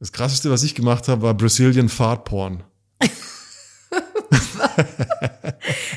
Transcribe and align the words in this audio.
Das 0.00 0.12
krasseste, 0.12 0.50
was 0.50 0.62
ich 0.62 0.74
gemacht 0.74 1.08
habe, 1.08 1.22
war 1.22 1.34
Brazilian 1.34 1.88
Fart 1.88 2.24
Porn. 2.24 2.62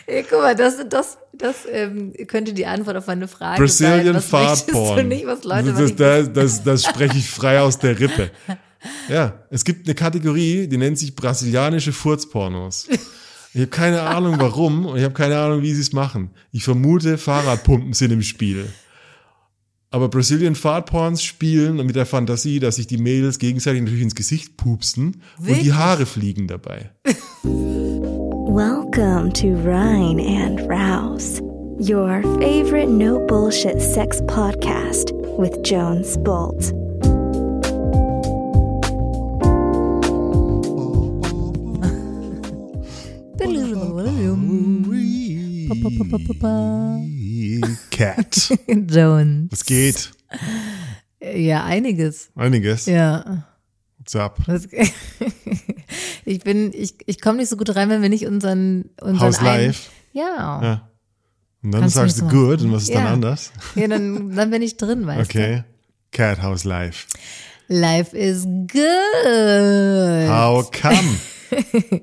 Hey, 0.05 0.25
guck 0.29 0.41
mal, 0.41 0.55
das, 0.55 0.75
das, 0.89 1.17
das 1.33 1.55
ähm, 1.71 2.13
könnte 2.27 2.53
die 2.53 2.65
Antwort 2.65 2.97
auf 2.97 3.07
meine 3.07 3.27
Frage 3.27 3.59
Brazilian 3.59 4.05
sein. 4.05 4.15
Was 4.15 4.25
Fart 4.25 4.49
möchtest 4.49 4.69
du 4.69 4.73
Porn. 4.73 5.07
nicht, 5.07 5.25
was 5.25 5.43
Leute 5.43 5.71
das, 5.71 5.95
das, 5.95 6.33
das, 6.33 6.63
das 6.63 6.83
spreche 6.83 7.17
ich 7.17 7.29
frei 7.29 7.61
aus 7.61 7.79
der 7.79 7.99
Rippe. 7.99 8.31
Ja, 9.07 9.45
es 9.51 9.63
gibt 9.63 9.85
eine 9.85 9.93
Kategorie, 9.93 10.67
die 10.67 10.77
nennt 10.77 10.97
sich 10.97 11.15
brasilianische 11.15 11.93
Furzpornos. 11.93 12.87
Ich 13.53 13.61
habe 13.61 13.67
keine 13.67 14.01
Ahnung 14.01 14.37
warum 14.39 14.87
und 14.87 14.97
ich 14.97 15.03
habe 15.03 15.13
keine 15.13 15.37
Ahnung, 15.37 15.61
wie 15.61 15.71
sie 15.75 15.81
es 15.81 15.93
machen. 15.93 16.31
Ich 16.51 16.63
vermute, 16.63 17.19
Fahrradpumpen 17.19 17.93
sind 17.93 18.09
im 18.09 18.23
Spiel. 18.23 18.65
Aber 19.93 20.07
Brazilian 20.07 20.55
Fartporns 20.55 21.21
spielen 21.21 21.85
mit 21.85 21.97
der 21.97 22.05
Fantasie, 22.05 22.59
dass 22.61 22.77
sich 22.77 22.87
die 22.87 22.97
Mädels 22.97 23.39
gegenseitig 23.39 23.81
natürlich 23.81 24.03
ins 24.03 24.15
Gesicht 24.15 24.55
pupsen 24.55 25.21
und 25.37 25.47
Wirklich? 25.47 25.63
die 25.65 25.73
Haare 25.73 26.05
fliegen 26.05 26.47
dabei. 26.47 26.91
Welcome 27.43 29.33
to 29.33 29.47
Rhine 29.47 30.21
and 30.21 30.61
Rouse, 30.61 31.41
your 31.77 32.21
favorite 32.39 32.89
no 32.89 33.19
bullshit 33.27 33.81
sex 33.81 34.21
podcast 34.27 35.11
with 35.37 35.59
Jones 35.63 36.17
Bolt. 36.23 36.73
Cat. 48.01 48.49
Jones. 48.89 49.51
Was 49.51 49.65
geht? 49.65 50.11
Ja, 51.21 51.65
einiges. 51.65 52.31
Einiges. 52.35 52.85
Ja. 52.87 53.43
What's 53.99 54.15
up? 54.15 54.39
Ich 56.23 56.41
bin, 56.43 56.71
ich, 56.73 56.95
ich 57.07 57.19
komme 57.19 57.39
nicht 57.39 57.49
so 57.49 57.57
gut 57.57 57.75
rein, 57.75 57.89
wenn 57.89 58.01
wir 58.03 58.09
nicht 58.09 58.27
unseren, 58.27 58.91
unseren 59.01 59.19
House 59.19 59.41
Live. 59.41 59.89
Ja. 60.13 60.61
Ja. 60.63 60.89
Und 61.63 61.71
dann 61.71 61.81
Kannst 61.81 61.95
du 61.95 61.99
sagst 62.01 62.21
du 62.21 62.27
good 62.27 62.61
und 62.61 62.71
was 62.71 62.83
ist 62.83 62.93
dann 62.93 63.05
Ja. 63.05 63.13
anders? 63.13 63.51
ja 63.75 63.87
dann, 63.87 64.35
dann 64.35 64.51
bin 64.51 64.61
ich 64.61 64.77
drin, 64.77 65.07
weißt 65.07 65.29
Okay. 65.29 65.63
Cat 66.11 66.41
House 66.43 66.63
Live. 66.63 67.07
du. 67.67 67.75
Life 67.75 68.15
is 68.15 68.43
good. 68.43 70.29
How 70.29 70.69
come? 70.71 71.17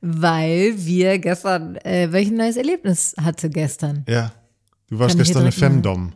Weil 0.00 0.74
wir 0.76 1.18
gestern, 1.18 1.76
äh, 1.76 2.08
weil 2.12 2.22
ich 2.24 2.28
ein 2.30 2.36
neues 2.36 2.56
Erlebnis 2.56 3.14
hatte 3.20 3.48
gestern. 3.50 4.04
Ja. 4.08 4.32
Du 4.92 4.98
warst 4.98 5.16
gestern 5.16 5.40
eine 5.42 5.52
Femdom. 5.52 6.12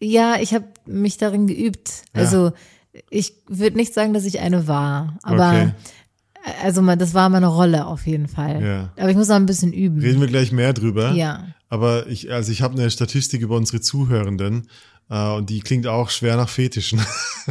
Ja, 0.00 0.36
ich 0.40 0.54
habe 0.54 0.66
mich 0.86 1.16
darin 1.18 1.48
geübt. 1.48 2.04
Also 2.12 2.52
ich 3.10 3.34
würde 3.48 3.76
nicht 3.76 3.92
sagen, 3.92 4.14
dass 4.14 4.24
ich 4.24 4.38
eine 4.38 4.68
war, 4.68 5.18
aber 5.24 5.48
Okay. 5.48 5.72
also 6.62 6.80
mal, 6.80 6.96
das 6.96 7.12
war 7.12 7.28
meine 7.28 7.48
Rolle 7.48 7.86
auf 7.86 8.06
jeden 8.06 8.28
Fall. 8.28 8.62
Ja. 8.62 8.92
Aber 8.96 9.10
ich 9.10 9.16
muss 9.16 9.26
noch 9.26 9.34
ein 9.34 9.46
bisschen 9.46 9.72
üben. 9.72 9.98
Reden 10.00 10.20
wir 10.20 10.28
gleich 10.28 10.52
mehr 10.52 10.72
drüber. 10.72 11.10
Ja. 11.10 11.48
Aber 11.68 12.06
ich, 12.06 12.30
also 12.32 12.52
ich 12.52 12.62
habe 12.62 12.74
eine 12.78 12.88
Statistik 12.88 13.42
über 13.42 13.56
unsere 13.56 13.80
Zuhörenden 13.80 14.68
äh, 15.10 15.30
und 15.32 15.50
die 15.50 15.58
klingt 15.58 15.88
auch 15.88 16.10
schwer 16.10 16.36
nach 16.36 16.48
Fetischen. 16.48 17.00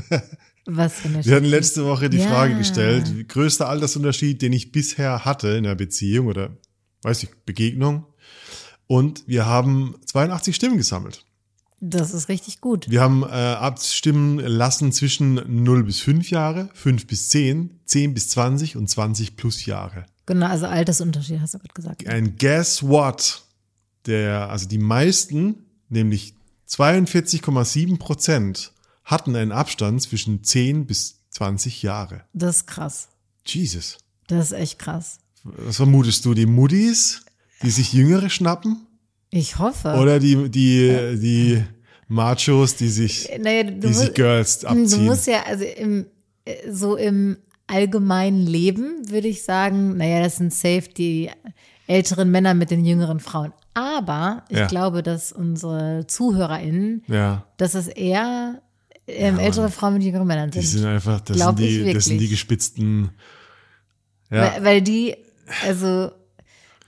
Was 0.66 0.94
für 0.94 1.10
eine 1.10 1.26
Wir 1.26 1.36
hatten 1.36 1.46
letzte 1.46 1.84
Woche 1.84 2.10
die 2.10 2.20
Ja. 2.20 2.28
Frage 2.28 2.56
gestellt, 2.58 3.28
größter 3.28 3.68
Altersunterschied, 3.68 4.42
den 4.42 4.54
ich 4.54 4.72
bisher 4.72 5.26
hatte 5.26 5.50
in 5.50 5.66
einer 5.66 5.76
Beziehung 5.76 6.28
oder, 6.28 6.52
weiß 7.02 7.24
ich, 7.24 7.30
Begegnung. 7.46 8.06
Und 8.92 9.24
wir 9.26 9.46
haben 9.46 9.96
82 10.06 10.54
Stimmen 10.54 10.76
gesammelt. 10.76 11.24
Das 11.80 12.14
ist 12.14 12.28
richtig 12.28 12.60
gut. 12.60 12.90
Wir 12.90 13.00
haben 13.00 13.24
äh, 13.24 13.28
abstimmen 13.28 14.38
lassen 14.40 14.92
zwischen 14.92 15.64
0 15.64 15.86
bis 15.86 16.02
5 16.02 16.30
Jahre, 16.30 16.70
5 16.74 17.08
bis 17.08 17.30
10, 17.30 17.80
10 17.86 18.14
bis 18.14 18.28
20 18.32 18.76
und 18.76 18.90
20 18.90 19.38
plus 19.38 19.66
Jahre. 19.66 20.08
Genau, 20.26 20.48
also 20.48 20.66
Altersunterschied 20.66 21.40
hast 21.40 21.54
du 21.54 21.60
gerade 21.60 21.74
gesagt. 21.74 22.06
And 22.06 22.38
guess 22.38 22.84
what? 22.84 23.44
Der, 24.08 24.50
also 24.50 24.68
die 24.68 24.78
meisten, 24.78 25.64
nämlich 25.88 26.34
42,7 26.68 27.98
Prozent, 27.98 28.74
hatten 29.06 29.38
einen 29.38 29.54
Abstand 29.54 30.02
zwischen 30.02 30.44
10 30.44 30.86
bis 30.86 31.16
20 31.30 31.82
Jahre. 31.82 32.26
Das 32.34 32.58
ist 32.58 32.68
krass. 32.68 33.08
Jesus. 33.46 34.00
Das 34.28 34.48
ist 34.48 34.52
echt 34.52 34.80
krass. 34.80 35.20
Was 35.46 35.78
vermutest 35.78 36.26
du? 36.26 36.34
Die 36.34 36.46
Muddis, 36.46 37.22
die 37.64 37.70
sich 37.70 37.94
Jüngere 37.94 38.30
schnappen? 38.30 38.88
Ich 39.30 39.60
hoffe. 39.60 39.94
Oder 39.94 40.20
die, 40.20 40.50
die, 40.50 41.18
die 41.22 41.64
Machos, 42.08 42.76
die 42.76 42.90
sich, 42.90 43.30
naja, 43.40 43.64
du, 43.64 43.88
die 43.88 43.94
sich 43.94 44.14
Girls 44.14 44.60
du 44.60 44.68
abziehen? 44.68 45.06
musst 45.06 45.28
ja, 45.28 45.44
also 45.48 45.64
im, 45.64 46.06
äh, 46.46 46.70
so 46.72 46.98
im 46.98 47.38
allgemeinen 47.68 48.46
Leben 48.46 49.10
würde 49.10 49.30
ich 49.30 49.44
sagen, 49.44 49.96
naja, 49.96 50.22
das 50.22 50.36
sind 50.38 50.54
safe 50.54 50.90
die 50.96 51.30
älteren 51.88 52.30
Männer 52.32 52.54
mit 52.54 52.70
den 52.72 52.84
jüngeren 52.84 53.20
Frauen. 53.22 53.54
Aber 53.74 54.44
ich 54.50 54.58
Ja. 54.58 54.68
glaube, 54.68 55.02
dass 55.04 55.32
unsere 55.32 56.06
ZuhörerInnen, 56.08 57.04
ja, 57.08 57.46
dass 57.56 57.74
es 57.76 57.88
eher 57.88 58.62
ähm, 59.08 59.40
ältere 59.40 59.70
Frauen 59.72 59.94
mit 59.96 60.04
jüngeren 60.04 60.28
Männern 60.28 60.52
die 60.52 60.60
sind. 60.62 60.80
sind 60.82 60.90
einfach, 60.90 61.22
das 61.22 61.38
sind 61.38 61.60
die, 61.60 61.94
das 61.94 62.06
sind 62.06 62.18
die 62.20 62.28
gespitzten, 62.28 63.12
ja, 64.30 64.54
Weil, 64.56 64.64
weil 64.64 64.82
die, 64.82 65.16
also, 65.66 66.12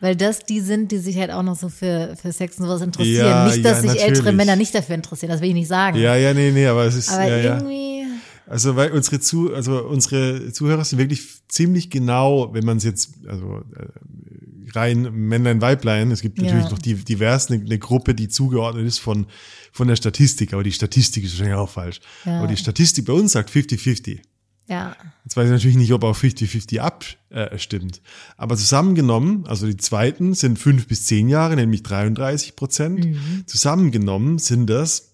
weil 0.03 0.17
das 0.17 0.39
die 0.43 0.59
sind, 0.59 0.91
die 0.91 0.97
sich 0.97 1.17
halt 1.17 1.31
auch 1.31 1.43
noch 1.43 1.55
so 1.57 1.69
für, 1.69 2.17
für 2.21 2.33
Sex 2.33 2.59
und 2.59 2.65
sowas 2.65 2.81
interessieren. 2.81 3.25
Ja, 3.25 3.47
nicht, 3.47 3.63
dass 3.63 3.83
ja, 3.85 3.91
sich 3.91 4.01
ältere 4.01 4.17
natürlich. 4.25 4.35
Männer 4.35 4.55
nicht 4.57 4.75
dafür 4.75 4.95
interessieren, 4.95 5.31
das 5.31 5.39
will 5.39 5.47
ich 5.47 5.53
nicht 5.53 5.69
sagen. 5.69 5.97
ja, 5.97 6.15
ja, 6.17 6.33
nee, 6.33 6.51
nee, 6.51 6.67
aber 6.67 6.83
es 6.83 6.95
ist, 6.95 7.09
Aber 7.09 7.25
ja, 7.25 7.37
ja. 7.37 7.57
irgendwie, 7.57 8.03
Also 8.45 8.75
weil 8.75 8.91
unsere 8.91 9.21
zu, 9.21 9.53
also 9.53 9.81
unsere 9.85 10.51
Zuhörer 10.51 10.83
sind 10.83 10.99
wirklich 10.99 11.21
ziemlich 11.47 11.89
genau, 11.89 12.53
wenn 12.53 12.65
man 12.65 12.77
es 12.77 12.83
jetzt, 12.83 13.11
also 13.27 13.61
äh, 13.77 14.71
rein 14.75 15.03
Männlein, 15.13 15.61
Weiblein, 15.61 16.11
es 16.11 16.21
gibt 16.21 16.37
Ja. 16.37 16.45
natürlich 16.47 16.69
noch 16.69 16.79
die 16.79 16.95
divers 16.95 17.49
eine, 17.49 17.63
eine 17.63 17.79
Gruppe, 17.79 18.13
die 18.13 18.27
zugeordnet 18.27 18.85
ist 18.85 18.99
von 18.99 19.27
von 19.71 19.87
der 19.87 19.95
Statistik, 19.95 20.53
aber 20.53 20.63
die 20.63 20.71
Statistik 20.71 21.23
ist 21.23 21.31
wahrscheinlich 21.31 21.55
auch 21.57 21.69
falsch. 21.69 21.99
Ja. 22.25 22.39
Aber 22.39 22.47
die 22.47 22.57
Statistik 22.57 23.05
bei 23.05 23.13
uns 23.13 23.31
sagt 23.31 23.49
50-50. 23.49 24.19
Ja. 24.67 24.95
Jetzt 25.23 25.35
weiß 25.37 25.45
ich 25.45 25.51
natürlich 25.51 25.77
nicht, 25.77 25.93
ob 25.93 26.03
auch 26.03 26.17
50-50 26.17 26.79
abstimmt. 26.79 28.01
Aber 28.37 28.55
zusammengenommen, 28.57 29.45
also 29.47 29.67
die 29.67 29.77
zweiten 29.77 30.33
sind 30.33 30.59
fünf 30.59 30.87
bis 30.87 31.05
zehn 31.05 31.27
Jahre, 31.29 31.55
nämlich 31.55 31.83
33 31.83 32.55
Prozent. 32.55 33.05
Mhm. 33.05 33.43
Zusammengenommen 33.45 34.39
sind 34.39 34.67
das 34.69 35.11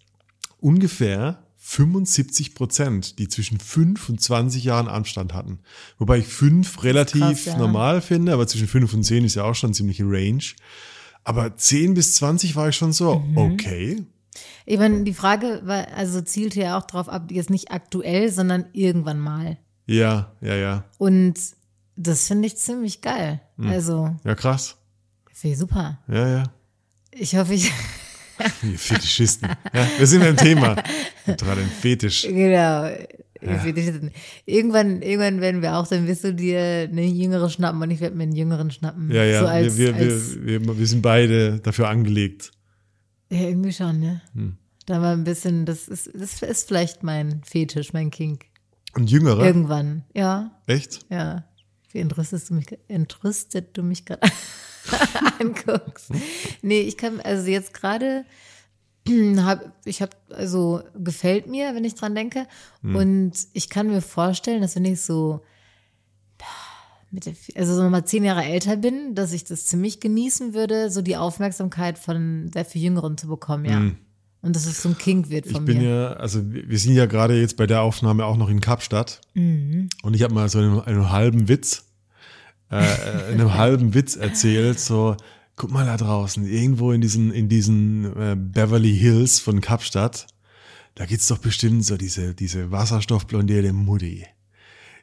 ungefähr 0.60 1.44
75 1.58 2.56
Prozent, 2.56 3.20
die 3.20 3.28
zwischen 3.28 3.60
5 3.60 4.10
und 4.10 4.20
20 4.22 4.64
Jahren 4.64 4.88
Anstand 4.88 5.34
hatten. 5.36 5.60
Wobei 6.00 6.18
ich 6.18 6.28
5 6.28 6.84
relativ 6.84 7.22
krass, 7.22 7.46
ja. 7.46 7.58
normal 7.58 8.02
finde, 8.02 8.34
aber 8.34 8.48
zwischen 8.48 8.68
5 8.68 8.94
und 8.94 9.04
10 9.04 9.24
ist 9.26 9.36
ja 9.36 9.44
auch 9.44 9.54
schon 9.56 9.74
ziemliche 9.76 10.04
Range. 10.04 10.44
Aber 11.24 11.56
10 11.56 11.94
bis 11.94 12.16
20 12.16 12.56
war 12.56 12.70
ich 12.70 12.76
schon 12.76 12.92
so, 12.92 13.20
Mhm. 13.20 13.38
okay. 13.38 14.04
Ich 14.72 14.78
meine, 14.78 15.04
die 15.04 15.16
Frage 15.16 15.62
war, 15.64 15.88
also 15.98 16.22
zielte 16.22 16.60
ja 16.62 16.78
auch 16.78 16.86
drauf 16.86 17.10
ab, 17.10 17.32
jetzt 17.32 17.50
nicht 17.50 17.72
aktuell, 17.72 18.32
sondern 18.32 18.66
irgendwann 18.74 19.20
mal. 19.20 19.58
Ja, 19.88 20.32
ja, 20.42 20.56
ja. 20.56 20.84
Und 21.00 21.34
das 21.96 22.28
finde 22.28 22.46
ich 22.48 22.56
ziemlich 22.58 23.02
geil. 23.02 23.42
Also, 23.58 24.16
Ja, 24.24 24.36
krass. 24.36 24.78
finde 25.34 25.54
ich 25.54 25.60
super. 25.60 25.98
Ja, 26.08 26.28
ja. 26.28 26.44
Ich 27.12 27.36
hoffe, 27.36 27.56
ich, 27.56 27.72
Ihr 28.64 28.78
Fetischisten. 28.78 29.50
Ja, 29.74 29.88
wir 29.98 30.06
sind 30.06 30.22
beim 30.22 30.38
Thema. 30.38 30.76
Gerade 31.26 31.62
ein 31.62 31.72
Fetisch. 31.82 32.22
genau. 32.28 32.88
Dich- 33.42 34.12
Irgendwann, 34.46 35.02
irgendwann 35.02 35.42
werden 35.42 35.62
wir 35.64 35.78
auch, 35.78 35.88
dann 35.88 36.06
wirst 36.08 36.26
du 36.26 36.34
dir 36.34 36.60
eine 36.92 37.06
jüngere 37.06 37.50
schnappen 37.50 37.82
und 37.82 37.90
ich 37.90 38.02
werde 38.02 38.16
mir 38.16 38.24
einen 38.24 38.36
jüngeren 38.36 38.70
schnappen. 38.70 39.10
Ja, 39.12 39.24
ja, 39.24 39.40
So 39.40 39.48
als, 39.48 39.78
wir, 39.78 39.98
wir, 39.98 40.06
als, 40.14 40.36
wir, 40.44 40.64
wir, 40.66 40.78
wir 40.78 40.88
sind 40.88 41.02
beide 41.02 41.60
dafür 41.60 41.90
angelegt. 41.90 42.52
Ja, 43.30 43.42
irgendwie 43.42 43.74
schon, 43.74 44.00
ne? 44.00 44.22
Hm. 44.34 44.58
Da 44.86 45.02
war 45.02 45.14
ein 45.14 45.24
bisschen, 45.24 45.66
das 45.66 45.88
ist, 45.88 46.10
das 46.14 46.42
ist 46.42 46.68
vielleicht 46.68 47.04
mein 47.04 47.44
Fetisch, 47.44 47.94
mein 47.94 48.10
Kink. 48.10 48.46
Und 48.96 49.12
Jüngere? 49.12 49.46
Irgendwann, 49.46 50.04
ja, 50.16 50.52
Echt? 50.66 51.06
ja. 51.10 51.44
Wie 51.92 52.00
entrüstest 52.00 52.50
du 52.50 52.56
mich, 52.56 52.68
entrüstet 52.88 53.78
du 53.78 53.84
mich 53.84 54.06
gerade 54.06 54.28
anguckst. 55.40 56.12
Nee, 56.62 56.82
ich 56.82 56.98
kann, 56.98 57.20
also 57.22 57.50
jetzt 57.50 57.74
gerade, 57.74 58.26
hab, 59.38 59.74
ich 59.86 60.02
habe, 60.02 60.16
also 60.30 60.82
gefällt 60.96 61.48
mir, 61.48 61.76
wenn 61.76 61.86
ich 61.86 61.96
dran 61.96 62.16
denke. 62.16 62.48
Hm. 62.82 62.96
Und 62.96 63.34
ich 63.54 63.70
kann 63.70 63.88
mir 63.88 64.02
vorstellen, 64.02 64.62
dass 64.62 64.76
wenn 64.76 64.86
ich 64.86 65.02
so, 65.02 65.42
mit 67.12 67.26
der, 67.26 67.34
also 67.56 67.76
so 67.76 67.90
mal 67.90 68.06
zehn 68.06 68.24
Jahre 68.24 68.44
älter 68.44 68.78
bin, 68.78 69.16
dass 69.16 69.34
ich 69.34 69.44
das 69.44 69.66
ziemlich 69.66 70.00
genießen 70.00 70.54
würde, 70.54 70.92
so 70.92 71.02
die 71.02 71.18
Aufmerksamkeit 71.18 71.98
von 71.98 72.50
sehr 72.54 72.66
viel 72.66 72.84
Jüngeren 72.84 73.18
zu 73.18 73.28
bekommen, 73.28 73.66
ja. 73.66 73.92
Und 74.42 74.56
dass 74.56 74.66
es 74.66 74.82
so 74.82 74.90
ein 74.90 74.98
Kink 74.98 75.30
wird 75.30 75.46
Hm. 75.46 75.52
Ich 75.52 75.58
von 75.58 75.66
bin 75.66 75.80
mir. 75.80 75.90
ja, 75.90 76.14
also 76.14 76.42
wir 76.46 76.80
sind 76.80 76.96
ja 76.96 77.06
gerade 77.06 77.40
jetzt 77.40 77.58
bei 77.58 77.68
der 77.68 77.82
Aufnahme 77.82 78.26
auch 78.26 78.38
noch 78.38 78.50
in 78.50 78.62
Kapstadt. 78.62 79.22
Mhm. 79.34 79.90
Und 80.02 80.14
ich 80.14 80.24
habe 80.24 80.34
mal 80.34 80.48
so 80.50 80.60
einen, 80.60 80.80
einen 80.80 81.12
halben 81.12 81.50
Witz, 81.50 81.86
äh, 82.72 82.78
äh, 82.78 83.34
einen 83.34 83.54
halben 83.56 83.94
Witz 83.94 84.16
erzählt, 84.16 84.80
so, 84.80 85.18
guck 85.56 85.72
mal 85.72 85.86
da 85.86 85.98
draußen, 85.98 86.46
irgendwo 86.48 86.92
in 86.92 87.02
diesen, 87.02 87.32
in 87.34 87.50
diesen 87.50 88.06
äh, 88.16 88.36
Beverly 88.38 88.96
Hills 88.98 89.40
von 89.40 89.60
Kapstadt, 89.60 90.28
da 90.96 91.06
gibt's 91.06 91.28
doch 91.28 91.40
bestimmt 91.40 91.84
so 91.86 91.98
diese, 91.98 92.34
diese 92.34 92.72
wasserstoffblondierte 92.72 93.74
Mutti, 93.74 94.26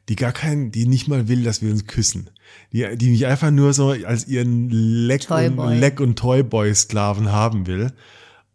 die 0.08 0.16
gar 0.16 0.32
kein, 0.32 0.70
die 0.70 0.86
nicht 0.86 1.08
mal 1.08 1.28
will, 1.28 1.42
dass 1.42 1.62
wir 1.62 1.70
uns 1.70 1.86
küssen. 1.86 2.30
Die, 2.72 2.86
die 2.96 3.10
mich 3.10 3.26
einfach 3.26 3.50
nur 3.50 3.72
so 3.72 3.88
als 3.90 4.28
ihren 4.28 4.70
Leck 4.70 5.22
Toyboy. 5.22 5.66
und, 5.74 5.80
Leck 5.80 6.00
und 6.00 6.16
Toyboy-Sklaven 6.18 7.32
haben 7.32 7.66
will. 7.66 7.92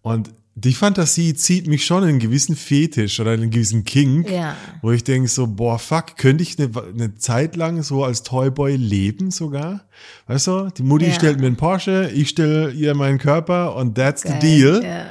Und 0.02 0.30
die 0.56 0.74
Fantasie 0.74 1.34
zieht 1.34 1.68
mich 1.68 1.86
schon 1.86 2.04
in 2.04 2.10
einen 2.10 2.20
gewissen 2.20 2.56
Fetisch 2.58 3.20
oder 3.20 3.34
in 3.34 3.42
einen 3.42 3.52
gewissen 3.52 3.86
Kink, 3.86 4.30
Ja. 4.30 4.56
wo 4.82 4.92
ich 4.92 5.04
denke 5.04 5.30
so, 5.30 5.48
boah, 5.48 5.80
fuck, 5.80 6.18
könnte 6.18 6.44
ich 6.44 6.60
eine, 6.60 6.70
eine 6.94 7.16
Zeit 7.16 7.56
lang 7.56 7.82
so 7.84 8.04
als 8.04 8.24
Toyboy 8.24 8.76
leben 8.76 9.32
sogar? 9.32 9.82
Weißt 10.28 10.48
du, 10.48 10.70
die 10.78 10.84
Mutti 10.84 11.06
Ja. 11.08 11.14
stellt 11.14 11.40
mir 11.40 11.48
einen 11.48 11.56
Porsche, 11.56 12.12
ich 12.14 12.30
stelle 12.30 12.72
ihr 12.72 12.94
meinen 12.96 13.18
Körper 13.18 13.76
und 13.78 13.96
that's 13.96 14.24
Geil. 14.24 14.40
the 14.42 14.48
deal. 14.48 14.84
Ja. 14.84 15.06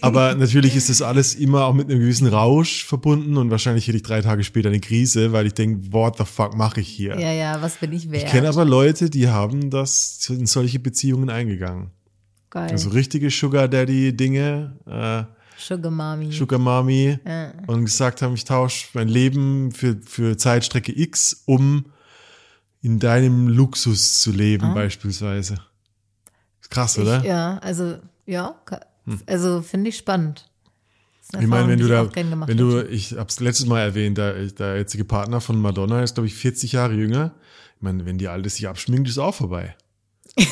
Aber 0.00 0.34
natürlich 0.34 0.76
ist 0.76 0.88
das 0.88 1.02
alles 1.02 1.34
immer 1.34 1.64
auch 1.64 1.74
mit 1.74 1.90
einem 1.90 2.00
gewissen 2.00 2.26
Rausch 2.26 2.84
verbunden 2.84 3.36
und 3.36 3.50
wahrscheinlich 3.50 3.86
hätte 3.86 3.96
ich 3.96 4.02
drei 4.02 4.22
Tage 4.22 4.44
später 4.44 4.68
eine 4.68 4.80
Krise, 4.80 5.32
weil 5.32 5.46
ich 5.46 5.54
denke, 5.54 5.92
what 5.92 6.16
the 6.18 6.24
fuck 6.24 6.56
mache 6.56 6.80
ich 6.80 6.88
hier? 6.88 7.18
ja, 7.18 7.32
ja, 7.32 7.60
was 7.62 7.76
bin 7.76 7.92
ich 7.92 8.10
wert? 8.10 8.24
Ich 8.24 8.30
kenne 8.30 8.48
aber 8.48 8.64
Leute, 8.64 9.10
die 9.10 9.28
haben 9.28 9.70
das 9.70 10.28
in 10.30 10.46
solche 10.46 10.78
Beziehungen 10.78 11.30
eingegangen. 11.30 11.90
Geil. 12.50 12.70
Also 12.70 12.90
richtige 12.90 13.30
Sugar 13.30 13.66
Daddy 13.68 14.16
Dinge, 14.16 14.76
äh, 14.86 15.24
Sugar 15.58 15.90
Mami. 15.90 16.32
Sugar 16.32 16.58
Mami 16.58 17.18
Ja. 17.24 17.52
und 17.66 17.84
gesagt 17.84 18.22
haben, 18.22 18.34
ich 18.34 18.44
tausche 18.44 18.88
mein 18.94 19.08
Leben 19.08 19.72
für, 19.72 19.96
für 20.04 20.36
Zeitstrecke 20.36 20.92
X, 20.98 21.42
um 21.46 21.86
in 22.80 22.98
deinem 22.98 23.48
Luxus 23.48 24.20
zu 24.20 24.30
leben 24.30 24.74
beispielsweise. 24.74 25.56
Krass, 26.70 26.98
oder? 26.98 27.16
Ah. 27.16 27.20
Ich, 27.20 27.24
ja, 27.24 27.58
also, 27.58 27.96
ja, 28.26 28.54
ka- 29.06 29.12
also 29.26 29.62
finde 29.62 29.90
ich 29.90 29.96
spannend. 29.96 30.46
Ich 31.40 31.46
meine, 31.46 31.68
wenn 31.68 31.78
du 31.78 31.88
da, 31.88 32.08
wenn 32.14 32.56
du, 32.58 32.82
ich 32.86 33.16
hab's 33.16 33.40
letztes 33.40 33.66
Mal 33.66 33.80
erwähnt, 33.80 34.18
der, 34.18 34.34
der 34.46 34.76
jetzige 34.76 35.04
Partner 35.04 35.40
von 35.40 35.60
Madonna 35.60 36.02
ist, 36.02 36.14
glaube 36.14 36.26
ich, 36.26 36.34
40 36.34 36.72
Jahre 36.72 36.92
jünger. 36.94 37.32
Ich 37.76 37.82
meine, 37.82 38.04
wenn 38.06 38.18
die 38.18 38.28
Alte 38.28 38.48
sich 38.50 38.68
abschminkt, 38.68 39.08
ist 39.08 39.18
auch 39.18 39.34
vorbei. 39.34 39.74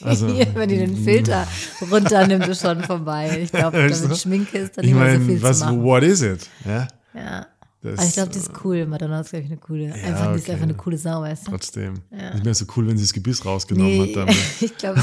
Also, 0.00 0.28
Ja, 0.28 0.46
wenn 0.54 0.68
die 0.68 0.78
den 0.78 0.96
Filter 0.96 1.48
runternimmt, 1.90 2.46
ist 2.46 2.62
schon 2.62 2.84
vorbei. 2.84 3.40
Ich 3.42 3.50
glaube, 3.50 3.76
damit 3.90 4.04
du? 4.12 4.14
Schminke 4.14 4.56
ist 4.58 4.78
dann 4.78 4.84
ich 4.84 4.92
nicht 4.92 5.00
mehr 5.00 5.12
so 5.14 5.18
meine, 5.18 5.24
viel 5.32 5.42
was, 5.42 5.58
zu 5.58 5.64
machen. 5.64 5.82
what 5.82 6.02
is 6.04 6.22
it? 6.22 6.48
Ja, 6.64 6.86
Ja. 7.14 7.46
Das, 7.80 7.98
Aber 7.98 8.08
ich 8.08 8.14
glaube, 8.14 8.32
die 8.32 8.38
ist 8.38 8.50
cool. 8.64 8.86
Madonna 8.86 9.20
ist, 9.20 9.30
glaube 9.30 9.44
ich, 9.44 9.50
eine 9.50 9.60
coole. 9.60 9.92
einfach, 9.92 10.32
die 10.32 10.36
ist 10.38 10.42
okay. 10.44 10.52
einfach 10.52 10.62
eine 10.64 10.74
coole 10.74 10.98
Sau, 10.98 11.20
weißt 11.22 11.46
du? 11.46 11.50
trotzdem. 11.52 11.94
Nicht 12.10 12.44
mehr 12.44 12.54
so 12.54 12.64
cool, 12.76 12.86
wenn 12.88 12.96
sie 12.98 13.04
das 13.04 13.12
Gebiss 13.12 13.44
rausgenommen 13.44 13.92
Nee, 13.98 14.08
hat 14.08 14.16
damit. 14.28 14.36
ich 14.60 14.76
glaube, 14.76 15.00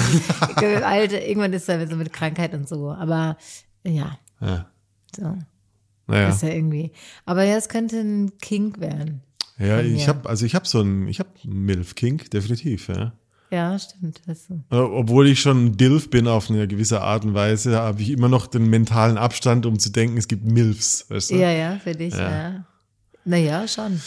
Alte, 0.85 1.17
irgendwann 1.17 1.53
ist 1.53 1.69
er 1.69 1.87
so 1.87 1.95
mit 1.95 2.11
Krankheit 2.11 2.53
und 2.53 2.67
so. 2.67 2.91
Aber 2.91 3.37
ja, 3.83 4.17
Ja. 4.41 4.69
so. 5.15 5.37
Naja. 6.07 6.29
Ist 6.29 6.43
ja 6.43 6.49
irgendwie. 6.49 6.91
Aber 7.25 7.43
ja, 7.43 7.55
es 7.55 7.67
könnte 7.69 7.97
ein 7.99 8.37
Kink 8.39 8.79
werden. 8.79 9.21
Ja, 9.57 9.79
ich 9.81 10.07
habe 10.09 10.27
also 10.29 10.45
ich 10.45 10.53
habe 10.53 10.67
so 10.67 10.81
ein 10.81 11.07
ich 11.07 11.19
habe 11.19 11.29
Milf 11.45 11.95
Kink 11.95 12.29
definitiv, 12.29 12.89
ja. 12.89 13.13
Ja, 13.51 13.77
stimmt. 13.77 14.21
Äh, 14.71 14.75
Obwohl 14.75 15.27
ich 15.27 15.39
schon 15.39 15.65
ein 15.65 15.77
Dilf 15.77 16.09
bin 16.09 16.27
auf 16.27 16.49
eine 16.49 16.67
gewisse 16.67 17.01
Art 17.01 17.25
und 17.25 17.33
Weise, 17.33 17.77
habe 17.77 18.01
ich 18.01 18.09
immer 18.09 18.27
noch 18.27 18.47
den 18.47 18.69
mentalen 18.69 19.17
Abstand, 19.17 19.65
um 19.65 19.79
zu 19.79 19.91
denken, 19.91 20.17
es 20.17 20.27
gibt 20.27 20.45
Milfs, 20.45 21.09
weißt 21.09 21.31
du? 21.31 21.35
Ja, 21.35 21.51
ja, 21.51 21.79
für 21.83 21.93
dich, 21.93 22.13
Ja. 22.13 22.29
ja. 22.29 22.65
Naja, 23.23 23.67
schon. 23.67 24.01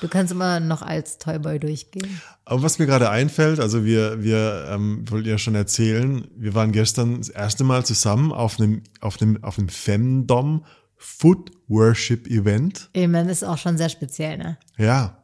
Du 0.00 0.08
kannst 0.08 0.32
immer 0.32 0.58
noch 0.58 0.82
als 0.82 1.18
Toyboy 1.18 1.58
durchgehen. 1.60 2.20
Aber 2.44 2.62
was 2.62 2.78
mir 2.78 2.86
gerade 2.86 3.10
einfällt, 3.10 3.60
also 3.60 3.84
wir, 3.84 4.22
wir 4.22 4.66
ähm, 4.70 5.04
wollten 5.08 5.28
ja 5.28 5.38
schon 5.38 5.54
erzählen, 5.54 6.26
wir 6.36 6.54
waren 6.54 6.72
gestern 6.72 7.18
das 7.18 7.28
erste 7.28 7.62
Mal 7.62 7.84
zusammen 7.86 8.32
auf 8.32 8.58
einem, 8.58 8.82
auf 9.00 9.22
einem, 9.22 9.42
auf 9.44 9.58
einem 9.58 9.68
Femdom 9.68 10.64
Food 10.96 11.50
Worship 11.68 12.26
Event. 12.28 12.88
Ich 12.92 13.06
meine, 13.08 13.28
das 13.28 13.42
ist 13.42 13.48
auch 13.48 13.58
schon 13.58 13.76
sehr 13.76 13.88
speziell, 13.88 14.38
ne? 14.38 14.58
Ja. 14.78 15.21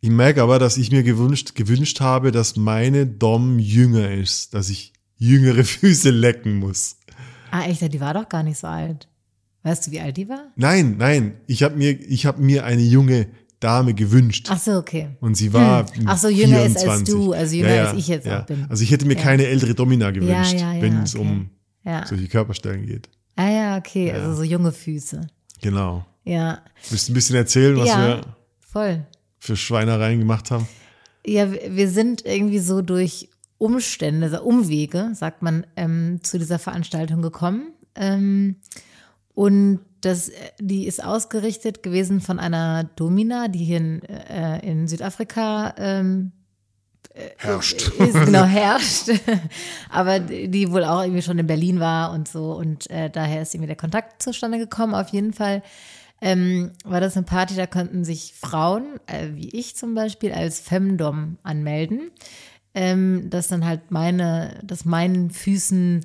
Ich 0.00 0.08
merke 0.10 0.42
aber, 0.42 0.58
dass 0.58 0.76
ich 0.78 0.90
mir 0.90 1.02
gewünscht, 1.02 1.54
gewünscht 1.54 2.00
habe, 2.00 2.32
dass 2.32 2.56
meine 2.56 3.06
Dom 3.06 3.58
jünger 3.58 4.10
ist, 4.12 4.54
dass 4.54 4.70
ich 4.70 4.92
jüngere 5.16 5.64
Füße 5.64 6.10
lecken 6.10 6.56
muss. 6.58 6.96
Ah, 7.50 7.64
echt, 7.66 7.80
die 7.92 8.00
war 8.00 8.14
doch 8.14 8.28
gar 8.28 8.42
nicht 8.42 8.58
so 8.58 8.66
alt. 8.66 9.08
Weißt 9.62 9.86
du, 9.86 9.90
wie 9.90 10.00
alt 10.00 10.16
die 10.16 10.28
war? 10.28 10.44
Nein, 10.56 10.96
nein, 10.96 11.34
ich 11.46 11.62
habe 11.62 11.76
mir, 11.76 11.90
ich 11.90 12.24
habe 12.24 12.40
mir 12.40 12.64
eine 12.64 12.80
junge 12.80 13.26
Dame 13.58 13.92
gewünscht. 13.92 14.46
Ach 14.50 14.58
so, 14.58 14.72
okay. 14.78 15.10
Und 15.20 15.34
sie 15.34 15.52
war 15.52 15.84
Hm. 15.94 16.04
Ach 16.06 16.16
so, 16.16 16.28
jünger 16.30 16.64
ist 16.64 16.76
als 16.76 16.84
24. 17.02 17.14
du, 17.14 17.32
also 17.34 17.56
jünger 17.56 17.88
als 17.88 17.98
ich 17.98 18.08
jetzt 18.08 18.26
auch 18.26 18.46
bin. 18.46 18.64
Also 18.70 18.82
ich 18.82 18.90
hätte 18.90 19.04
mir 19.04 19.16
Ja. 19.16 19.20
keine 19.22 19.44
ältere 19.46 19.74
Domina 19.74 20.10
gewünscht, 20.12 20.54
ja, 20.58 20.72
ja, 20.72 20.80
wenn 20.80 21.02
es 21.02 21.14
okay. 21.14 21.22
um 21.22 21.50
Ja. 21.84 22.06
solche 22.06 22.28
Körperstellen 22.28 22.86
geht. 22.86 23.10
Ah 23.36 23.50
ja, 23.50 23.76
okay, 23.76 24.12
also 24.12 24.34
so 24.36 24.42
junge 24.44 24.72
Füße. 24.72 25.26
Genau. 25.60 26.06
Ja, 26.24 26.62
Willst 26.88 27.08
du 27.08 27.12
ein 27.12 27.14
bisschen 27.14 27.36
erzählen, 27.36 27.76
was 27.76 27.88
ja, 27.88 28.06
wir 28.06 28.20
voll. 28.60 29.06
Für 29.40 29.56
Schweinereien 29.56 30.20
gemacht 30.20 30.52
haben? 30.52 30.68
Ja, 31.26 31.50
wir 31.50 31.88
sind 31.88 32.24
irgendwie 32.24 32.60
so 32.60 32.82
durch 32.82 33.28
Umstände, 33.58 34.30
so 34.30 34.40
Umwege, 34.42 35.10
sagt 35.14 35.42
man, 35.42 35.66
ähm, 35.76 36.20
zu 36.22 36.38
dieser 36.38 36.58
Veranstaltung 36.58 37.20
gekommen. 37.20 37.72
Ähm, 37.94 38.56
und 39.34 39.80
das, 40.00 40.28
äh, 40.28 40.34
die 40.60 40.86
ist 40.86 41.04
ausgerichtet 41.04 41.82
gewesen 41.82 42.20
von 42.20 42.38
einer 42.38 42.84
Domina, 42.84 43.48
die 43.48 43.64
hier 43.64 43.78
in, 43.78 44.02
äh, 44.02 44.66
in 44.66 44.88
Südafrika 44.88 45.74
ähm, 45.76 46.32
Herrscht. 47.38 47.88
ist 47.98 48.24
genau 48.24 48.44
herrscht, 48.44 49.10
aber 49.90 50.20
die 50.20 50.70
wohl 50.70 50.84
auch 50.84 51.02
irgendwie 51.02 51.22
schon 51.22 51.38
in 51.38 51.46
Berlin 51.46 51.80
war 51.80 52.12
und 52.12 52.28
so 52.28 52.52
und 52.52 52.88
äh, 52.88 53.10
daher 53.10 53.42
ist 53.42 53.52
irgendwie 53.52 53.66
der 53.66 53.76
Kontakt 53.76 54.22
zustande 54.22 54.58
gekommen. 54.58 54.94
Auf 54.94 55.08
jeden 55.08 55.32
Fall 55.32 55.62
ähm, 56.20 56.70
war 56.84 57.00
das 57.00 57.16
eine 57.16 57.24
Party, 57.26 57.54
da 57.56 57.66
konnten 57.66 58.04
sich 58.04 58.34
Frauen, 58.38 58.84
äh, 59.06 59.28
wie 59.34 59.48
ich 59.50 59.76
zum 59.76 59.94
Beispiel, 59.94 60.32
als 60.32 60.60
Femdom 60.60 61.38
anmelden, 61.42 62.10
ähm, 62.74 63.28
dass 63.30 63.48
dann 63.48 63.64
halt 63.64 63.90
meine, 63.90 64.60
dass 64.62 64.84
meinen 64.84 65.30
Füßen 65.30 66.04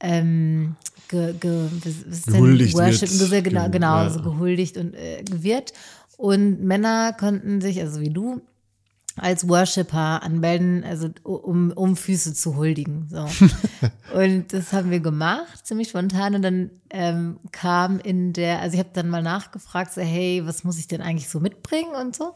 ähm, 0.00 0.76
ge, 1.08 1.34
ge, 1.40 1.68
was? 2.06 2.26
Gehuldigt 2.26 2.74
Worship, 2.74 3.10
wird. 3.18 3.30
ge- 3.30 3.42
genau, 3.42 3.68
genau 3.70 3.96
Ja. 4.02 4.10
so 4.10 4.20
gehuldigt 4.22 4.76
und 4.76 4.94
äh, 4.94 5.24
wird. 5.30 5.72
Und 6.16 6.62
Männer 6.62 7.12
konnten 7.12 7.60
sich, 7.60 7.80
also 7.80 8.00
wie 8.00 8.10
du, 8.10 8.40
als 9.16 9.48
Worshipper 9.48 10.22
anmelden, 10.22 10.82
also 10.84 11.08
um, 11.22 11.70
um 11.72 11.96
Füße 11.96 12.34
zu 12.34 12.56
huldigen. 12.56 13.08
So. 13.10 13.26
und 14.18 14.52
das 14.52 14.72
haben 14.72 14.90
wir 14.90 15.00
gemacht, 15.00 15.66
ziemlich 15.66 15.88
spontan. 15.88 16.34
Und 16.34 16.42
dann 16.42 16.70
ähm, 16.90 17.38
kam 17.52 18.00
in 18.00 18.32
der, 18.32 18.60
also 18.60 18.74
ich 18.74 18.80
habe 18.80 18.90
dann 18.92 19.08
mal 19.08 19.22
nachgefragt, 19.22 19.92
so, 19.92 20.00
hey, 20.00 20.42
was 20.44 20.64
muss 20.64 20.78
ich 20.78 20.88
denn 20.88 21.00
eigentlich 21.00 21.28
so 21.28 21.38
mitbringen 21.38 21.94
und 21.94 22.16
so. 22.16 22.34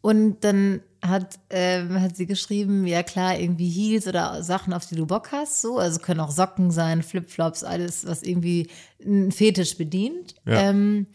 Und 0.00 0.44
dann 0.44 0.80
hat, 1.02 1.38
ähm, 1.50 2.00
hat 2.00 2.16
sie 2.16 2.26
geschrieben, 2.26 2.86
ja 2.86 3.02
klar, 3.02 3.38
irgendwie 3.38 3.68
Heels 3.68 4.06
oder 4.06 4.42
Sachen, 4.42 4.72
auf 4.72 4.86
die 4.86 4.96
du 4.96 5.06
Bock 5.06 5.30
hast, 5.32 5.60
so. 5.60 5.78
Also 5.78 6.00
können 6.00 6.20
auch 6.20 6.30
Socken 6.30 6.70
sein, 6.70 7.02
Flipflops, 7.02 7.64
alles, 7.64 8.06
was 8.06 8.22
irgendwie 8.22 8.68
einen 9.04 9.30
Fetisch 9.30 9.76
bedient. 9.76 10.34
Ja. 10.46 10.70
Ähm, 10.70 11.06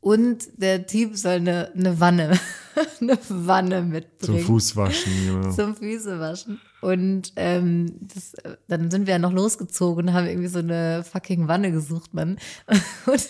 und 0.00 0.48
der 0.56 0.86
Typ 0.86 1.16
soll 1.16 1.34
eine, 1.34 1.70
eine 1.76 2.00
Wanne, 2.00 2.38
eine 3.00 3.18
Wanne 3.28 3.78
Zum 3.78 3.88
mitbringen. 3.90 4.44
Fußwaschen, 4.44 5.12
genau. 5.26 5.52
Zum 5.52 5.76
Füße 5.76 6.18
waschen. 6.18 6.60
Und 6.80 7.32
ähm, 7.36 7.94
das, 8.00 8.34
dann 8.68 8.90
sind 8.90 9.06
wir 9.06 9.14
ja 9.14 9.18
noch 9.18 9.32
losgezogen 9.32 10.08
und 10.08 10.14
haben 10.14 10.26
irgendwie 10.26 10.48
so 10.48 10.58
eine 10.58 11.04
fucking 11.04 11.48
Wanne 11.48 11.70
gesucht, 11.72 12.12
Mann. 12.14 12.38
Und, 13.06 13.28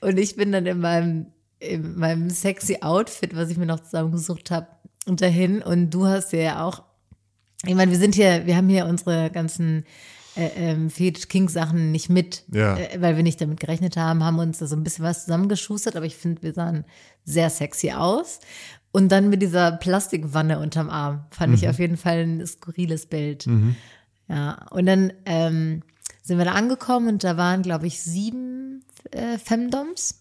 und 0.00 0.18
ich 0.18 0.36
bin 0.36 0.52
dann 0.52 0.66
in 0.66 0.78
meinem, 0.80 1.26
in 1.58 1.98
meinem 1.98 2.30
sexy 2.30 2.78
Outfit, 2.82 3.34
was 3.34 3.50
ich 3.50 3.56
mir 3.56 3.66
noch 3.66 3.80
zusammengesucht 3.80 4.50
habe, 4.50 4.68
dahin. 5.06 5.62
Und 5.62 5.90
du 5.90 6.06
hast 6.06 6.32
dir 6.32 6.42
ja 6.42 6.64
auch, 6.64 6.82
ich 7.64 7.74
meine, 7.74 7.90
wir 7.90 7.98
sind 7.98 8.14
hier, 8.14 8.46
wir 8.46 8.56
haben 8.56 8.68
hier 8.68 8.86
unsere 8.86 9.30
ganzen 9.30 9.84
äh, 10.38 10.50
ähm, 10.56 10.88
Fetisch-King-Sachen 10.90 11.90
nicht 11.92 12.08
mit, 12.08 12.44
Ja. 12.52 12.76
äh, 12.76 13.00
weil 13.00 13.16
wir 13.16 13.22
nicht 13.22 13.40
damit 13.40 13.60
gerechnet 13.60 13.96
haben, 13.96 14.22
haben 14.24 14.38
uns 14.38 14.58
da 14.58 14.66
so 14.66 14.76
ein 14.76 14.84
bisschen 14.84 15.04
was 15.04 15.24
zusammengeschustert, 15.24 15.96
aber 15.96 16.06
ich 16.06 16.16
finde, 16.16 16.42
wir 16.42 16.52
sahen 16.54 16.84
sehr 17.24 17.50
sexy 17.50 17.90
aus. 17.90 18.40
Und 18.92 19.10
dann 19.12 19.28
mit 19.28 19.42
dieser 19.42 19.72
Plastikwanne 19.72 20.58
unterm 20.60 20.88
Arm 20.88 21.24
fand 21.30 21.54
ich 21.54 21.68
auf 21.68 21.78
jeden 21.78 21.96
Fall 21.98 22.18
ein 22.24 22.46
skurriles 22.46 23.06
Bild. 23.06 23.46
Ja, 24.28 24.66
und 24.70 24.86
dann 24.86 25.12
ähm, 25.26 25.82
sind 26.22 26.38
wir 26.38 26.44
da 26.46 26.52
angekommen 26.52 27.08
und 27.08 27.24
da 27.24 27.36
waren, 27.36 27.62
glaube 27.62 27.86
ich, 27.86 28.00
sieben 28.00 28.84
äh, 29.10 29.36
Femdoms. 29.38 30.20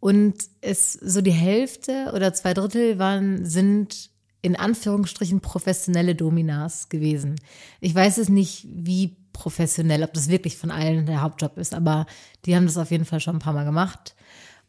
Und 0.00 0.34
es 0.60 0.92
so 0.92 1.22
die 1.22 1.30
Hälfte 1.32 2.12
oder 2.14 2.32
zwei 2.34 2.52
Drittel 2.54 2.98
waren, 2.98 3.44
sind 3.46 4.10
in 4.42 4.54
Anführungsstrichen 4.54 5.40
professionelle 5.40 6.14
Dominas 6.14 6.88
gewesen. 6.90 7.36
Ich 7.80 7.94
weiß 7.94 8.18
es 8.18 8.28
nicht, 8.28 8.66
wie 8.70 9.16
professionell, 9.32 10.02
ob 10.02 10.12
das 10.14 10.28
wirklich 10.28 10.56
von 10.56 10.70
allen 10.70 11.06
der 11.06 11.20
Hauptjob 11.22 11.56
ist, 11.58 11.74
aber 11.74 12.06
die 12.44 12.56
haben 12.56 12.66
das 12.66 12.76
auf 12.78 12.90
jeden 12.90 13.04
Fall 13.04 13.20
schon 13.20 13.36
ein 13.36 13.40
paar 13.40 13.52
Mal 13.52 13.64
gemacht. 13.64 14.14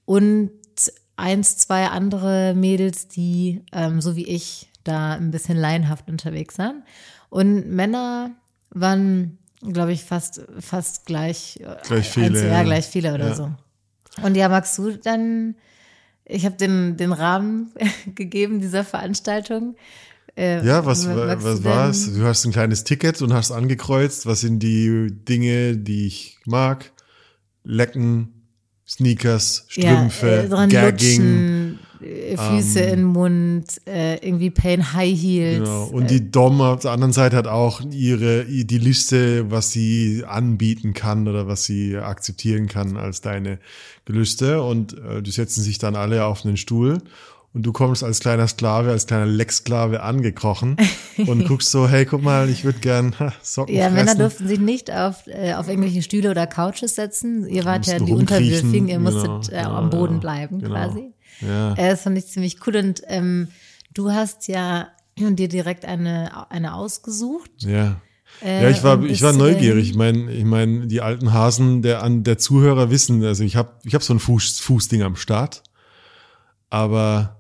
Und 0.06 0.52
eins, 1.16 1.58
zwei 1.58 1.88
andere 1.88 2.54
Mädels, 2.56 3.08
die, 3.08 3.64
ähm, 3.74 4.02
so 4.02 4.16
wie 4.16 4.26
ich, 4.28 4.70
da 4.84 5.14
ein 5.14 5.32
bisschen 5.32 5.58
laienhaft 5.58 6.10
unterwegs 6.10 6.58
waren. 6.58 6.84
Und 7.30 7.70
Männer 7.70 8.32
waren, 8.72 9.38
glaube 9.62 9.92
ich, 9.92 10.04
fast, 10.06 10.42
fast 10.60 11.06
gleich. 11.06 11.60
äh, 11.62 11.76
Gleich 11.84 12.10
viele, 12.10 12.26
eins- 12.28 12.42
ja, 12.42 12.48
ja. 12.48 12.64
gleich 12.64 12.86
viele 12.86 13.14
oder 13.14 13.30
Ja. 13.30 13.36
so. 13.36 13.52
Und 14.24 14.36
ja, 14.36 14.50
magst 14.50 14.78
du 14.78 14.92
dann, 14.98 15.56
ich 16.26 16.46
habe 16.46 16.56
den, 16.56 16.98
den 16.98 17.12
Rahmen 17.12 17.72
gegeben 18.16 18.60
dieser 18.62 18.84
Veranstaltung. 18.84 19.76
Äh, 20.38 20.66
Ja, 20.66 20.86
was, 20.86 21.08
was 21.08 21.60
du 21.60 21.64
war 21.64 21.90
es? 21.90 22.14
Du 22.14 22.24
hast 22.24 22.46
ein 22.46 22.52
kleines 22.52 22.84
Ticket 22.84 23.22
und 23.22 23.34
hast 23.34 23.52
angekreuzt, 23.52 24.26
was 24.26 24.42
sind 24.42 24.60
die 24.60 25.08
Dinge, 25.12 25.78
die 25.78 26.08
ich 26.08 26.38
mag. 26.46 26.92
Lecken, 27.64 28.30
Sneakers, 28.88 29.66
Strümpfe, 29.68 30.48
ja, 30.50 30.64
äh, 30.64 30.68
Gagging. 30.68 31.22
lutschen, 31.22 31.80
äh, 32.02 32.38
Füße 32.38 32.80
in 32.80 32.90
den 32.90 33.04
Mund, 33.04 33.66
äh, 33.86 34.16
irgendwie 34.26 34.50
Pain 34.50 34.94
High 34.94 35.16
Heels. 35.16 35.60
Genau. 35.60 35.86
Und 35.86 36.10
die 36.10 36.32
Dom 36.32 36.60
auf 36.62 36.80
der 36.82 36.92
anderen 36.92 37.14
Seite 37.14 37.36
hat 37.36 37.46
auch 37.48 37.82
ihre, 37.92 38.46
die 38.46 38.78
Liste, 38.78 39.52
was 39.52 39.72
sie 39.72 40.24
anbieten 40.26 40.94
kann 40.94 41.28
oder 41.28 41.48
was 41.48 41.66
sie 41.66 41.98
akzeptieren 41.98 42.68
kann 42.68 42.98
als 42.98 43.22
deine 43.22 43.60
Gelüste. 44.06 44.64
Und 44.64 44.98
äh, 44.98 45.22
die 45.22 45.32
setzen 45.32 45.62
sich 45.62 45.78
dann 45.78 45.96
alle 45.96 46.26
auf 46.26 46.44
einen 46.46 46.58
Stuhl. 46.58 47.00
Und 47.52 47.64
du 47.64 47.72
kommst 47.74 48.04
als 48.04 48.20
kleiner 48.20 48.48
Sklave, 48.48 48.92
als 48.92 49.08
kleiner 49.08 49.26
Lecksklave 49.26 50.04
angekrochen 50.04 50.78
und 51.18 51.48
guckst 51.48 51.72
so, 51.72 51.88
hey, 51.88 52.06
guck 52.06 52.22
mal, 52.22 52.48
ich 52.48 52.64
würde 52.64 52.80
gern 52.80 53.16
Socken 53.42 53.76
Ja, 53.76 53.90
Männer 53.90 54.04
fressen. 54.06 54.20
durften 54.20 54.48
sich 54.48 54.60
nicht 54.60 54.92
auf, 54.92 55.26
äh, 55.26 55.54
auf 55.56 55.68
irgendwelche 55.68 56.04
Stühle 56.04 56.30
oder 56.30 56.46
Couches 56.46 56.96
setzen. 56.96 57.48
Ihr 57.48 57.66
wart 57.66 57.88
ja 57.88 57.98
die 57.98 58.12
Unterwürfigen, 58.12 58.88
ihr 58.88 58.98
genau, 59.00 59.12
musstet 59.12 59.52
äh, 59.54 59.64
genau, 59.64 59.76
am 59.76 59.90
Boden 59.90 60.16
ja, 60.16 60.20
bleiben 60.20 60.60
genau. 60.60 60.76
quasi. 60.76 61.12
Ja. 61.42 61.74
Äh, 61.74 61.90
das 61.90 62.02
fand 62.04 62.18
ich 62.20 62.28
ziemlich 62.28 62.66
cool. 62.68 62.76
Und 62.76 63.02
ähm, 63.08 63.48
du 63.96 64.12
hast 64.12 64.48
ja 64.48 64.90
dir 65.18 65.48
direkt 65.48 65.86
eine, 65.86 66.52
eine 66.52 66.76
ausgesucht. 66.76 67.50
Ja. 67.60 68.00
Äh, 68.44 68.62
Ja, 68.62 68.70
ich 68.70 68.84
war, 68.84 69.04
ich 69.04 69.24
war 69.24 69.34
neugierig. 69.34 69.90
Ich 69.90 69.96
meine, 69.96 70.32
ich 70.32 70.46
meine, 70.46 70.86
die 70.86 71.02
alten 71.02 71.34
Hasen 71.34 71.82
der 71.82 72.04
an 72.04 72.24
der 72.24 72.38
Zuhörer 72.38 72.92
wissen, 72.92 73.24
also 73.24 73.44
ich 73.44 73.56
habe 73.56 73.72
ich 73.84 73.96
hab 73.96 74.04
so 74.04 74.14
ein 74.14 74.20
Fuß, 74.20 74.60
Fußding 74.60 75.02
am 75.02 75.16
Start, 75.16 75.64
aber 76.70 77.38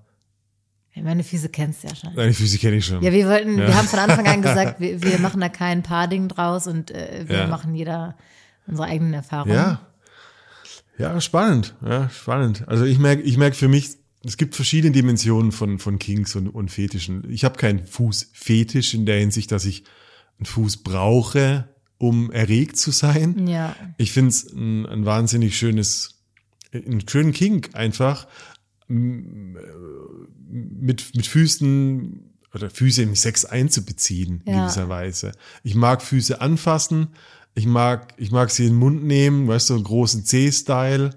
Meine 1.03 1.23
Füße 1.23 1.49
kennst 1.49 1.83
du 1.83 1.87
ja 1.87 1.95
schon. 1.95 2.15
deine 2.15 2.33
Füße 2.33 2.57
kenne 2.57 2.77
ich 2.77 2.85
schon. 2.85 3.01
Ja, 3.01 3.11
wir 3.11 3.27
wollten, 3.27 3.57
Ja. 3.57 3.67
wir 3.67 3.77
haben 3.77 3.87
von 3.87 3.99
Anfang 3.99 4.27
an 4.27 4.41
gesagt, 4.41 4.79
wir, 4.79 5.01
wir 5.01 5.19
machen 5.19 5.41
da 5.41 5.49
kein 5.49 5.83
Paarding 5.83 6.27
draus 6.27 6.67
und 6.67 6.91
äh, 6.91 7.25
wir 7.27 7.37
Ja. 7.39 7.47
machen 7.47 7.73
jeder 7.75 8.15
unsere 8.67 8.87
eigenen 8.87 9.13
Erfahrungen. 9.13 9.55
Ja. 9.55 9.81
Ja, 10.97 11.21
spannend. 11.21 11.75
Ja, 11.85 12.09
spannend. 12.09 12.67
Also 12.67 12.83
ich 12.85 12.99
merke, 12.99 13.21
ich 13.23 13.37
merke 13.37 13.55
für 13.55 13.67
mich, 13.69 13.91
es 14.25 14.35
gibt 14.35 14.55
verschiedene 14.55 14.91
Dimensionen 14.91 15.51
von, 15.53 15.79
von 15.79 15.97
Kings 15.97 16.35
und, 16.35 16.49
und 16.49 16.69
Fetischen. 16.69 17.23
Ich 17.31 17.45
habe 17.45 17.57
keinen 17.57 17.85
Fußfetisch 17.85 18.93
in 18.93 19.05
der 19.05 19.17
Hinsicht, 19.19 19.51
dass 19.53 19.63
ich 19.63 19.85
einen 20.39 20.45
Fuß 20.45 20.77
brauche, 20.83 21.69
um 21.97 22.31
erregt 22.31 22.75
zu 22.77 22.91
sein. 22.91 23.47
Ja. 23.47 23.75
Ich 23.97 24.11
finde 24.11 24.29
es 24.29 24.51
ein, 24.51 24.85
ein 24.87 25.05
wahnsinnig 25.05 25.57
schönes, 25.57 26.15
einen 26.73 27.07
schönen 27.07 27.31
Kink 27.31 27.69
einfach 27.73 28.27
mit, 28.89 31.15
mit 31.15 31.27
Füßen 31.27 32.24
oder 32.53 32.69
Füße 32.69 33.03
im 33.03 33.15
Sex 33.15 33.46
einzubeziehen, 33.46 34.41
in 34.46 34.53
Ja. 34.53 34.63
gewisser 34.63 34.89
Weise. 34.89 35.31
Ich 35.63 35.75
mag 35.75 36.01
Füße 36.01 36.41
anfassen, 36.41 37.10
ich 37.55 37.65
mag, 37.65 38.13
ich 38.17 38.31
mag 38.31 38.51
sie 38.51 38.63
in 38.65 38.74
den 38.74 38.79
Mund 38.79 39.03
nehmen, 39.03 39.48
weißt 39.48 39.69
du, 39.69 39.74
so 39.74 39.77
einen 39.77 39.84
großen 39.84 40.25
C-Style. 40.25 41.12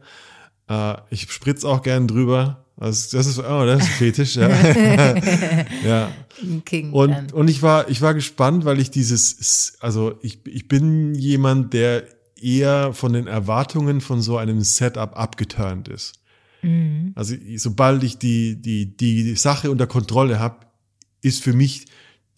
Äh, 0.69 0.95
ich 1.11 1.31
spritz 1.33 1.65
auch 1.65 1.83
gern 1.83 2.09
drüber. 2.09 2.65
Also 2.77 3.17
das 3.17 3.27
ist, 3.27 3.39
oh, 3.39 3.65
das 3.65 3.83
ist 3.83 3.89
ein 3.89 3.93
Fetisch, 3.95 4.37
ja. 4.37 4.49
ja. 5.85 6.11
King. 6.65 6.93
Und, 6.93 7.11
dann. 7.11 7.31
und 7.31 7.49
ich 7.49 7.63
war, 7.63 7.89
ich 7.89 8.01
war 8.01 8.15
gespannt, 8.15 8.65
weil 8.65 8.81
ich 8.81 8.91
dieses, 8.91 9.75
also 9.81 10.15
ich, 10.23 10.45
ich 10.47 10.67
bin 10.69 11.15
jemand, 11.15 11.75
der 11.75 12.05
eher 12.41 12.93
von 12.93 13.13
den 13.13 13.29
Erwartungen 13.29 14.01
von 14.01 14.21
so 14.21 14.37
einem 14.37 14.63
Setup 14.63 15.17
abgeturnt 15.17 15.87
ist. 15.89 16.15
Mhm. 16.63 17.13
Also 17.15 17.35
sobald 17.57 18.03
ich 18.03 18.19
die, 18.19 18.61
die, 18.61 18.97
die 18.97 19.35
Sache 19.37 19.71
unter 19.71 19.87
Kontrolle 19.87 20.39
habe, 20.39 20.67
ist 21.21 21.43
für 21.43 21.53
mich 21.53 21.87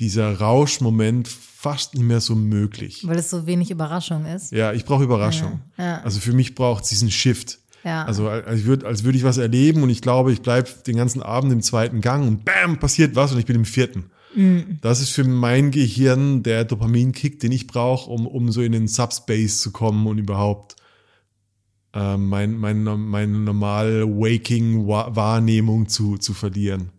dieser 0.00 0.38
Rauschmoment 0.38 1.28
fast 1.28 1.94
nicht 1.94 2.04
mehr 2.04 2.20
so 2.20 2.34
möglich. 2.34 3.06
Weil 3.06 3.18
es 3.18 3.30
so 3.30 3.46
wenig 3.46 3.70
Überraschung 3.70 4.26
ist. 4.26 4.52
Ja, 4.52 4.72
ich 4.72 4.84
brauche 4.84 5.04
Überraschung. 5.04 5.60
Ja, 5.78 5.84
ja. 5.84 6.02
Also 6.02 6.20
für 6.20 6.32
mich 6.32 6.54
braucht 6.54 6.84
es 6.84 6.90
diesen 6.90 7.10
Shift. 7.10 7.58
Ja. 7.84 8.04
Also 8.04 8.28
als 8.28 8.64
würde 8.64 8.86
als 8.86 9.04
würde 9.04 9.18
ich 9.18 9.24
was 9.24 9.38
erleben 9.38 9.82
und 9.82 9.90
ich 9.90 10.00
glaube, 10.00 10.32
ich 10.32 10.40
bleibe 10.40 10.70
den 10.86 10.96
ganzen 10.96 11.22
Abend 11.22 11.52
im 11.52 11.62
zweiten 11.62 12.00
Gang 12.00 12.26
und 12.26 12.44
bam, 12.44 12.78
passiert 12.78 13.14
was 13.14 13.32
und 13.32 13.38
ich 13.38 13.46
bin 13.46 13.56
im 13.56 13.64
vierten. 13.64 14.10
Mhm. 14.34 14.78
Das 14.80 15.00
ist 15.00 15.10
für 15.10 15.24
mein 15.24 15.70
Gehirn 15.70 16.42
der 16.42 16.64
Dopaminkick, 16.64 17.40
den 17.40 17.52
ich 17.52 17.66
brauche, 17.66 18.10
um, 18.10 18.26
um 18.26 18.50
so 18.50 18.62
in 18.62 18.72
den 18.72 18.88
Subspace 18.88 19.60
zu 19.60 19.70
kommen 19.70 20.06
und 20.06 20.18
überhaupt 20.18 20.76
äh, 21.94 22.16
mein, 22.16 22.56
mein, 22.56 22.82
meine 22.82 23.38
normale 23.38 24.06
Waking-Wahrnehmung 24.06 25.88
zu, 25.88 26.18
zu 26.18 26.34
verlieren. 26.34 26.90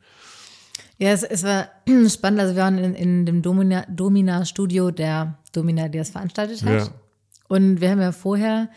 Ja, 0.97 1.09
es, 1.11 1.23
es 1.23 1.43
war 1.43 1.69
spannend. 2.09 2.39
Also 2.39 2.55
wir 2.55 2.63
waren 2.63 2.77
in, 2.77 2.95
in 2.95 3.25
dem 3.25 3.41
Domina- 3.41 3.85
Domina-Studio 3.89 4.91
der 4.91 5.37
Domina, 5.51 5.87
die 5.89 5.97
das 5.97 6.09
veranstaltet 6.09 6.63
hat. 6.63 6.87
Ja. 6.87 6.87
Und 7.47 7.81
wir 7.81 7.91
haben 7.91 8.01
ja 8.01 8.11
vorher 8.11 8.69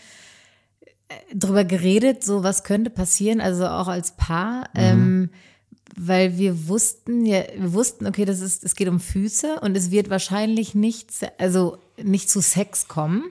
äh, 1.08 1.14
drüber 1.34 1.64
geredet, 1.64 2.24
so 2.24 2.42
was 2.42 2.64
könnte 2.64 2.90
passieren, 2.90 3.40
also 3.40 3.66
auch 3.66 3.88
als 3.88 4.12
Paar, 4.16 4.68
ähm, 4.74 5.30
weil 5.96 6.36
wir 6.36 6.68
wussten, 6.68 7.24
ja, 7.24 7.44
wir 7.56 7.72
wussten, 7.72 8.06
okay, 8.06 8.24
das 8.24 8.40
ist, 8.40 8.62
es 8.62 8.74
geht 8.76 8.88
um 8.88 9.00
Füße 9.00 9.60
und 9.60 9.76
es 9.76 9.90
wird 9.90 10.10
wahrscheinlich 10.10 10.74
nicht, 10.74 11.10
also 11.38 11.78
nicht 12.02 12.28
zu 12.28 12.40
Sex 12.40 12.88
kommen. 12.88 13.24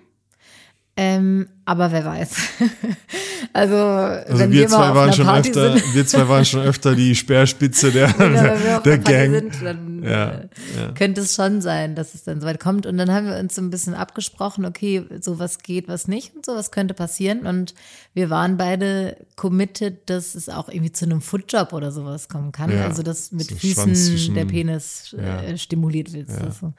Ähm, 0.99 1.47
aber 1.63 1.91
wer 1.91 2.03
weiß. 2.05 2.31
also, 3.53 3.75
Also 3.75 4.39
wenn 4.39 4.51
wir, 4.51 4.61
wir, 4.61 4.67
zwei 4.67 4.95
waren 4.95 5.13
schon 5.13 5.25
Party 5.25 5.49
öfter, 5.49 5.77
sind, 5.77 5.93
wir 5.95 6.07
zwei 6.07 6.27
waren 6.27 6.43
schon 6.45 6.61
öfter 6.61 6.95
die 6.95 7.13
Speerspitze 7.13 7.91
der, 7.91 8.11
der 8.13 8.79
Party 8.81 8.97
Gang. 8.97 9.31
sind, 9.31 9.63
dann 9.63 10.03
Ja, 10.03 10.29
äh, 10.31 10.47
ja. 10.75 10.91
könnte 10.93 11.21
es 11.21 11.35
schon 11.35 11.61
sein, 11.61 11.93
dass 11.93 12.15
es 12.15 12.23
dann 12.23 12.41
soweit 12.41 12.59
kommt. 12.59 12.87
Und 12.87 12.97
dann 12.97 13.11
haben 13.11 13.27
wir 13.27 13.37
uns 13.37 13.53
so 13.53 13.61
ein 13.61 13.69
bisschen 13.69 13.93
abgesprochen, 13.93 14.65
okay, 14.65 15.05
so 15.21 15.37
was 15.37 15.59
geht, 15.59 15.87
was 15.87 16.07
nicht 16.07 16.35
und 16.35 16.45
so, 16.45 16.55
was 16.55 16.71
könnte 16.71 16.95
passieren. 16.95 17.45
Und 17.45 17.75
wir 18.15 18.31
waren 18.31 18.57
beide 18.57 19.17
committed, 19.35 20.09
dass 20.09 20.33
es 20.33 20.49
auch 20.49 20.67
irgendwie 20.67 20.93
zu 20.93 21.05
einem 21.05 21.21
Footjob 21.21 21.73
oder 21.73 21.91
sowas 21.91 22.27
kommen 22.27 22.51
kann. 22.51 22.71
Ja, 22.71 22.85
also, 22.87 23.03
dass 23.03 23.31
mit 23.31 23.47
so 23.49 23.55
Füßen 23.55 23.93
zwischen- 23.93 24.33
der 24.35 24.45
Penis 24.45 25.13
äh, 25.13 25.55
stimuliert 25.59 26.11
wird. 26.13 26.29
So 26.59 26.73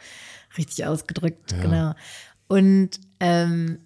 richtig 0.56 0.87
ausgedrückt, 0.87 1.54
genau. 1.62 1.94
Und 2.48 2.90
ähm, 3.20 3.78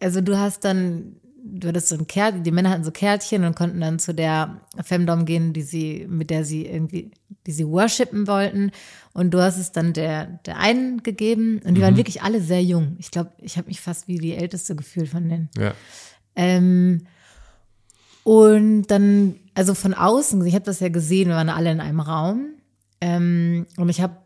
also 0.00 0.20
du 0.20 0.38
hast 0.38 0.64
dann, 0.64 1.16
du 1.44 1.68
hattest 1.68 1.88
so 1.88 1.96
ein 1.96 2.06
Kärtchen, 2.06 2.42
die 2.42 2.50
Männer 2.50 2.70
hatten 2.70 2.84
so 2.84 2.90
Kärtchen 2.90 3.44
und 3.44 3.54
konnten 3.56 3.80
dann 3.80 3.98
zu 3.98 4.14
der 4.14 4.60
Femdom 4.82 5.24
gehen, 5.24 5.52
die 5.52 5.62
sie, 5.62 6.06
mit 6.08 6.30
der 6.30 6.44
sie 6.44 6.66
irgendwie, 6.66 7.10
die 7.46 7.52
sie 7.52 7.66
worshipen 7.66 8.26
wollten. 8.26 8.70
Und 9.12 9.32
du 9.32 9.40
hast 9.42 9.58
es 9.58 9.70
dann 9.72 9.92
der, 9.92 10.26
der 10.46 10.58
einen 10.58 11.02
gegeben 11.02 11.60
und 11.64 11.74
die 11.74 11.80
Mhm. 11.80 11.84
waren 11.84 11.96
wirklich 11.96 12.22
alle 12.22 12.40
sehr 12.40 12.62
jung. 12.62 12.96
Ich 12.98 13.10
glaube, 13.10 13.30
ich 13.38 13.56
habe 13.56 13.68
mich 13.68 13.80
fast 13.80 14.08
wie 14.08 14.18
die 14.18 14.34
Älteste 14.34 14.74
gefühlt 14.74 15.08
von 15.08 15.28
denen. 15.28 15.50
Ja. 15.56 15.72
Ähm, 16.34 17.06
und 18.24 18.86
dann, 18.86 19.36
also 19.54 19.74
von 19.74 19.94
außen, 19.94 20.44
ich 20.46 20.54
habe 20.54 20.64
das 20.64 20.80
ja 20.80 20.88
gesehen, 20.88 21.28
wir 21.28 21.36
waren 21.36 21.50
alle 21.50 21.70
in 21.70 21.80
einem 21.80 22.00
Raum. 22.00 22.46
Ähm, 23.00 23.66
und 23.76 23.88
ich 23.90 24.00
habe, 24.00 24.16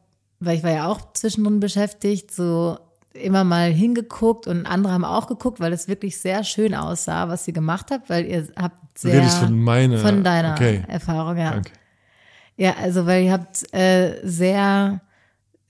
weil 0.40 0.56
ich 0.56 0.62
war 0.62 0.70
ja 0.70 0.86
auch 0.86 1.12
zwischendrin 1.14 1.58
beschäftigt, 1.60 2.30
so 2.32 2.78
immer 3.20 3.44
mal 3.44 3.70
hingeguckt 3.70 4.46
und 4.46 4.66
andere 4.66 4.92
haben 4.92 5.04
auch 5.04 5.26
geguckt, 5.26 5.60
weil 5.60 5.72
es 5.72 5.88
wirklich 5.88 6.18
sehr 6.18 6.44
schön 6.44 6.74
aussah, 6.74 7.28
was 7.28 7.46
ihr 7.46 7.54
gemacht 7.54 7.90
habt, 7.90 8.08
weil 8.10 8.26
ihr 8.26 8.48
habt 8.56 8.98
sehr 8.98 9.14
redest 9.14 9.38
von 9.38 9.58
meiner. 9.58 9.98
von 9.98 10.24
deiner 10.24 10.52
Okay. 10.52 10.82
Erfahrung, 10.88 11.36
ja. 11.36 11.52
Danke. 11.52 11.72
Ja, 12.56 12.74
also 12.76 13.06
weil 13.06 13.24
ihr 13.24 13.32
habt 13.32 13.72
äh, 13.72 14.20
sehr 14.24 15.00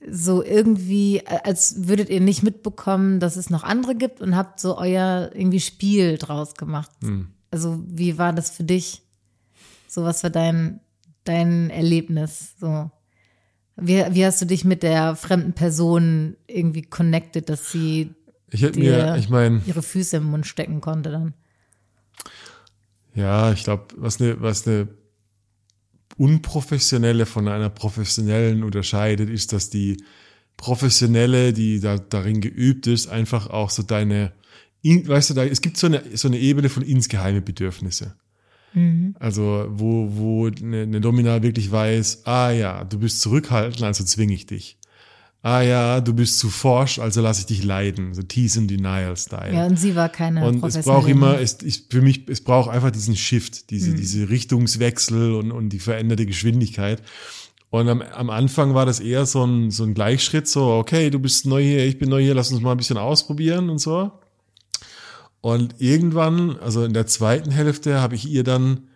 so 0.07 0.43
irgendwie, 0.43 1.17
äh, 1.19 1.39
als 1.43 1.87
würdet 1.87 2.09
ihr 2.09 2.21
nicht 2.21 2.41
mitbekommen, 2.43 3.19
dass 3.19 3.35
es 3.35 3.49
noch 3.49 3.63
andere 3.63 3.95
gibt 3.95 4.21
und 4.21 4.35
habt 4.35 4.59
so 4.59 4.77
euer 4.77 5.29
irgendwie 5.33 5.59
Spiel 5.59 6.17
draus 6.17 6.55
gemacht. 6.55 6.89
Hm. 7.01 7.27
Also 7.51 7.79
wie 7.85 8.17
war 8.17 8.33
das 8.33 8.49
für 8.49 8.63
dich? 8.63 9.01
So 9.87 10.03
was 10.03 10.23
war 10.23 10.29
dein 10.29 10.79
dein 11.25 11.69
Erlebnis? 11.69 12.53
So 12.59 12.89
wie, 13.81 14.03
wie 14.11 14.25
hast 14.25 14.41
du 14.41 14.45
dich 14.45 14.65
mit 14.65 14.83
der 14.83 15.15
fremden 15.15 15.53
Person 15.53 16.35
irgendwie 16.47 16.83
connected, 16.83 17.49
dass 17.49 17.71
sie 17.71 18.13
Ich 18.51 18.61
hätte 18.61 18.79
mir, 18.79 19.15
ich 19.17 19.29
meine, 19.29 19.61
ihre 19.65 19.81
Füße 19.81 20.17
im 20.17 20.25
Mund 20.25 20.45
stecken 20.45 20.81
konnte 20.81 21.11
dann? 21.11 21.33
ja, 23.15 23.51
ich 23.51 23.63
glaube, 23.63 23.87
was 23.97 24.21
eine, 24.21 24.41
was 24.41 24.67
eine 24.67 24.87
unprofessionelle 26.17 27.25
von 27.25 27.47
einer 27.47 27.69
professionellen 27.69 28.63
unterscheidet, 28.63 29.29
ist, 29.29 29.53
dass 29.53 29.69
die 29.69 30.03
professionelle, 30.57 31.53
die 31.53 31.79
da 31.79 31.97
darin 31.97 32.41
geübt 32.41 32.87
ist, 32.87 33.07
einfach 33.07 33.49
auch 33.49 33.69
so 33.69 33.83
deine, 33.83 34.33
in, 34.81 35.07
weißt 35.07 35.31
du, 35.31 35.33
da, 35.33 35.45
es 35.45 35.61
gibt 35.61 35.77
so 35.77 35.87
eine, 35.87 36.03
so 36.15 36.27
eine 36.27 36.39
Ebene 36.39 36.69
von 36.69 36.83
insgeheime 36.83 37.41
Bedürfnisse. 37.41 38.15
Also, 39.19 39.65
wo, 39.69 40.09
wo 40.11 40.47
eine, 40.47 40.83
eine 40.83 41.01
Domina 41.01 41.41
wirklich 41.41 41.71
weiß, 41.71 42.25
ah 42.25 42.51
ja, 42.51 42.83
du 42.83 42.99
bist 42.99 43.21
zurückhaltend, 43.21 43.83
also 43.83 44.03
zwinge 44.03 44.33
ich 44.33 44.45
dich. 44.45 44.77
ah 45.41 45.61
ja, 45.61 46.01
du 46.01 46.13
bist 46.13 46.39
zu 46.39 46.49
forsch, 46.49 46.99
also 46.99 47.21
lass 47.21 47.39
ich 47.39 47.45
dich 47.45 47.63
leiden, 47.63 48.13
so 48.13 48.21
Tease 48.21 48.59
and 48.59 48.69
Denial 48.69 49.15
Style. 49.15 49.53
Ja, 49.53 49.65
und 49.65 49.79
sie 49.79 49.95
war 49.95 50.09
keine 50.09 50.45
und 50.45 50.63
es 50.63 50.79
braucht 50.79 51.07
immer, 51.07 51.39
es, 51.39 51.61
ich, 51.63 51.85
für 51.89 52.01
mich, 52.01 52.27
es 52.27 52.41
braucht 52.41 52.69
einfach 52.69 52.91
diesen 52.91 53.15
Shift, 53.15 53.69
diese, 53.69 53.91
mhm. 53.91 53.95
diese 53.95 54.29
Richtungswechsel 54.29 55.33
und, 55.35 55.51
und 55.51 55.69
die 55.69 55.79
veränderte 55.79 56.25
Geschwindigkeit. 56.25 57.01
Und 57.69 57.87
am, 57.87 58.01
am 58.01 58.29
Anfang 58.29 58.73
war 58.73 58.85
das 58.85 58.99
eher 58.99 59.25
so 59.25 59.45
ein, 59.45 59.71
so 59.71 59.83
ein 59.83 59.93
Gleichschritt, 59.93 60.47
so, 60.47 60.73
okay, 60.73 61.09
du 61.09 61.19
bist 61.19 61.45
neu 61.45 61.63
hier, 61.63 61.85
ich 61.85 61.99
bin 61.99 62.09
neu 62.09 62.21
hier, 62.21 62.33
lass 62.33 62.51
uns 62.51 62.61
mal 62.61 62.71
ein 62.71 62.77
bisschen 62.77 62.97
ausprobieren 62.97 63.69
und 63.69 63.77
so. 63.77 64.11
Und 65.41 65.75
irgendwann, 65.79 66.57
also 66.59 66.83
in 66.83 66.93
der 66.93 67.07
zweiten 67.07 67.51
Hälfte, 67.51 68.01
habe 68.01 68.15
ich 68.15 68.27
ihr 68.27 68.43
dann, 68.43 68.89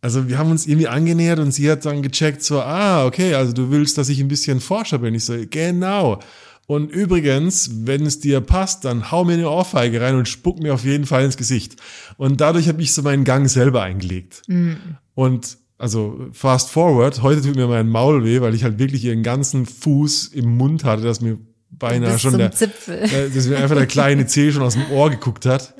also 0.00 0.28
wir 0.28 0.38
haben 0.38 0.50
uns 0.50 0.66
irgendwie 0.66 0.88
angenähert 0.88 1.38
und 1.38 1.52
sie 1.52 1.70
hat 1.70 1.84
dann 1.84 2.02
gecheckt, 2.02 2.42
so, 2.42 2.60
ah, 2.60 3.06
okay, 3.06 3.34
also 3.34 3.52
du 3.52 3.70
willst, 3.70 3.96
dass 3.96 4.08
ich 4.08 4.20
ein 4.20 4.28
bisschen 4.28 4.60
Forscher 4.60 4.98
bin. 4.98 5.14
Ich 5.14 5.24
so, 5.24 5.34
genau. 5.48 6.20
Und 6.66 6.92
übrigens, 6.92 7.70
wenn 7.86 8.06
es 8.06 8.20
dir 8.20 8.40
passt, 8.40 8.84
dann 8.84 9.10
hau 9.10 9.24
mir 9.24 9.34
eine 9.34 9.50
Ohrfeige 9.50 10.00
rein 10.00 10.14
und 10.14 10.28
spuck 10.28 10.60
mir 10.62 10.74
auf 10.74 10.84
jeden 10.84 11.06
Fall 11.06 11.24
ins 11.24 11.36
Gesicht. 11.36 11.76
Und 12.16 12.40
dadurch 12.40 12.68
habe 12.68 12.80
ich 12.82 12.92
so 12.92 13.02
meinen 13.02 13.24
Gang 13.24 13.48
selber 13.48 13.82
eingelegt. 13.82 14.42
Mhm. 14.46 14.76
Und 15.14 15.58
also 15.78 16.28
fast 16.32 16.70
forward, 16.70 17.22
heute 17.22 17.42
tut 17.42 17.56
mir 17.56 17.66
mein 17.66 17.88
Maul 17.88 18.24
weh, 18.24 18.40
weil 18.40 18.54
ich 18.54 18.62
halt 18.62 18.78
wirklich 18.78 19.04
ihren 19.04 19.24
ganzen 19.24 19.66
Fuß 19.66 20.28
im 20.28 20.56
Mund 20.56 20.84
hatte, 20.84 21.02
dass 21.02 21.20
mir 21.20 21.38
beinahe 21.82 22.18
schon 22.18 22.38
der, 22.38 22.52
äh, 22.86 23.30
dass 23.30 23.46
mir 23.46 23.58
einfach 23.58 23.76
der 23.76 23.86
kleine 23.86 24.26
Zeh 24.26 24.52
schon 24.52 24.62
aus 24.62 24.74
dem 24.74 24.90
Ohr 24.90 25.10
geguckt 25.10 25.44
hat. 25.44 25.74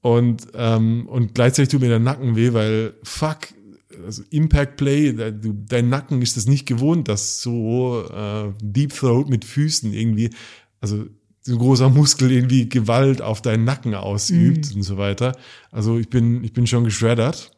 Und, 0.00 0.46
ähm, 0.54 1.08
und 1.08 1.34
gleichzeitig 1.34 1.70
tut 1.70 1.80
mir 1.80 1.88
der 1.88 1.98
Nacken 1.98 2.36
weh, 2.36 2.52
weil 2.52 2.94
fuck, 3.02 3.48
also 4.04 4.22
Impact 4.30 4.76
Play, 4.76 5.12
dein 5.12 5.88
Nacken 5.88 6.22
ist 6.22 6.36
das 6.36 6.46
nicht 6.46 6.66
gewohnt, 6.66 7.08
dass 7.08 7.40
so 7.40 8.04
äh, 8.08 8.52
Deep 8.62 8.94
Throat 8.94 9.28
mit 9.28 9.44
Füßen 9.44 9.92
irgendwie, 9.92 10.30
also 10.80 11.06
so 11.42 11.52
ein 11.54 11.58
großer 11.58 11.88
Muskel 11.88 12.30
irgendwie 12.30 12.68
Gewalt 12.68 13.22
auf 13.22 13.42
deinen 13.42 13.64
Nacken 13.64 13.94
ausübt 13.94 14.72
mm. 14.72 14.76
und 14.76 14.82
so 14.82 14.98
weiter. 14.98 15.36
Also 15.72 15.98
ich 15.98 16.08
bin, 16.08 16.44
ich 16.44 16.52
bin 16.52 16.66
schon 16.66 16.84
geschreddert. 16.84 17.50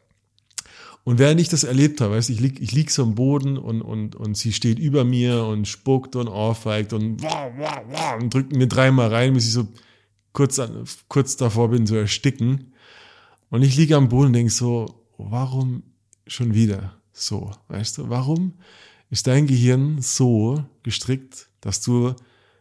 Und 1.03 1.17
während 1.17 1.41
ich 1.41 1.49
das 1.49 1.63
erlebt 1.63 1.99
habe, 1.99 2.15
weißt, 2.15 2.29
ich 2.29 2.39
lieg, 2.39 2.61
ich 2.61 2.71
lieg 2.73 2.91
so 2.91 3.03
am 3.03 3.15
Boden 3.15 3.57
und, 3.57 3.81
und, 3.81 4.15
und 4.15 4.37
sie 4.37 4.53
steht 4.53 4.77
über 4.77 5.03
mir 5.03 5.45
und 5.45 5.67
spuckt 5.67 6.15
und 6.15 6.27
ohrfeigt 6.27 6.93
und, 6.93 7.23
und 8.19 8.33
drückt 8.33 8.55
mir 8.55 8.67
dreimal 8.67 9.07
rein, 9.07 9.33
bis 9.33 9.47
ich 9.47 9.53
so 9.53 9.67
kurz, 10.31 10.59
an, 10.59 10.83
kurz 11.07 11.37
davor 11.37 11.69
bin 11.69 11.87
zu 11.87 11.95
ersticken. 11.95 12.73
Und 13.49 13.63
ich 13.63 13.75
liege 13.77 13.95
am 13.95 14.09
Boden 14.09 14.27
und 14.27 14.33
denke 14.33 14.51
so, 14.51 15.03
warum 15.17 15.83
schon 16.27 16.53
wieder 16.53 16.95
so? 17.13 17.51
Weißt 17.67 17.97
du, 17.97 18.09
warum 18.09 18.53
ist 19.09 19.27
dein 19.27 19.47
Gehirn 19.47 20.01
so 20.01 20.63
gestrickt, 20.83 21.49
dass 21.61 21.81
du 21.81 22.15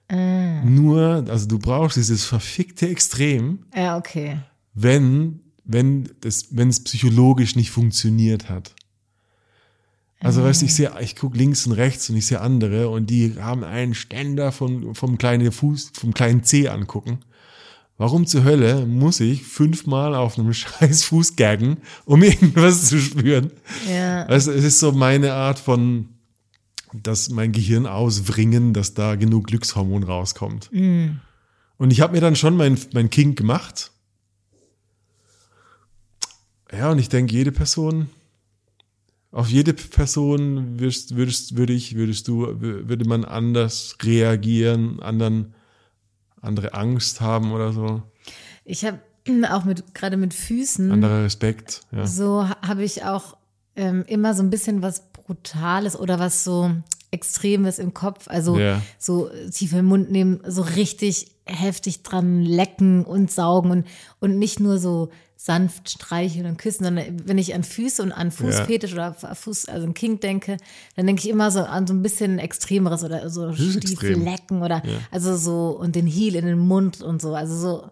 äh. 0.08 0.64
nur, 0.64 1.24
also 1.28 1.46
du 1.46 1.58
brauchst 1.58 1.96
dieses 1.96 2.24
verfickte 2.24 2.88
Extrem. 2.88 3.66
Ja, 3.74 3.98
okay. 3.98 4.40
Wenn 4.74 5.40
wenn 5.72 6.10
das, 6.20 6.48
wenn 6.50 6.68
es 6.68 6.82
psychologisch 6.82 7.56
nicht 7.56 7.70
funktioniert 7.70 8.48
hat. 8.48 8.74
Also, 10.22 10.42
weißt 10.42 10.60
du, 10.60 10.66
ich 10.66 10.74
sehe, 10.74 10.92
ich 11.00 11.16
gucke 11.16 11.38
links 11.38 11.66
und 11.66 11.72
rechts 11.72 12.10
und 12.10 12.16
ich 12.16 12.26
sehe 12.26 12.40
andere 12.40 12.90
und 12.90 13.08
die 13.08 13.36
haben 13.40 13.64
einen 13.64 13.94
Ständer 13.94 14.52
von, 14.52 14.94
vom 14.94 15.16
kleinen 15.16 15.50
Fuß, 15.50 15.92
vom 15.94 16.12
kleinen 16.12 16.44
Zeh 16.44 16.68
angucken. 16.68 17.20
Warum 17.96 18.26
zur 18.26 18.44
Hölle 18.44 18.84
muss 18.84 19.20
ich 19.20 19.44
fünfmal 19.44 20.14
auf 20.14 20.38
einem 20.38 20.52
scheiß 20.54 21.04
Fuß 21.04 21.36
gaggen, 21.36 21.78
um 22.04 22.22
irgendwas 22.22 22.86
zu 22.86 22.98
spüren? 22.98 23.50
Ja. 23.88 24.24
Also, 24.26 24.50
es 24.50 24.64
ist 24.64 24.80
so 24.80 24.92
meine 24.92 25.32
Art 25.32 25.58
von, 25.58 26.08
dass 26.92 27.30
mein 27.30 27.52
Gehirn 27.52 27.86
auswringen, 27.86 28.74
dass 28.74 28.92
da 28.92 29.14
genug 29.14 29.46
Glückshormon 29.46 30.02
rauskommt. 30.02 30.70
Mhm. 30.72 31.20
Und 31.78 31.92
ich 31.92 32.02
habe 32.02 32.12
mir 32.12 32.20
dann 32.20 32.36
schon 32.36 32.56
mein, 32.56 32.78
mein 32.92 33.08
King 33.08 33.36
gemacht 33.36 33.90
ja, 36.72 36.90
und 36.90 36.98
ich 36.98 37.08
denke, 37.08 37.34
jede 37.34 37.52
Person, 37.52 38.08
auf 39.32 39.48
jede 39.48 39.74
Person 39.74 40.80
würdest, 40.80 41.16
würdest, 41.16 41.56
würde 41.56 41.72
ich, 41.72 41.94
würdest 41.94 42.28
du, 42.28 42.46
würde 42.60 43.04
man 43.04 43.24
anders 43.24 43.96
reagieren, 44.02 45.00
anderen, 45.00 45.54
andere 46.40 46.74
Angst 46.74 47.20
haben 47.20 47.52
oder 47.52 47.72
so. 47.72 48.02
Ich 48.64 48.84
habe 48.84 49.00
auch 49.50 49.64
mit, 49.64 49.94
gerade 49.94 50.16
mit 50.16 50.34
Füßen. 50.34 50.90
Anderer 50.90 51.24
Respekt, 51.24 51.82
ja. 51.92 52.06
So 52.06 52.48
habe 52.48 52.82
ich 52.84 53.04
auch 53.04 53.36
ähm, 53.76 54.04
immer 54.06 54.34
so 54.34 54.42
ein 54.42 54.50
bisschen 54.50 54.82
was 54.82 55.12
Brutales 55.12 55.98
oder 55.98 56.18
was 56.18 56.44
so 56.44 56.70
Extremes 57.10 57.78
im 57.78 57.94
Kopf. 57.94 58.28
Also 58.28 58.58
ja. 58.58 58.80
so 58.98 59.30
tief 59.52 59.72
im 59.72 59.86
Mund 59.86 60.10
nehmen, 60.10 60.40
so 60.46 60.62
richtig 60.62 61.32
heftig 61.44 62.02
dran 62.02 62.42
lecken 62.42 63.04
und 63.04 63.30
saugen 63.30 63.70
und, 63.70 63.86
und 64.20 64.38
nicht 64.38 64.60
nur 64.60 64.78
so 64.78 65.10
sanft 65.36 65.88
streicheln 65.88 66.44
und 66.44 66.58
küssen, 66.58 66.84
sondern 66.84 67.26
wenn 67.26 67.38
ich 67.38 67.54
an 67.54 67.64
Füße 67.64 68.02
und 68.02 68.12
an 68.12 68.30
Fußfetisch 68.30 68.92
ja. 68.92 69.14
oder 69.16 69.34
Fuß, 69.34 69.66
also 69.66 69.86
ein 69.86 69.94
King 69.94 70.20
denke, 70.20 70.58
dann 70.96 71.06
denke 71.06 71.22
ich 71.22 71.30
immer 71.30 71.50
so 71.50 71.60
an 71.60 71.86
so 71.86 71.94
ein 71.94 72.02
bisschen 72.02 72.38
Extremeres 72.38 73.02
oder 73.04 73.30
so 73.30 73.50
Stiefellecken 73.54 74.62
oder 74.62 74.82
ja. 74.84 74.98
also 75.10 75.36
so 75.36 75.78
und 75.80 75.96
den 75.96 76.06
Heel 76.06 76.36
in 76.36 76.44
den 76.44 76.58
Mund 76.58 77.02
und 77.02 77.22
so. 77.22 77.34
Also 77.34 77.56
so 77.56 77.90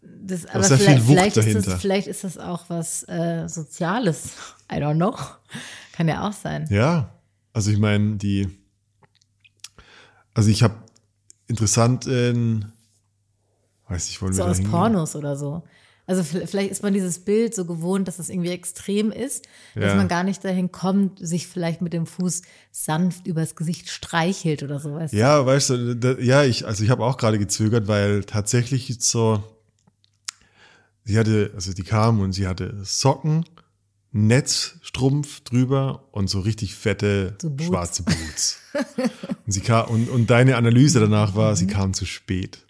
das, 0.00 0.46
aber 0.46 0.60
das 0.60 0.80
vielleicht, 0.80 1.02
vielleicht, 1.04 1.36
ist 1.36 1.66
das, 1.66 1.80
vielleicht 1.80 2.06
ist 2.06 2.22
das 2.22 2.38
auch 2.38 2.64
was 2.68 3.02
äh, 3.08 3.48
Soziales. 3.48 4.30
I 4.72 4.76
don't 4.76 4.94
know. 4.94 5.16
Kann 5.92 6.06
ja 6.06 6.28
auch 6.28 6.32
sein. 6.32 6.66
Ja, 6.70 7.10
also 7.52 7.70
ich 7.70 7.78
meine, 7.78 8.16
die, 8.16 8.48
also 10.34 10.50
ich 10.50 10.62
habe 10.62 10.74
interessant 11.46 12.06
in, 12.06 12.66
weiß 13.88 14.08
ich, 14.10 14.20
wollen 14.22 14.32
so 14.32 14.44
wir 14.44 14.50
aus 14.50 14.62
Pornos 14.62 15.16
oder 15.16 15.36
so. 15.36 15.62
Also 16.08 16.24
vielleicht 16.24 16.70
ist 16.70 16.82
man 16.82 16.94
dieses 16.94 17.18
Bild 17.18 17.54
so 17.54 17.66
gewohnt, 17.66 18.08
dass 18.08 18.18
es 18.18 18.30
irgendwie 18.30 18.50
extrem 18.50 19.12
ist, 19.12 19.44
ja. 19.74 19.82
dass 19.82 19.94
man 19.94 20.08
gar 20.08 20.24
nicht 20.24 20.42
dahin 20.42 20.72
kommt, 20.72 21.18
sich 21.18 21.46
vielleicht 21.46 21.82
mit 21.82 21.92
dem 21.92 22.06
Fuß 22.06 22.40
sanft 22.70 23.26
übers 23.26 23.56
Gesicht 23.56 23.90
streichelt 23.90 24.62
oder 24.62 24.80
sowas. 24.80 25.12
Ja, 25.12 25.44
weißt 25.44 25.70
du, 25.70 25.96
da, 25.96 26.12
ja, 26.18 26.44
ich, 26.44 26.66
also 26.66 26.82
ich 26.82 26.88
habe 26.88 27.04
auch 27.04 27.18
gerade 27.18 27.38
gezögert, 27.38 27.88
weil 27.88 28.24
tatsächlich 28.24 28.96
so, 29.00 29.42
sie 31.04 31.18
hatte, 31.18 31.50
also 31.54 31.74
die 31.74 31.82
kam 31.82 32.20
und 32.20 32.32
sie 32.32 32.46
hatte 32.46 32.78
Socken, 32.84 33.44
Netzstrumpf 34.12 35.40
drüber 35.40 36.08
und 36.12 36.30
so 36.30 36.40
richtig 36.40 36.74
fette 36.74 37.36
so 37.40 37.50
Boots. 37.50 37.64
schwarze 37.66 38.02
Boots. 38.02 38.58
und, 39.46 39.52
sie 39.52 39.60
kam, 39.60 39.88
und, 39.88 40.08
und 40.08 40.30
deine 40.30 40.56
Analyse 40.56 41.00
danach 41.00 41.34
war, 41.34 41.56
sie 41.56 41.66
kam 41.66 41.92
zu 41.92 42.06
spät. 42.06 42.64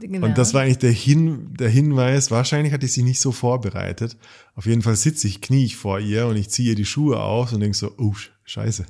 Genau. 0.00 0.26
Und 0.26 0.38
das 0.38 0.54
war 0.54 0.62
eigentlich 0.62 0.78
der, 0.78 0.92
Hin, 0.92 1.54
der 1.58 1.68
Hinweis, 1.68 2.30
wahrscheinlich 2.30 2.72
hatte 2.72 2.86
ich 2.86 2.92
sie 2.92 3.02
nicht 3.02 3.20
so 3.20 3.32
vorbereitet. 3.32 4.16
Auf 4.54 4.66
jeden 4.66 4.82
Fall 4.82 4.96
sitze 4.96 5.26
ich, 5.26 5.40
knie 5.40 5.64
ich 5.64 5.76
vor 5.76 5.98
ihr 5.98 6.26
und 6.26 6.36
ich 6.36 6.50
ziehe 6.50 6.70
ihr 6.70 6.76
die 6.76 6.84
Schuhe 6.84 7.20
aus 7.20 7.52
und 7.52 7.60
denke 7.60 7.76
so, 7.76 7.92
oh, 7.98 8.14
scheiße. 8.44 8.86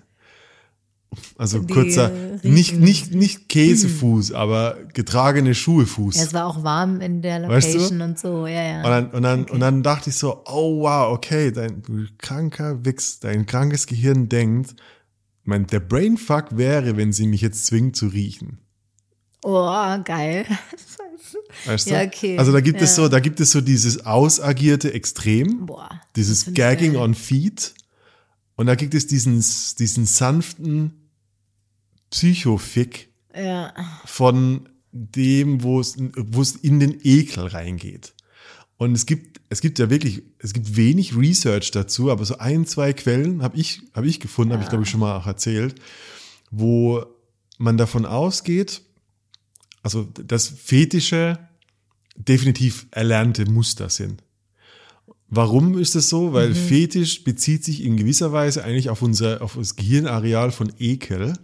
Also 1.37 1.61
die 1.61 1.73
kurzer, 1.73 2.11
nicht, 2.43 2.79
nicht, 2.79 3.15
nicht 3.15 3.49
Käsefuß, 3.49 4.33
aber 4.33 4.77
getragene 4.93 5.55
Schuhe 5.55 5.87
Fuß. 5.87 6.17
Ja, 6.17 6.23
es 6.25 6.35
war 6.35 6.47
auch 6.47 6.63
warm 6.63 7.01
in 7.01 7.23
der 7.23 7.41
Location 7.41 7.81
weißt 7.81 7.91
du? 7.91 8.05
und 8.05 8.19
so, 8.19 8.47
ja, 8.47 8.63
ja. 8.63 8.77
Und 8.79 8.91
dann, 8.91 9.11
und 9.11 9.23
dann, 9.23 9.43
okay. 9.43 9.53
und 9.53 9.61
dann 9.61 9.83
dachte 9.83 10.11
ich 10.11 10.17
so, 10.17 10.43
oh 10.47 10.81
wow, 10.83 11.13
okay, 11.13 11.51
dein 11.51 11.83
kranker 12.19 12.85
Wichs, 12.85 13.21
dein 13.21 13.47
krankes 13.47 13.87
Gehirn 13.87 14.29
denkt, 14.29 14.75
mein, 15.45 15.67
der 15.67 15.81
Brainfuck 15.81 16.57
wäre, 16.57 16.97
wenn 16.97 17.13
sie 17.13 17.27
mich 17.27 17.41
jetzt 17.41 17.65
zwingt 17.67 17.97
zu 17.97 18.09
riechen. 18.09 18.59
Oh, 19.43 19.99
geil. 20.05 20.45
Weißt 21.65 21.87
du? 21.87 21.95
Ja, 21.95 22.03
okay. 22.03 22.39
Also 22.39 22.53
da 22.53 22.61
gibt 22.61 22.79
ja. 22.79 22.85
es 22.85 22.95
so, 22.95 23.09
da 23.09 23.21
gibt 23.21 23.41
es 23.41 23.53
so 23.53 23.61
dieses 23.61 24.05
ausagierte 24.05 24.93
Extrem, 24.93 25.67
Boah, 25.67 25.89
dieses 26.17 26.53
Gagging 26.53 26.97
on 26.97 27.15
Feet. 27.15 27.75
Und 28.57 28.67
da 28.67 28.75
gibt 28.75 28.95
es 28.95 29.07
diesen, 29.07 29.37
diesen 29.79 30.05
sanften 30.05 30.98
Psychofick 32.11 33.11
ja. 33.35 33.73
von 34.05 34.69
dem, 34.93 35.63
wo 35.63 35.81
es, 35.81 35.97
wo 35.99 36.43
es 36.43 36.53
in 36.57 36.81
den 36.81 36.99
Ekel 37.03 37.47
reingeht. 37.47 38.15
Und 38.77 38.93
es 38.93 39.07
gibt, 39.07 39.41
es 39.49 39.61
gibt 39.61 39.79
ja 39.79 39.91
wirklich, 39.91 40.23
es 40.39 40.53
gibt 40.53 40.77
wenig 40.77 41.17
Research 41.17 41.73
dazu, 41.73 42.11
aber 42.11 42.25
so 42.25 42.39
ein, 42.39 42.65
zwei 42.67 42.93
Quellen 42.93 43.43
habe 43.43 43.59
ich, 43.59 43.83
habe 43.95 44.07
ich 44.07 44.21
gefunden, 44.21 44.51
ja. 44.51 44.57
habe 44.57 44.65
ich 44.65 44.69
glaube 44.71 44.85
ich 44.85 44.91
schon 44.91 45.01
mal 45.01 45.17
auch 45.17 45.27
erzählt, 45.27 45.75
wo 46.51 47.05
man 47.59 47.77
davon 47.77 48.07
ausgeht, 48.07 48.83
also 49.83 50.05
dass 50.05 50.49
Fetische 50.49 51.39
definitiv 52.17 52.87
erlernte 52.91 53.51
Muster 53.51 53.91
sind. 53.91 54.23
Warum 55.29 55.79
ist 55.79 55.95
das 55.95 56.09
so? 56.09 56.33
Weil 56.33 56.51
mhm. 56.51 56.55
Fetisch 56.55 57.23
bezieht 57.25 57.65
sich 57.65 57.85
in 57.85 57.97
gewisser 57.97 58.33
Weise 58.33 58.65
eigentlich 58.65 58.91
auf 58.91 59.03
unser, 59.03 59.43
auf 59.43 59.57
das 59.57 59.77
Gehirnareal 59.77 60.51
von 60.51 60.73
Ekel. 60.79 61.35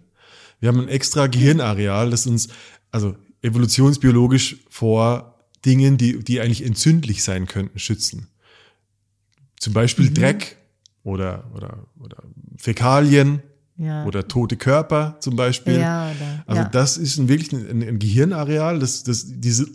Wir 0.65 0.69
haben 0.69 0.81
ein 0.81 0.89
extra 0.89 1.27
Gehirnareal, 1.27 2.09
das 2.09 2.27
uns, 2.27 2.49
also 2.91 3.15
evolutionsbiologisch 3.43 4.65
vor 4.71 5.39
Dingen, 5.67 5.99
die, 5.99 6.25
die 6.25 6.41
eigentlich 6.41 6.65
entzündlich 6.65 7.23
sein 7.23 7.47
könnten, 7.47 7.79
schützen. 7.79 8.29
Zum 9.61 9.75
Beispiel 9.75 10.09
mhm. 10.09 10.15
Dreck 10.15 10.57
oder, 11.03 11.51
oder, 11.55 11.87
oder 12.01 12.17
Fäkalien 12.57 13.43
Ja. 13.77 14.07
Oder 14.07 14.27
tote 14.27 14.57
Körper 14.57 15.19
zum 15.21 15.37
Beispiel. 15.37 15.79
Ja, 15.79 16.11
oder- 16.11 16.45
also 16.47 16.63
ja. 16.63 16.69
das 16.71 16.97
ist 16.97 17.19
ein, 17.19 17.29
wirklich 17.29 17.53
ein, 17.53 17.83
ein 17.83 17.99
Gehirnareal, 17.99 18.79
das, 18.79 19.03
das, 19.03 19.27
diese 19.27 19.67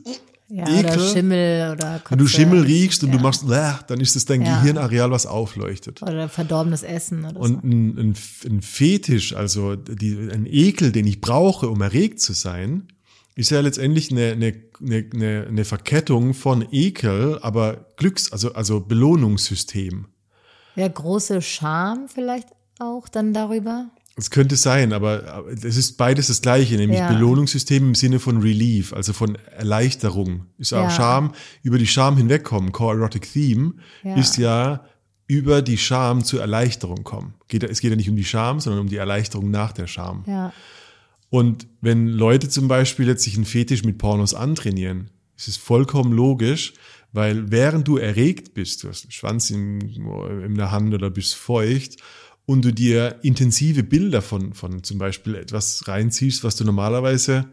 ja, 0.49 0.63
Ekel. 0.67 0.93
oder 0.93 0.99
Schimmel 1.13 1.71
oder 1.73 2.01
wenn 2.09 2.17
du 2.17 2.23
Kotze. 2.25 2.35
Schimmel 2.35 2.61
riechst 2.63 3.03
und 3.03 3.11
ja. 3.11 3.17
du 3.17 3.23
machst, 3.23 3.47
"Bäh", 3.47 3.73
dann 3.87 3.99
ist 4.01 4.15
das 4.15 4.25
dein 4.25 4.41
Ja. 4.41 4.59
Gehirnareal, 4.59 5.11
was 5.11 5.25
aufleuchtet. 5.25 6.01
Oder 6.01 6.27
verdorbenes 6.29 6.83
Essen 6.83 7.25
oder 7.25 7.39
Und 7.39 7.61
so. 7.61 7.67
ein, 7.67 7.97
ein, 7.97 8.15
ein 8.49 8.61
Fetisch, 8.61 9.35
also 9.35 9.75
die, 9.75 10.29
ein 10.31 10.45
Ekel, 10.45 10.91
den 10.91 11.07
ich 11.07 11.21
brauche, 11.21 11.69
um 11.69 11.81
erregt 11.81 12.19
zu 12.19 12.33
sein, 12.33 12.87
ist 13.35 13.51
ja 13.51 13.61
letztendlich 13.61 14.11
eine, 14.11 14.31
eine, 14.33 14.53
eine, 14.81 15.05
eine, 15.13 15.45
eine 15.47 15.65
Verkettung 15.65 16.33
von 16.33 16.67
Ekel, 16.71 17.39
aber 17.41 17.85
Glücks-, 17.97 18.31
also, 18.31 18.53
also 18.53 18.81
Belohnungssystem. 18.81 20.07
Ja, 20.75 20.87
große 20.87 21.41
Scham 21.41 22.07
vielleicht 22.07 22.47
auch 22.79 23.07
dann 23.09 23.33
darüber. 23.33 23.89
Es 24.19 24.29
könnte 24.31 24.55
sein, 24.57 24.91
aber 24.93 25.45
es 25.51 25.77
ist 25.77 25.97
beides 25.97 26.27
das 26.27 26.41
Gleiche, 26.41 26.75
nämlich 26.75 26.99
Ja. 26.99 27.07
Belohnungssystem 27.11 27.87
im 27.89 27.95
Sinne 27.95 28.19
von 28.19 28.41
Relief, 28.41 28.91
also 28.93 29.13
von 29.13 29.35
Erleichterung. 29.57 30.45
Ist 30.57 30.73
auch 30.73 30.83
Ja. 30.83 30.89
Scham, 30.91 31.33
über 31.63 31.77
die 31.77 31.87
Scham 31.87 32.17
hinwegkommen. 32.17 32.71
Core 32.71 32.97
Erotic 32.97 33.31
Theme 33.31 33.73
Ja. 34.03 34.15
ist 34.15 34.37
ja 34.37 34.83
über 35.27 35.61
die 35.61 35.77
Scham 35.77 36.23
zur 36.23 36.41
Erleichterung 36.41 37.03
kommen. 37.03 37.35
Geht, 37.47 37.63
es 37.63 37.79
geht 37.81 37.91
ja 37.91 37.95
nicht 37.95 38.09
um 38.09 38.15
die 38.15 38.25
Scham, 38.25 38.59
sondern 38.59 38.81
um 38.81 38.89
die 38.89 38.97
Erleichterung 38.97 39.49
nach 39.51 39.71
der 39.71 39.87
Scham. 39.87 40.23
Ja. 40.27 40.51
Und 41.29 41.67
wenn 41.81 42.07
Leute 42.07 42.49
zum 42.49 42.67
Beispiel 42.67 43.07
jetzt 43.07 43.23
sich 43.23 43.35
einen 43.35 43.45
Fetisch 43.45 43.83
mit 43.83 43.97
Pornos 43.99 44.33
antrainieren, 44.33 45.11
ist 45.37 45.47
es 45.47 45.55
vollkommen 45.57 46.11
logisch, 46.11 46.73
weil 47.13 47.51
während 47.51 47.87
du 47.87 47.97
erregt 47.97 48.53
bist, 48.53 48.83
du 48.83 48.89
hast 48.89 49.05
einen 49.05 49.11
Schwanz 49.11 49.49
in, 49.51 49.79
in 50.43 50.55
der 50.55 50.71
Hand 50.71 50.93
oder 50.93 51.09
bist 51.09 51.35
feucht 51.35 51.97
und 52.49 52.65
du 52.65 52.71
dir 52.73 53.17
intensive 53.21 53.83
Bilder 53.83 54.23
von, 54.23 54.53
von 54.53 54.81
zum 54.83 54.97
Beispiel 54.97 55.35
etwas 55.35 55.87
reinziehst, 55.87 56.43
was 56.43 56.55
du 56.55 56.63
normalerweise 56.63 57.45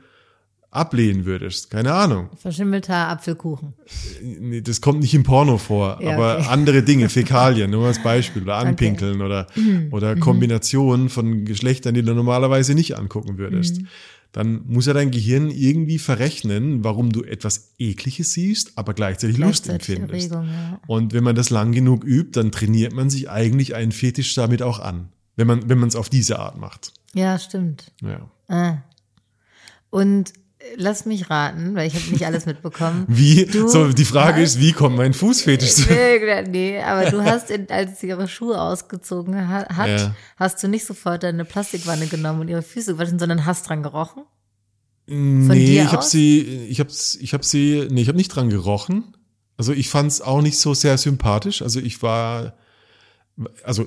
ablehnen 0.71 1.27
würdest. 1.27 1.71
Keine 1.71 1.93
Ahnung. 1.93 2.31
Verschimmelter 2.41 2.95
Apfelkuchen. 3.09 3.75
Nee, 4.23 4.63
Das 4.63 4.81
kommt 4.81 5.01
nicht 5.01 5.13
im 5.13 5.23
Porno 5.23 5.59
vor, 5.59 5.99
Ja, 6.03 6.15
aber 6.15 6.39
okay. 6.39 6.47
andere 6.49 6.83
Dinge, 6.83 7.09
Fäkalien, 7.19 7.71
nur 7.71 7.87
als 7.89 8.03
Beispiel, 8.03 8.43
oder 8.43 8.57
Anpinkeln 8.57 9.21
oder, 9.21 9.47
Mhm. 9.55 9.89
oder 9.93 10.17
Kombinationen 10.17 11.11
von 11.11 11.45
Geschlechtern, 11.45 11.93
die 11.95 12.03
du 12.03 12.15
normalerweise 12.15 12.75
nicht 12.75 12.97
angucken 12.97 13.37
würdest. 13.37 13.83
Mhm. 13.83 13.89
Dann 14.37 14.67
muss 14.67 14.85
ja 14.85 14.93
dein 14.93 15.11
Gehirn 15.11 15.51
irgendwie 15.51 15.99
verrechnen, 15.99 16.85
warum 16.85 17.11
du 17.11 17.25
etwas 17.25 17.73
Ekliges 17.79 18.35
siehst, 18.35 18.77
aber 18.77 18.93
gleichzeitig 18.93 19.39
Lust 19.39 19.65
Gleichzeitig 19.65 19.97
empfindest. 19.97 20.31
Erregung, 20.31 20.53
ja. 20.53 20.81
Und 20.87 21.15
wenn 21.15 21.25
man 21.25 21.35
das 21.35 21.49
lang 21.49 21.73
genug 21.73 22.05
übt, 22.05 22.39
dann 22.39 22.53
trainiert 22.53 22.93
man 22.93 23.09
sich 23.09 23.31
eigentlich 23.31 23.75
einen 23.75 23.93
Fetisch 23.93 24.35
damit 24.35 24.61
auch 24.61 24.79
an. 24.79 25.09
Wenn 25.37 25.47
man, 25.47 25.71
wenn 25.71 25.79
man 25.79 25.89
es 25.89 25.97
auf 25.97 26.11
diese 26.11 26.39
Art 26.39 26.59
macht. 26.59 26.93
Ja, 27.15 27.39
stimmt. 27.39 27.91
Ja. 28.03 28.31
Ah. 28.49 28.83
Und 29.89 30.35
lass 30.77 31.07
mich 31.07 31.31
raten, 31.31 31.75
weil 31.75 31.87
ich 31.87 31.95
habe 31.95 32.11
nicht 32.11 32.27
alles 32.27 32.47
mitbekommen. 32.47 33.05
Wie, 33.09 33.47
Du 33.47 33.69
so, 33.69 33.89
die 33.93 34.05
Frage 34.05 34.43
hast- 34.43 34.57
ist, 34.57 34.61
wie 34.61 34.73
kommt 34.73 34.97
mein 34.97 35.15
Fußfetisch 35.15 35.73
zu? 35.75 35.83
Nee, 35.93 36.43
nee, 36.49 36.81
aber 36.83 37.11
du 37.11 37.23
hast, 37.25 37.51
in, 37.51 37.69
als 37.71 38.01
sie 38.01 38.09
ihre 38.09 38.29
Schuhe 38.29 38.61
ausgezogen 38.61 39.49
ha- 39.49 39.69
hat, 39.75 39.89
Ja. 39.89 40.17
hast 40.37 40.63
du 40.63 40.69
nicht 40.69 40.85
sofort 40.85 41.23
deine 41.23 41.45
Plastikwanne 41.45 42.07
genommen 42.07 42.41
und 42.41 42.49
ihre 42.49 42.63
Füße 42.63 42.93
gewaschen, 42.95 43.19
sondern 43.19 43.47
hast 43.47 43.69
dran 43.69 43.83
gerochen. 43.83 44.23
Nee, 45.09 45.67
dir 45.67 45.85
ich 45.85 45.93
habe 45.93 46.03
sie, 46.03 46.41
ich 46.69 46.81
habe 46.81 46.91
ich 46.91 47.33
hab 47.33 47.45
sie, 47.45 47.87
nee, 47.91 48.03
ich 48.03 48.09
habe 48.09 48.17
nicht 48.19 48.29
dran 48.29 48.51
gerochen. 48.51 49.15
Also 49.57 49.73
ich 49.73 49.89
fand 49.89 50.11
es 50.11 50.21
auch 50.21 50.43
nicht 50.43 50.59
so 50.59 50.75
sehr 50.75 50.99
sympathisch. 50.99 51.63
Also 51.63 51.79
ich 51.81 52.03
war, 52.03 52.55
also, 53.63 53.87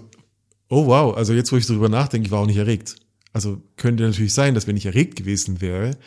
oh 0.70 0.88
wow, 0.88 1.15
also 1.18 1.34
jetzt, 1.34 1.52
wo 1.52 1.58
ich 1.58 1.65
darüber 1.68 1.89
nachdenke, 1.89 2.28
ich 2.28 2.32
war 2.32 2.39
auch 2.39 2.46
nicht 2.48 2.58
erregt. 2.58 2.96
Also 3.34 3.62
könnte 3.78 4.04
natürlich 4.04 4.34
sein, 4.34 4.56
dass 4.56 4.65
wenn 4.65 4.78
ich 4.78 4.86
erregt 4.86 5.15
gewesen 5.18 5.62
wäre, 5.62 5.98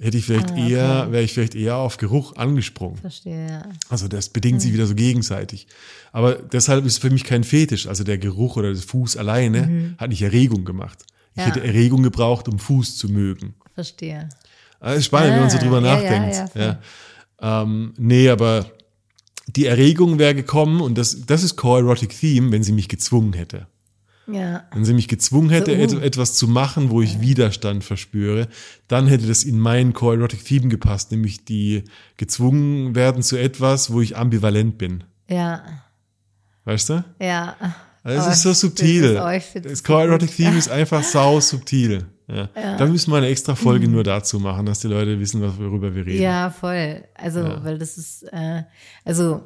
hätte 0.00 0.16
ich 0.18 0.24
vielleicht 0.26 0.50
Ah, 0.50 0.54
okay. 0.54 0.72
eher, 0.72 1.12
wäre 1.12 1.22
ich 1.22 1.32
vielleicht 1.32 1.54
eher 1.54 1.76
auf 1.76 1.96
Geruch 1.96 2.36
angesprungen. 2.36 2.96
Verstehe, 2.98 3.48
ja. 3.48 3.62
Also 3.88 4.08
das 4.08 4.28
bedingt 4.28 4.56
Mhm. 4.56 4.60
sich 4.60 4.72
wieder 4.72 4.86
so 4.86 4.94
gegenseitig. 4.94 5.66
Aber 6.12 6.34
deshalb 6.34 6.84
ist 6.86 6.92
es 6.94 6.98
für 6.98 7.10
mich 7.10 7.24
kein 7.24 7.44
Fetisch. 7.44 7.86
Also 7.86 8.04
der 8.04 8.18
Geruch 8.18 8.56
oder 8.56 8.70
das 8.70 8.84
Fuß 8.84 9.16
alleine 9.16 9.94
hat 9.98 10.10
nicht 10.10 10.22
Erregung 10.22 10.64
gemacht. 10.64 10.98
Ich 11.32 11.36
Mhm. 11.36 11.40
Ja. 11.40 11.46
hätte 11.46 11.64
Erregung 11.64 12.02
gebraucht, 12.02 12.48
um 12.48 12.58
Fuß 12.58 12.96
zu 12.96 13.08
mögen. 13.08 13.54
Verstehe. 13.74 14.28
Ah, 14.80 14.92
ist 14.92 15.06
spannend, 15.06 15.32
wenn 15.34 15.40
man 15.40 15.50
so 15.50 15.58
Ah, 15.58 15.60
drüber 15.60 15.82
ja, 15.82 15.94
nachdenkt. 15.94 16.54
ja, 16.54 16.78
Ja. 17.40 17.62
Ähm, 17.62 17.94
nee, 17.98 18.28
aber 18.28 18.66
die 19.48 19.66
Erregung 19.66 20.18
wäre 20.18 20.34
gekommen 20.34 20.80
und 20.80 20.98
das, 20.98 21.24
das 21.26 21.42
ist 21.42 21.56
Core 21.56 21.80
Erotic 21.80 22.10
Theme, 22.18 22.52
wenn 22.52 22.62
sie 22.62 22.72
mich 22.72 22.88
gezwungen 22.88 23.32
hätte. 23.32 23.66
Ja. 24.30 24.64
Wenn 24.74 24.84
sie 24.84 24.92
mich 24.92 25.08
gezwungen 25.08 25.48
hätte, 25.50 25.70
So, 25.88 25.96
uh. 25.96 25.98
et- 26.00 26.02
etwas 26.04 26.34
zu 26.34 26.48
machen, 26.48 26.90
wo 26.90 27.00
ich 27.00 27.20
Widerstand 27.20 27.82
verspüre, 27.82 28.48
dann 28.86 29.06
hätte 29.06 29.26
das 29.26 29.42
in 29.44 29.58
mein 29.58 29.92
Core 29.94 30.16
Erotic 30.16 30.44
Theme 30.44 30.68
gepasst, 30.68 31.10
nämlich 31.12 31.44
die 31.44 31.84
gezwungen 32.18 32.94
werden 32.94 33.22
zu 33.22 33.36
etwas, 33.36 33.90
wo 33.92 34.00
ich 34.00 34.16
ambivalent 34.16 34.76
bin. 34.78 35.04
Ja. 35.28 35.62
Weißt 36.64 36.90
du? 36.90 37.04
Ja. 37.20 37.56
Also 38.02 38.28
es 38.28 38.36
ist 38.36 38.42
so 38.42 38.52
subtil. 38.52 39.14
das 39.14 39.52
so 39.78 39.84
Core 39.84 40.02
gut. 40.02 40.08
Erotic 40.10 40.36
Theme 40.36 40.56
ist 40.58 40.70
einfach 40.70 41.02
sau 41.02 41.40
subtil. 41.40 42.06
Ja. 42.30 42.48
Da 42.76 42.84
müssen 42.86 43.10
wir 43.10 43.16
eine 43.16 43.28
extra 43.28 43.54
Folge 43.54 43.88
nur 43.88 44.04
dazu 44.04 44.38
machen, 44.38 44.66
dass 44.66 44.80
die 44.80 44.88
Leute 44.88 45.18
wissen, 45.18 45.40
was- 45.40 45.58
worüber 45.58 45.94
wir 45.94 46.04
reden. 46.04 46.18
Mhm. 46.18 46.22
Ja, 46.22 46.50
voll. 46.50 47.02
Also, 47.14 47.40
weil 47.62 47.78
das 47.78 47.96
ist, 47.96 48.22
äh, 48.30 48.64
also, 49.04 49.40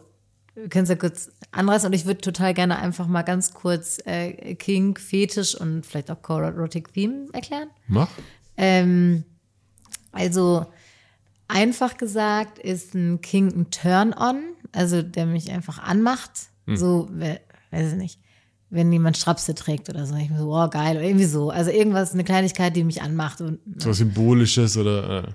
wir 0.54 0.68
können 0.68 0.84
es 0.84 0.88
ja 0.90 0.96
kurz 0.96 1.30
anreißen 1.50 1.86
und 1.86 1.92
ich 1.94 2.04
würde 2.06 2.20
total 2.20 2.52
gerne 2.54 2.78
einfach 2.78 3.06
mal 3.06 3.22
ganz 3.22 3.54
kurz 3.54 3.98
äh, 4.04 4.54
King, 4.54 4.96
Fetisch 4.98 5.54
und 5.54 5.86
vielleicht 5.86 6.10
auch 6.10 6.20
Core 6.22 6.44
Erotic 6.46 6.92
Theme 6.92 7.26
erklären. 7.32 7.68
Mach. 7.88 8.08
Ähm, 8.56 9.24
also 10.12 10.66
einfach 11.48 11.96
gesagt 11.96 12.58
ist 12.58 12.94
ein 12.94 13.20
King 13.20 13.48
ein 13.48 13.70
Turn-on, 13.70 14.42
also 14.72 15.02
der 15.02 15.26
mich 15.26 15.50
einfach 15.50 15.78
anmacht. 15.78 16.30
So, 16.66 17.08
we- 17.12 17.40
weiß 17.70 17.92
ich 17.92 17.98
nicht, 17.98 18.18
wenn 18.70 18.92
jemand 18.92 19.16
Strapse 19.16 19.54
trägt 19.54 19.88
oder 19.88 20.06
so, 20.06 20.14
ich 20.16 20.28
bin 20.28 20.38
so, 20.38 20.54
oh 20.54 20.68
geil, 20.68 20.96
oder 20.96 21.04
irgendwie 21.06 21.24
so. 21.24 21.50
Also 21.50 21.70
irgendwas, 21.70 22.12
eine 22.12 22.24
Kleinigkeit, 22.24 22.76
die 22.76 22.84
mich 22.84 23.02
anmacht 23.02 23.40
und 23.40 23.58
So 23.78 23.92
Symbolisches 23.92 24.76
oder. 24.76 25.24
Äh. 25.24 25.32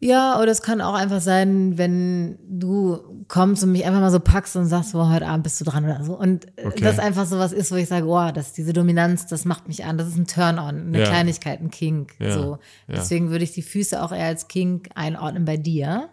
Ja, 0.00 0.38
oder 0.40 0.50
es 0.52 0.60
kann 0.62 0.80
auch 0.80 0.94
einfach 0.94 1.20
sein, 1.20 1.78
wenn 1.78 2.38
du 2.48 3.24
kommst 3.28 3.62
und 3.64 3.72
mich 3.72 3.86
einfach 3.86 4.00
mal 4.00 4.10
so 4.10 4.20
packst 4.20 4.54
und 4.56 4.66
sagst, 4.66 4.92
boah, 4.92 5.08
heute 5.10 5.26
Abend 5.26 5.44
bist 5.44 5.60
du 5.60 5.64
dran 5.64 5.84
oder 5.84 6.04
so. 6.04 6.18
Und 6.18 6.46
Okay. 6.62 6.80
das 6.82 6.98
einfach 6.98 7.24
so 7.26 7.38
was 7.38 7.52
ist, 7.52 7.72
wo 7.72 7.76
ich 7.76 7.88
sage, 7.88 8.04
boah, 8.04 8.30
das, 8.32 8.52
diese 8.52 8.72
Dominanz, 8.74 9.26
das 9.26 9.44
macht 9.46 9.66
mich 9.66 9.84
an. 9.84 9.96
Das 9.96 10.08
ist 10.08 10.16
ein 10.16 10.26
Turn-on, 10.26 10.88
eine 10.88 10.98
Ja. 11.00 11.06
Kleinigkeit, 11.06 11.60
ein 11.60 11.70
Kink. 11.70 12.12
Ja, 12.18 12.32
So. 12.32 12.40
ja. 12.88 12.94
Deswegen 12.96 13.30
würde 13.30 13.44
ich 13.44 13.52
die 13.52 13.62
Füße 13.62 14.02
auch 14.02 14.12
eher 14.12 14.26
als 14.26 14.48
Kink 14.48 14.90
einordnen 14.94 15.44
bei 15.46 15.56
dir. 15.56 16.10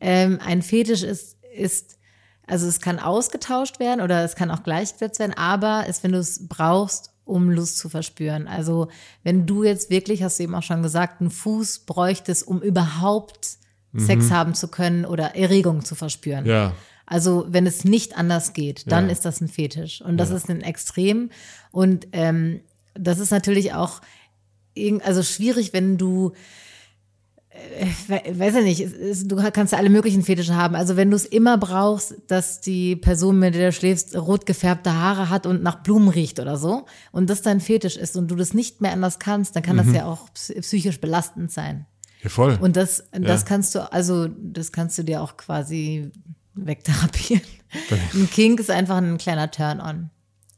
Ähm, 0.00 0.40
ein 0.44 0.62
Fetisch 0.62 1.04
ist, 1.04 1.36
ist, 1.54 1.98
also 2.48 2.66
es 2.66 2.80
kann 2.80 2.98
ausgetauscht 2.98 3.78
werden 3.78 4.00
oder 4.00 4.24
es 4.24 4.34
kann 4.34 4.50
auch 4.50 4.64
gleichgesetzt 4.64 5.20
werden, 5.20 5.34
aber 5.36 5.86
ist, 5.86 6.02
wenn 6.02 6.10
du 6.12 6.18
es 6.18 6.48
brauchst, 6.48 7.11
um 7.24 7.50
Lust 7.50 7.78
zu 7.78 7.88
verspüren. 7.88 8.48
Also 8.48 8.88
wenn 9.22 9.46
du 9.46 9.64
jetzt 9.64 9.90
wirklich, 9.90 10.22
hast 10.22 10.38
du 10.38 10.44
eben 10.44 10.54
auch 10.54 10.62
schon 10.62 10.82
gesagt, 10.82 11.20
einen 11.20 11.30
Fuß 11.30 11.80
bräuchtest, 11.80 12.46
um 12.46 12.60
überhaupt 12.60 13.58
Sex 13.94 14.30
haben 14.30 14.54
zu 14.54 14.68
können 14.68 15.04
oder 15.04 15.36
Erregung 15.36 15.84
zu 15.84 15.94
verspüren. 15.94 16.44
Mhm. 16.44 16.50
Ja. 16.50 16.74
Also 17.04 17.44
wenn 17.48 17.66
es 17.66 17.84
nicht 17.84 18.16
anders 18.16 18.54
geht, 18.54 18.90
dann 18.90 19.06
Ja. 19.06 19.12
ist 19.12 19.24
das 19.26 19.40
ein 19.42 19.48
Fetisch. 19.48 20.00
Und 20.00 20.16
das 20.16 20.30
ist 20.30 20.48
ein 20.48 20.62
Extrem. 20.62 21.30
Und 21.72 22.08
ähm, 22.12 22.60
das 22.94 23.18
ist 23.18 23.30
natürlich 23.30 23.74
auch 23.74 24.00
also 25.04 25.22
schwierig, 25.22 25.74
wenn 25.74 25.98
du 25.98 26.32
weiß 28.38 28.56
ich 28.56 28.64
nicht, 28.64 29.30
du 29.30 29.36
kannst 29.52 29.72
ja 29.72 29.78
alle 29.78 29.90
möglichen 29.90 30.22
Fetische 30.22 30.54
haben. 30.56 30.74
Also 30.74 30.96
wenn 30.96 31.10
du 31.10 31.16
es 31.16 31.24
immer 31.26 31.58
brauchst, 31.58 32.14
dass 32.26 32.60
die 32.60 32.96
Person, 32.96 33.38
mit 33.38 33.54
der 33.54 33.68
du 33.70 33.72
schläfst, 33.72 34.16
rot 34.16 34.46
gefärbte 34.46 34.94
Haare 34.94 35.28
hat 35.28 35.46
und 35.46 35.62
nach 35.62 35.82
Blumen 35.82 36.08
riecht 36.08 36.40
oder 36.40 36.56
so 36.56 36.86
und 37.10 37.28
das 37.30 37.42
dein 37.42 37.60
Fetisch 37.60 37.96
ist 37.96 38.16
und 38.16 38.30
du 38.30 38.36
das 38.36 38.54
nicht 38.54 38.80
mehr 38.80 38.92
anders 38.92 39.18
kannst, 39.18 39.54
dann 39.56 39.62
kann 39.62 39.76
Mhm. 39.76 39.84
das 39.86 39.94
ja 39.94 40.06
auch 40.06 40.28
psy- 40.34 40.60
psychisch 40.60 41.00
belastend 41.00 41.50
sein. 41.52 41.86
Ja, 42.22 42.30
voll. 42.30 42.58
Und 42.60 42.76
das, 42.76 43.04
das 43.12 43.40
Ja. 43.42 43.46
kannst 43.46 43.74
du, 43.74 43.92
also 43.92 44.28
das 44.28 44.72
kannst 44.72 44.96
du 44.98 45.02
dir 45.02 45.22
auch 45.22 45.36
quasi 45.36 46.10
wegtherapieren. 46.54 47.42
Ein 48.14 48.28
Kink 48.30 48.60
ist 48.60 48.70
einfach 48.70 48.96
ein 48.98 49.18
kleiner 49.18 49.50
Turn-on. 49.50 50.10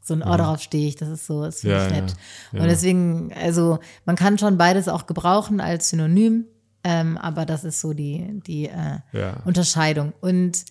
So 0.03 0.13
ein, 0.13 0.21
oh, 0.21 0.37
darauf 0.37 0.61
stehe 0.61 0.87
ich, 0.87 0.95
das 0.97 1.09
ist 1.09 1.25
so, 1.25 1.43
das 1.43 1.61
finde 1.61 1.77
Ja, 1.77 1.85
ich 1.87 1.91
nett. 1.91 2.13
ja. 2.51 2.61
Und 2.61 2.67
deswegen, 2.67 3.33
also 3.33 3.79
man 4.05 4.15
kann 4.15 4.37
schon 4.37 4.57
beides 4.57 4.87
auch 4.87 5.07
gebrauchen 5.07 5.59
als 5.59 5.89
Synonym, 5.89 6.45
ähm, 6.87 7.17
aber 7.17 7.45
das 7.47 7.63
ist 7.63 7.81
so 7.81 7.93
die, 7.93 8.39
die 8.45 8.67
äh, 8.67 8.99
Ja. 9.11 9.41
Unterscheidung. 9.43 10.13
Und 10.21 10.63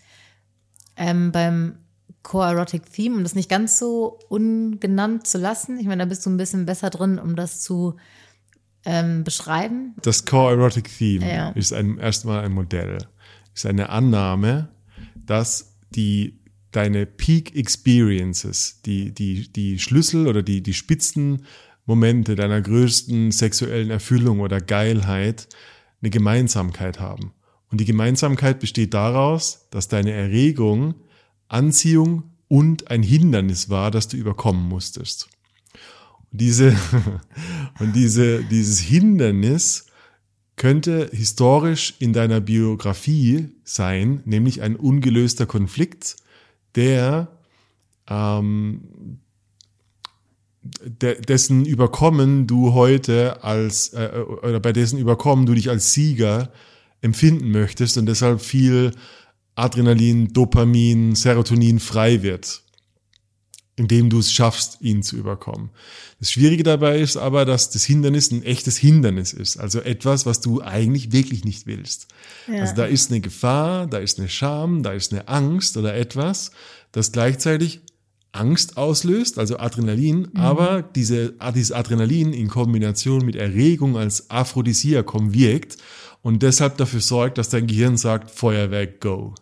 ähm, 0.96 1.32
beim 1.32 1.74
Core-Erotic 2.22 2.90
Theme, 2.92 3.16
um 3.16 3.22
das 3.24 3.34
nicht 3.34 3.50
ganz 3.50 3.78
so 3.80 4.20
ungenannt 4.28 5.26
zu 5.26 5.38
lassen, 5.38 5.76
ich 5.78 5.86
meine, 5.86 6.04
da 6.04 6.08
bist 6.08 6.24
du 6.24 6.30
ein 6.30 6.36
bisschen 6.36 6.66
besser 6.66 6.88
drin, 6.90 7.18
um 7.18 7.34
das 7.34 7.60
zu 7.60 7.96
ähm, 8.86 9.24
beschreiben. 9.24 9.94
Das 10.02 10.24
Core 10.24 10.52
Erotic 10.54 10.88
Theme 10.96 11.28
Ja. 11.28 11.48
ist 11.50 11.72
ein, 11.72 11.98
erstmal 11.98 12.44
ein 12.44 12.52
Modell, 12.52 12.98
ist 13.52 13.66
eine 13.66 13.88
Annahme, 13.90 14.68
dass 15.26 15.74
die 15.90 16.38
deine 16.70 17.06
Peak 17.06 17.56
Experiences, 17.56 18.82
die, 18.86 19.12
die, 19.12 19.52
die 19.52 19.78
Schlüssel 19.80 20.26
oder 20.28 20.42
die, 20.42 20.62
die 20.62 20.74
Spitzen 20.74 21.44
Momente 21.86 22.34
deiner 22.36 22.60
größten 22.62 23.30
sexuellen 23.32 23.90
Erfüllung 23.90 24.40
oder 24.40 24.60
Geilheit 24.60 25.48
eine 26.04 26.10
Gemeinsamkeit 26.10 27.00
haben. 27.00 27.32
Und 27.70 27.80
die 27.80 27.86
Gemeinsamkeit 27.86 28.60
besteht 28.60 28.92
daraus, 28.92 29.66
dass 29.70 29.88
deine 29.88 30.12
Erregung, 30.12 30.96
Anziehung 31.48 32.24
und 32.46 32.90
ein 32.90 33.02
Hindernis 33.02 33.70
war, 33.70 33.90
das 33.90 34.08
du 34.08 34.18
überkommen 34.18 34.68
musstest. 34.68 35.30
Und 36.30 36.40
diese, 36.42 36.76
und 37.80 37.96
diese, 37.96 38.44
dieses 38.44 38.80
Hindernis 38.80 39.86
könnte 40.56 41.08
historisch 41.10 41.94
in 41.98 42.12
deiner 42.12 42.42
Biografie 42.42 43.48
sein, 43.64 44.20
nämlich 44.26 44.60
ein 44.60 44.76
ungelöster 44.76 45.46
Konflikt, 45.46 46.16
der 46.74 47.28
ähm, 48.08 49.20
de, 50.82 51.20
dessen 51.20 51.64
Überkommen 51.64 52.46
du 52.46 52.72
heute 52.72 53.42
als 53.44 53.92
äh, 53.92 54.10
oder 54.42 54.60
bei 54.60 54.72
dessen 54.72 54.98
Überkommen 54.98 55.46
du 55.46 55.54
dich 55.54 55.70
als 55.70 55.92
Sieger 55.92 56.50
empfinden 57.00 57.50
möchtest 57.50 57.98
und 57.98 58.06
deshalb 58.06 58.40
viel 58.40 58.92
Adrenalin, 59.54 60.32
Dopamin, 60.32 61.14
Serotonin 61.14 61.78
frei 61.78 62.22
wird, 62.22 62.62
indem 63.76 64.10
du 64.10 64.18
es 64.18 64.32
schaffst, 64.32 64.78
ihn 64.80 65.02
zu 65.02 65.16
überkommen. 65.16 65.70
Das 66.18 66.32
Schwierige 66.32 66.62
dabei 66.62 66.98
ist 66.98 67.16
aber, 67.16 67.44
dass 67.44 67.70
das 67.70 67.84
Hindernis 67.84 68.30
ein 68.30 68.42
echtes 68.42 68.78
Hindernis 68.78 69.32
ist, 69.32 69.58
also 69.58 69.80
etwas, 69.80 70.26
was 70.26 70.40
du 70.40 70.62
eigentlich 70.62 71.12
wirklich 71.12 71.44
nicht 71.44 71.66
willst. 71.66 72.08
Ja. 72.48 72.60
Also 72.62 72.74
da 72.74 72.86
ist 72.86 73.10
eine 73.10 73.20
Gefahr, 73.20 73.86
da 73.86 73.98
ist 73.98 74.18
eine 74.18 74.28
Scham, 74.28 74.82
da 74.82 74.92
ist 74.92 75.12
eine 75.12 75.28
Angst 75.28 75.76
oder 75.76 75.94
etwas, 75.94 76.52
das 76.92 77.12
gleichzeitig 77.12 77.80
Angst 78.34 78.76
auslöst, 78.76 79.38
also 79.38 79.58
Adrenalin, 79.58 80.28
mhm. 80.32 80.40
aber 80.40 80.82
diese, 80.82 81.34
dieses 81.54 81.72
Adrenalin 81.72 82.32
in 82.32 82.48
Kombination 82.48 83.24
mit 83.24 83.36
Erregung 83.36 83.96
als 83.96 84.28
Aphrodisiakum 84.30 85.32
wirkt 85.32 85.76
und 86.22 86.42
deshalb 86.42 86.76
dafür 86.78 87.00
sorgt, 87.00 87.38
dass 87.38 87.48
dein 87.48 87.66
Gehirn 87.66 87.96
sagt, 87.96 88.30
Feuerwerk, 88.30 89.00
go. 89.00 89.34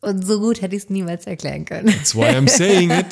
Und 0.00 0.26
so 0.26 0.40
gut 0.40 0.62
hätte 0.62 0.74
ich 0.74 0.84
es 0.84 0.90
niemals 0.90 1.26
erklären 1.26 1.66
können. 1.66 1.88
That's 1.88 2.14
why 2.14 2.24
I'm 2.24 2.48
saying 2.48 2.90
it. 2.90 3.06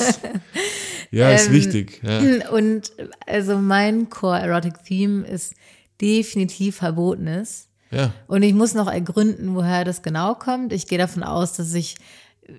Ja, 1.11 1.31
ist 1.31 1.47
ähm, 1.47 1.53
wichtig. 1.55 2.03
Ja. 2.03 2.51
Und 2.51 2.93
also 3.27 3.57
mein 3.57 4.11
Core 4.11 4.41
Erotic 4.41 4.85
Theme 4.85 5.27
ist 5.27 5.55
definitiv 6.01 6.77
Verbotenes. 6.77 7.69
Ja. 7.91 8.13
Und 8.27 8.43
ich 8.43 8.53
muss 8.53 8.75
noch 8.75 8.91
ergründen, 8.91 9.55
woher 9.55 9.85
das 9.85 10.03
genau 10.03 10.35
kommt. 10.35 10.73
Ich 10.73 10.87
gehe 10.87 10.99
davon 10.99 11.23
aus, 11.23 11.55
dass 11.55 11.73
ich 11.73 11.97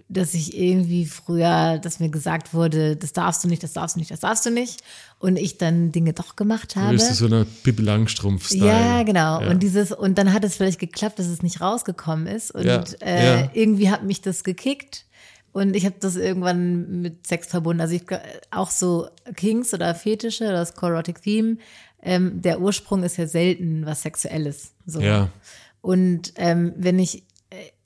dass 0.08 0.34
ich 0.34 0.58
irgendwie 0.58 1.06
früher, 1.06 1.80
dass 1.80 2.00
mir 2.00 2.10
gesagt 2.10 2.54
wurde, 2.54 2.96
das 2.96 3.14
darfst 3.14 3.44
du 3.44 3.48
nicht, 3.48 3.64
das 3.64 3.74
darfst 3.74 3.96
du 3.96 4.00
nicht, 4.00 4.12
das 4.12 4.20
darfst 4.20 4.46
du 4.46 4.52
nicht. 4.52 4.82
Und 5.18 5.38
ich 5.38 5.58
dann 5.58 5.92
Dinge 5.92 6.14
doch 6.14 6.36
gemacht 6.36 6.76
habe. 6.76 6.96
Du 6.96 7.04
bist 7.04 7.16
so 7.16 7.26
eine 7.26 7.46
Pippi 7.46 7.82
Langstrumpf-Style. 7.82 8.66
Ja, 8.66 9.04
genau. 9.04 9.42
Ja. 9.42 9.50
Und 9.50 9.64
dieses, 9.64 9.92
und 9.92 10.18
dann 10.18 10.32
hat 10.32 10.44
es 10.44 10.56
vielleicht 10.56 10.80
geklappt, 10.80 11.20
dass 11.20 11.28
es 11.28 11.42
nicht 11.42 11.60
rausgekommen 11.60 12.28
ist. 12.28 12.52
Und 12.52 12.66
ja. 12.66 12.84
Äh, 13.02 13.26
ja. 13.26 13.50
irgendwie 13.54 13.90
hat 13.90 14.04
mich 14.04 14.22
das 14.22 14.44
gekickt. 14.44 15.06
Und 15.52 15.76
ich 15.76 15.86
habe 15.86 15.96
das 16.00 16.16
irgendwann 16.16 17.02
mit 17.02 17.26
Sex 17.26 17.48
verbunden. 17.48 17.82
Also 17.82 17.96
ich 17.96 18.04
auch 18.52 18.70
so 18.70 19.08
Kings 19.36 19.74
oder 19.74 19.96
Fetische, 19.96 20.46
das 20.46 20.76
Corotic 20.76 21.22
Theme, 21.24 21.58
ähm, 22.02 22.42
der 22.42 22.62
Ursprung 22.62 23.04
ist 23.04 23.18
ja 23.18 23.28
selten 23.28 23.86
was 23.86 24.04
Sexuelles. 24.04 24.72
So. 24.86 25.02
Ja. 25.02 25.30
Und 25.82 26.34
ähm, 26.36 26.74
wenn 26.78 27.00
ich 27.00 27.24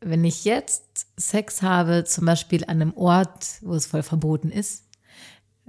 wenn 0.06 0.24
ich 0.24 0.46
jetzt 0.46 1.08
Sex 1.18 1.62
habe, 1.62 2.04
zum 2.06 2.26
Beispiel 2.26 2.64
an 2.64 2.82
einem 2.82 2.94
Ort, 2.96 3.58
wo 3.62 3.74
es 3.74 3.86
voll 3.86 4.04
verboten 4.04 4.52
ist, 4.52 4.84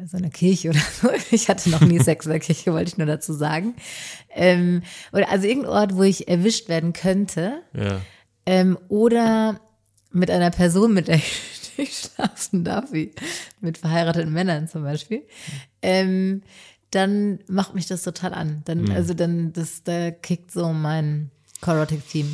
so 0.05 0.17
einer 0.17 0.31
Kirche 0.31 0.71
oder 0.71 0.81
so. 1.01 1.09
Ich 1.31 1.49
hatte 1.49 1.71
noch 1.71 1.81
nie 1.81 2.01
Sex 2.01 2.27
in 2.27 2.33
der 2.33 2.41
Kirche, 2.41 2.73
wollte 2.73 2.89
ich 2.89 2.99
nur 2.99 3.07
dazu 3.07 3.33
sagen. 3.33 3.77
Ähm, 4.31 4.83
oder 5.13 5.31
also 5.31 5.47
irgendein 5.47 5.73
Ort, 5.73 5.97
wo 5.97 6.03
ich 6.03 6.29
erwischt 6.29 6.69
werden 6.69 6.93
könnte. 6.93 7.63
Ja. 7.73 8.01
Ähm, 8.47 8.77
oder 8.89 9.61
mit 10.11 10.31
einer 10.31 10.51
Person, 10.51 10.95
mit 10.95 11.09
der 11.09 11.17
ich 11.77 12.09
schlafen 12.17 12.65
darf, 12.65 12.93
wie 12.93 13.13
mit 13.61 13.79
verheirateten 13.79 14.33
Männern 14.33 14.69
zum 14.69 14.83
Beispiel. 14.83 15.23
Ähm, 15.83 16.43
dann 16.91 17.41
macht 17.49 17.75
mich 17.75 17.87
das 17.87 18.03
total 18.03 18.35
an. 18.35 18.63
Dann, 18.65 18.83
mhm. 18.83 18.93
also 18.93 19.15
dann, 19.15 19.53
das, 19.53 19.83
da 19.83 20.11
kickt 20.11 20.53
so 20.53 20.73
mein 20.73 21.31
Corotic 21.61 22.09
Theme. 22.09 22.31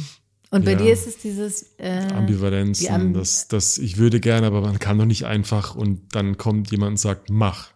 Und 0.50 0.64
bei 0.64 0.72
ja. 0.72 0.78
dir 0.78 0.92
ist 0.92 1.06
es 1.06 1.18
dieses 1.18 1.78
äh, 1.78 2.08
Ambivalenzen, 2.12 2.92
Am 2.92 3.14
das, 3.14 3.46
das 3.46 3.78
ich 3.78 3.98
würde 3.98 4.18
gerne, 4.18 4.48
aber 4.48 4.60
man 4.60 4.80
kann 4.80 4.98
doch 4.98 5.04
nicht 5.04 5.24
einfach 5.24 5.76
und 5.76 6.00
dann 6.12 6.38
kommt 6.38 6.72
jemand 6.72 6.90
und 6.90 6.96
sagt, 6.96 7.30
mach. 7.30 7.70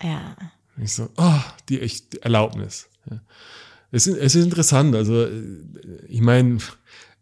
Ja. 0.00 0.36
ich 0.80 0.92
so, 0.92 1.08
oh, 1.16 1.40
die 1.68 1.80
echt 1.80 2.14
Erlaubnis. 2.18 2.88
Ja. 3.10 3.20
Es, 3.90 4.06
ist, 4.06 4.16
es 4.16 4.36
ist 4.36 4.44
interessant, 4.44 4.94
also 4.94 5.26
ich 6.06 6.20
meine, 6.20 6.58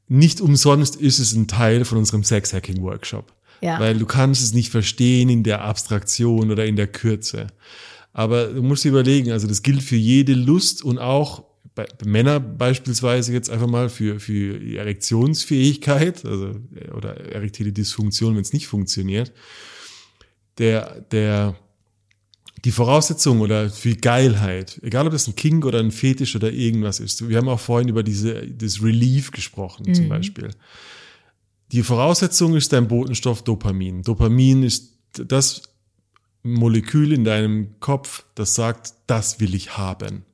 nicht 0.09 0.43
umsonst 0.43 0.97
ist 0.97 1.21
es 1.21 1.33
ein 1.33 1.49
Teil 1.49 1.87
von 1.87 1.97
unserem 1.99 2.23
Sex-Hacking-Workshop. 2.23 3.33
Ja. 3.63 3.81
Weil 3.81 3.99
du 3.99 4.05
kannst 4.05 4.43
es 4.43 4.53
nicht 4.53 4.71
verstehen 4.71 5.31
in 5.31 5.43
der 5.43 5.63
Abstraktion 5.63 6.51
oder 6.51 6.67
in 6.67 6.77
der 6.77 6.87
Kürze. 6.87 7.47
Aber 8.13 8.49
du 8.49 8.63
musst 8.63 8.85
dir 8.85 8.91
überlegen, 8.91 9.33
also 9.33 9.47
das 9.47 9.63
gilt 9.63 9.83
für 9.83 9.97
jede 9.97 10.35
Lust 10.35 10.85
und 10.85 10.99
auch 10.99 11.45
bei 11.77 11.87
Männer 12.05 12.41
beispielsweise 12.41 13.33
jetzt 13.33 13.51
einfach 13.51 13.67
mal 13.69 13.89
für, 13.91 14.19
für 14.19 14.59
Erektionsfähigkeit, 14.79 16.25
also, 16.25 16.57
oder 16.97 17.17
erektile 17.33 17.71
Dysfunktion, 17.71 18.35
wenn 18.35 18.43
es 18.43 18.55
nicht 18.55 18.67
funktioniert, 18.67 19.33
der, 20.57 21.03
der, 21.13 21.55
die 22.65 22.73
Voraussetzung 22.73 23.41
oder 23.41 23.69
für 23.69 23.95
Geilheit, 23.95 24.81
egal 24.83 25.07
ob 25.07 25.13
das 25.13 25.29
ein 25.29 25.37
King 25.37 25.63
oder 25.65 25.79
ein 25.79 25.93
Fetisch 25.93 26.35
oder 26.35 26.51
irgendwas 26.51 26.99
ist. 26.99 27.29
Wir 27.29 27.37
haben 27.37 27.49
auch 27.51 27.61
vorhin 27.61 27.89
über 27.89 28.03
diese, 28.03 28.47
das 28.47 28.83
Relief 28.83 29.31
gesprochen, 29.31 29.85
mhm. 29.87 29.95
zum 29.95 30.09
Beispiel. 30.09 30.51
Die 31.73 31.83
Voraussetzung 31.83 32.57
ist 32.57 32.73
dein 32.73 32.89
Botenstoff 32.89 33.43
Dopamin. 33.43 34.03
Dopamin 34.03 34.63
ist 34.63 34.95
das 35.13 35.63
Molekül 36.43 37.13
in 37.13 37.25
deinem 37.25 37.79
Kopf, 37.81 38.25
das 38.35 38.55
sagt, 38.55 38.95
das 39.07 39.41
will 39.41 39.55
ich 39.55 39.77
haben. 39.77 40.25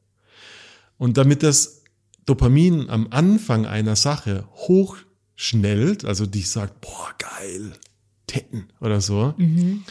Und 1.02 1.16
damit 1.16 1.42
das 1.42 1.82
Dopamin 2.26 2.88
am 2.88 3.08
Anfang 3.10 3.66
einer 3.66 3.96
Sache 3.96 4.44
hochschnellt, 4.52 6.04
also 6.04 6.26
dich 6.26 6.48
sagt, 6.48 6.80
boah, 6.80 7.10
geil, 7.18 7.72
Tetten 8.28 8.68
oder 8.80 9.00
so, 9.00 9.34
mhm. 9.36 9.82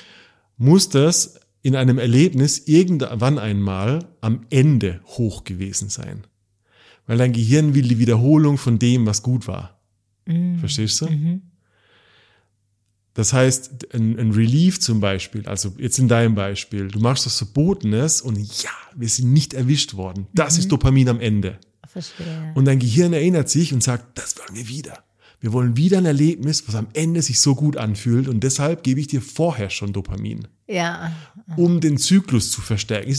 muss 0.56 0.88
das 0.88 1.42
in 1.64 1.76
einem 1.76 1.98
Erlebnis 1.98 2.60
irgendwann 2.60 3.40
einmal 3.40 4.08
am 4.22 4.46
Ende 4.52 5.02
hoch 5.04 5.44
gewesen 5.44 5.90
sein. 5.90 6.24
Weil 7.08 7.18
dein 7.18 7.34
Gehirn 7.34 7.76
will 7.76 7.90
die 7.90 8.00
Wiederholung 8.00 8.58
von 8.58 8.80
dem, 8.80 9.06
was 9.06 9.22
gut 9.22 9.50
war. 9.50 9.82
Mhm. 10.26 10.60
Verstehst 10.60 11.02
du? 11.02 11.08
Mhm. 11.08 11.42
Das 13.14 13.34
heißt, 13.34 13.94
ein, 13.94 14.18
ein, 14.18 14.32
Relief 14.32 14.80
zum 14.80 15.02
Beispiel, 15.02 15.46
also 15.46 15.74
jetzt 15.78 16.00
in 16.00 16.08
deinem 16.08 16.34
Beispiel, 16.34 16.88
du 16.88 17.00
machst 17.00 17.26
was 17.26 17.38
Verbotenes 17.38 18.22
und 18.22 18.38
ja, 18.64 18.70
wir 18.96 19.10
sind 19.10 19.34
nicht 19.34 19.54
erwischt 19.54 19.96
worden. 19.96 20.28
Das 20.34 20.56
mhm. 20.56 20.60
ist 20.62 20.72
Dopamin 20.72 21.10
am 21.10 21.20
Ende. 21.20 21.60
Verstehe. 21.88 22.54
Und 22.56 22.66
dein 22.66 22.80
Gehirn 22.80 23.12
erinnert 23.12 23.50
sich 23.50 23.74
und 23.74 23.84
sagt, 23.84 24.18
das 24.18 24.38
wollen 24.38 24.56
wir 24.56 24.70
wieder. 24.70 25.04
Wir 25.42 25.52
wollen 25.52 25.76
wieder 25.76 25.98
ein 25.98 26.06
Erlebnis, 26.06 26.68
was 26.68 26.76
am 26.76 26.88
Ende 26.94 27.22
sich 27.22 27.40
so 27.40 27.56
gut 27.56 27.76
anfühlt 27.76 28.28
und 28.28 28.44
deshalb 28.44 28.84
gebe 28.84 29.00
ich 29.00 29.08
dir 29.08 29.22
vorher 29.22 29.72
schon 29.72 29.92
Dopamin. 29.92 30.48
Ja. 30.68 31.12
Um 31.58 31.82
den 31.82 31.98
Zyklus 31.98 32.52
zu 32.52 32.62
verstärken. 32.62 33.14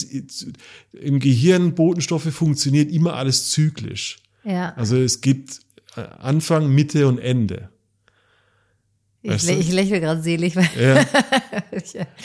Im 0.92 1.18
Gehirn 1.18 1.74
Botenstoffe 1.74 2.32
funktioniert 2.32 2.90
immer 2.90 3.14
alles 3.14 3.50
zyklisch. 3.50 4.18
Ja. 4.44 4.72
Also 4.74 4.96
es 4.96 5.20
gibt 5.20 5.60
äh, 5.96 6.00
Anfang, 6.00 6.72
Mitte 6.72 7.08
und 7.08 7.18
Ende. 7.18 7.70
Ich, 9.24 9.48
ich 9.48 9.72
lächle 9.72 10.00
gerade 10.00 10.22
selig. 10.22 10.54
Ja. 10.54 11.06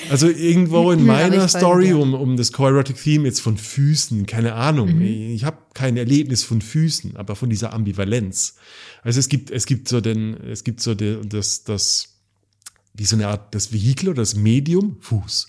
Also 0.09 0.27
irgendwo 0.27 0.91
in 0.91 1.05
meiner 1.05 1.47
Story, 1.47 1.93
um, 1.93 2.13
um 2.13 2.35
das 2.37 2.51
Coerotic 2.51 3.01
Theme 3.01 3.25
jetzt 3.25 3.39
von 3.39 3.57
Füßen, 3.57 4.25
keine 4.25 4.53
Ahnung. 4.53 4.95
Mhm. 4.95 5.33
Ich 5.33 5.45
habe 5.45 5.57
kein 5.73 5.95
Erlebnis 5.95 6.43
von 6.43 6.61
Füßen, 6.61 7.15
aber 7.15 7.35
von 7.35 7.49
dieser 7.49 7.73
Ambivalenz. 7.73 8.55
Also 9.03 9.19
es 9.19 9.29
gibt, 9.29 9.49
es 9.49 9.65
gibt 9.65 9.87
so 9.87 10.01
den, 10.01 10.35
es 10.35 10.63
gibt 10.63 10.81
so 10.81 10.95
den, 10.95 11.29
das, 11.29 11.63
das, 11.63 12.19
wie 12.93 13.05
so 13.05 13.15
eine 13.15 13.27
Art, 13.27 13.55
das 13.55 13.71
Vehikel 13.71 14.09
oder 14.09 14.21
das 14.21 14.35
Medium, 14.35 14.97
Fuß. 14.99 15.47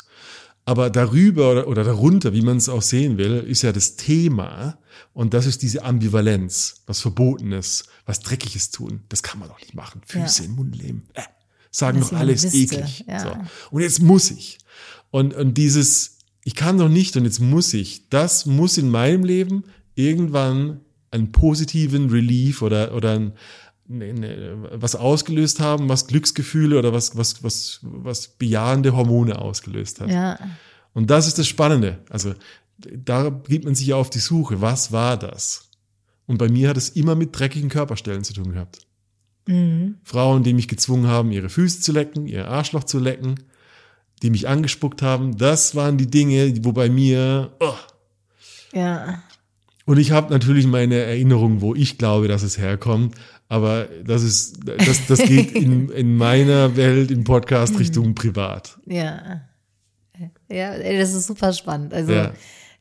Aber 0.64 0.90
darüber 0.90 1.50
oder, 1.50 1.66
oder 1.66 1.82
darunter, 1.82 2.32
wie 2.32 2.42
man 2.42 2.58
es 2.58 2.68
auch 2.68 2.82
sehen 2.82 3.18
will, 3.18 3.44
ist 3.48 3.62
ja 3.62 3.72
das 3.72 3.96
Thema. 3.96 4.78
Und 5.12 5.34
das 5.34 5.46
ist 5.46 5.62
diese 5.62 5.82
Ambivalenz, 5.82 6.82
was 6.86 7.00
Verbotenes, 7.00 7.84
was 8.06 8.20
Dreckiges 8.20 8.70
tun. 8.70 9.02
Das 9.08 9.22
kann 9.22 9.40
man 9.40 9.48
doch 9.48 9.60
nicht 9.60 9.74
machen. 9.74 10.02
Füße 10.06 10.42
ja. 10.42 10.48
im 10.48 10.56
Mund 10.56 10.76
leben. 10.76 11.04
Äh 11.14 11.22
sagen 11.70 12.00
doch 12.00 12.12
alles 12.12 12.54
eklig. 12.54 13.04
Ja. 13.06 13.20
So. 13.20 13.36
Und 13.70 13.82
jetzt 13.82 14.00
muss 14.00 14.30
ich. 14.30 14.58
Und, 15.10 15.34
und 15.34 15.54
dieses, 15.54 16.18
ich 16.44 16.54
kann 16.54 16.78
doch 16.78 16.88
nicht 16.88 17.16
und 17.16 17.24
jetzt 17.24 17.40
muss 17.40 17.72
ich, 17.74 18.08
das 18.08 18.46
muss 18.46 18.78
in 18.78 18.90
meinem 18.90 19.24
Leben 19.24 19.64
irgendwann 19.94 20.80
einen 21.10 21.32
positiven 21.32 22.10
Relief 22.10 22.62
oder, 22.62 22.94
oder 22.94 23.14
ein, 23.14 23.32
ne, 23.86 24.12
ne, 24.12 24.68
was 24.72 24.96
ausgelöst 24.96 25.60
haben, 25.60 25.88
was 25.88 26.06
Glücksgefühle 26.06 26.78
oder 26.78 26.92
was, 26.92 27.16
was, 27.16 27.42
was, 27.42 27.80
was 27.82 28.28
bejahende 28.28 28.94
Hormone 28.94 29.38
ausgelöst 29.38 30.00
hat. 30.00 30.10
Ja. 30.10 30.38
Und 30.92 31.10
das 31.10 31.26
ist 31.26 31.38
das 31.38 31.46
Spannende. 31.46 31.98
Also 32.10 32.34
da 32.78 33.30
gibt 33.30 33.64
man 33.64 33.74
sich 33.74 33.88
ja 33.88 33.96
auf 33.96 34.10
die 34.10 34.18
Suche. 34.18 34.60
Was 34.60 34.92
war 34.92 35.16
das? 35.18 35.68
Und 36.26 36.38
bei 36.38 36.48
mir 36.48 36.68
hat 36.68 36.76
es 36.76 36.90
immer 36.90 37.14
mit 37.14 37.36
dreckigen 37.38 37.70
Körperstellen 37.70 38.24
zu 38.24 38.34
tun 38.34 38.52
gehabt. 38.52 38.86
Frauen, 40.04 40.42
die 40.42 40.52
mich 40.52 40.68
gezwungen 40.68 41.06
haben, 41.06 41.32
ihre 41.32 41.48
Füße 41.48 41.80
zu 41.80 41.92
lecken, 41.92 42.26
ihr 42.26 42.48
Arschloch 42.48 42.84
zu 42.84 42.98
lecken, 42.98 43.36
die 44.22 44.28
mich 44.30 44.46
angespuckt 44.46 45.00
haben, 45.00 45.38
das 45.38 45.74
waren 45.74 45.96
die 45.96 46.10
Dinge, 46.10 46.52
wo 46.64 46.72
bei 46.72 46.90
mir. 46.90 47.52
Oh. 47.60 47.72
Ja. 48.74 49.22
Und 49.86 49.96
ich 49.98 50.10
habe 50.10 50.30
natürlich 50.32 50.66
meine 50.66 50.96
Erinnerung, 50.96 51.62
wo 51.62 51.74
ich 51.74 51.96
glaube, 51.96 52.28
dass 52.28 52.42
es 52.42 52.58
herkommt. 52.58 53.14
Aber 53.48 53.88
das 54.04 54.22
ist, 54.22 54.58
das, 54.66 55.06
das 55.06 55.20
geht 55.20 55.52
in, 55.52 55.88
in 55.88 56.16
meiner 56.16 56.76
Welt 56.76 57.10
im 57.10 57.24
Podcast 57.24 57.78
Richtung 57.78 58.14
privat. 58.14 58.78
Ja. 58.84 59.40
Ja, 60.50 60.76
das 60.76 61.14
ist 61.14 61.26
super 61.26 61.54
spannend. 61.54 61.94
Also, 61.94 62.12
Ja. 62.12 62.32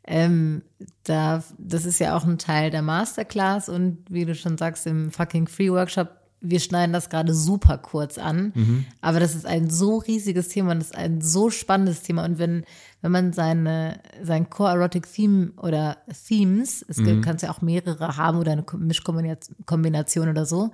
ähm, 0.06 0.64
da, 1.04 1.44
das 1.58 1.86
ist 1.86 2.00
ja 2.00 2.18
auch 2.18 2.26
ein 2.26 2.38
Teil 2.40 2.72
der 2.72 2.82
Masterclass 2.82 3.70
und 3.70 4.00
wie 4.10 4.26
du 4.26 4.36
schon 4.36 4.58
sagst, 4.58 4.86
im 4.88 5.12
fucking 5.12 5.48
Free 5.48 5.70
Workshop, 5.72 6.10
wir 6.40 6.60
schneiden 6.60 6.94
das 6.94 7.10
gerade 7.10 7.34
super 7.34 7.78
kurz 7.78 8.18
an. 8.18 8.52
Mhm. 8.56 8.86
Aber 9.02 9.20
das 9.20 9.36
ist 9.36 9.46
ein 9.46 9.70
so 9.70 9.98
riesiges 9.98 10.50
Thema 10.50 10.72
und 10.72 10.80
das 10.80 10.88
ist 10.92 10.96
ein 10.96 11.22
so 11.22 11.50
spannendes 11.50 12.04
Thema. 12.04 12.26
Und 12.26 12.38
wenn, 12.38 12.64
wenn 13.02 13.12
man 13.12 13.34
seine, 13.34 14.00
sein 14.22 14.50
Core 14.50 14.72
Erotic 14.72 15.12
Theme 15.12 15.52
oder 15.58 15.98
Themes, 16.28 16.86
es 16.88 16.98
Mhm. 16.98 17.06
gibt, 17.06 17.26
kannst 17.26 17.44
ja 17.44 17.52
auch 17.52 17.62
mehrere 17.62 18.18
haben 18.18 18.38
oder 18.38 18.52
eine 18.52 18.66
Mischkombination 18.78 20.30
oder 20.30 20.46
so, 20.46 20.72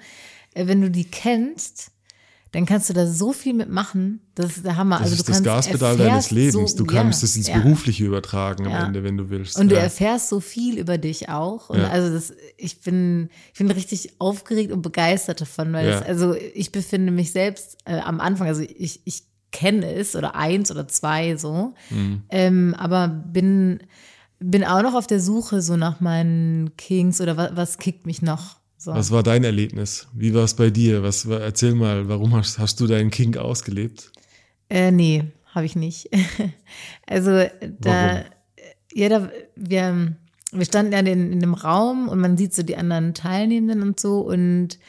äh, 0.53 0.67
wenn 0.67 0.81
du 0.81 0.91
die 0.91 1.05
kennst, 1.05 1.91
dann 2.53 2.67
kannst 2.67 2.87
du 2.87 2.93
da 2.93 3.07
so 3.07 3.33
viel 3.33 3.53
mitmachen. 3.55 4.21
Das 4.35 4.57
ist 4.57 4.65
der 4.65 4.77
Hammer. 4.77 4.99
Das 4.99 5.05
also 5.11 5.15
ist 5.15 5.29
das 5.29 5.43
Gaspedal 5.43 5.97
deines 5.97 6.29
Lebens. 6.29 6.71
So, 6.71 6.77
du 6.77 6.85
kannst 6.85 7.23
ja, 7.23 7.25
es 7.25 7.35
ins 7.35 7.47
ja. 7.47 7.57
Berufliche 7.57 8.05
übertragen 8.05 8.67
am 8.67 8.71
Ja. 8.71 8.85
Ende, 8.85 9.03
wenn 9.03 9.17
du 9.17 9.31
willst. 9.31 9.59
Und 9.59 9.69
du 9.71 9.75
erfährst 9.75 10.29
so 10.29 10.39
viel 10.39 10.77
über 10.77 10.99
dich 10.99 11.29
auch. 11.29 11.71
Und 11.71 11.81
also 11.81 12.13
das, 12.13 12.31
ich 12.57 12.79
bin, 12.81 13.29
ich 13.53 13.57
bin 13.57 13.71
richtig 13.71 14.13
aufgeregt 14.19 14.71
und 14.71 14.83
begeistert 14.83 15.41
davon, 15.41 15.73
weil 15.73 15.87
das, 15.87 16.03
also 16.03 16.35
ich 16.35 16.71
befinde 16.71 17.11
mich 17.11 17.31
selbst 17.31 17.77
äh, 17.85 17.97
am 17.99 18.19
Anfang, 18.19 18.47
also 18.47 18.61
ich, 18.61 19.01
ich 19.03 19.23
kenne 19.51 19.91
es 19.91 20.15
oder 20.15 20.35
eins 20.35 20.69
oder 20.69 20.87
zwei 20.87 21.35
so, 21.37 21.73
Mhm. 21.89 22.23
ähm, 22.29 22.75
aber 22.77 23.07
bin, 23.07 23.79
bin 24.39 24.63
auch 24.63 24.83
noch 24.83 24.93
auf 24.93 25.07
der 25.07 25.19
Suche 25.19 25.63
so 25.63 25.75
nach 25.75 26.01
meinen 26.01 26.77
Kings 26.77 27.19
oder 27.19 27.35
was, 27.35 27.55
was 27.55 27.77
kickt 27.79 28.05
mich 28.05 28.21
noch. 28.21 28.57
So. 28.83 28.93
Was 28.93 29.11
war 29.11 29.23
dein 29.23 29.45
Erlebnis? 29.45 30.09
Wie 30.13 30.33
war 30.33 30.43
es 30.43 30.55
bei 30.55 30.69
dir? 30.69 31.03
Was 31.03 31.29
war, 31.29 31.39
erzähl 31.39 31.73
mal, 31.73 32.09
warum 32.09 32.35
hast, 32.35 32.59
hast 32.59 32.81
du 32.81 32.87
deinen 32.87 33.11
Kink 33.11 33.37
ausgelebt? 33.37 34.11
Äh, 34.69 34.91
nee, 34.91 35.23
habe 35.45 35.65
ich 35.65 35.77
nicht. 35.77 36.09
also 37.07 37.45
da, 37.79 38.25
ja, 38.93 39.07
da, 39.07 39.29
wir, 39.55 40.17
wir 40.51 40.65
standen 40.65 40.91
ja 40.91 40.99
in, 40.99 41.31
in 41.31 41.39
dem 41.39 41.53
Raum 41.53 42.09
und 42.09 42.19
man 42.19 42.35
sieht 42.35 42.53
so 42.53 42.61
die 42.61 42.75
anderen 42.75 43.13
Teilnehmenden 43.13 43.83
und 43.83 44.01
so 44.01 44.19
und 44.19 44.79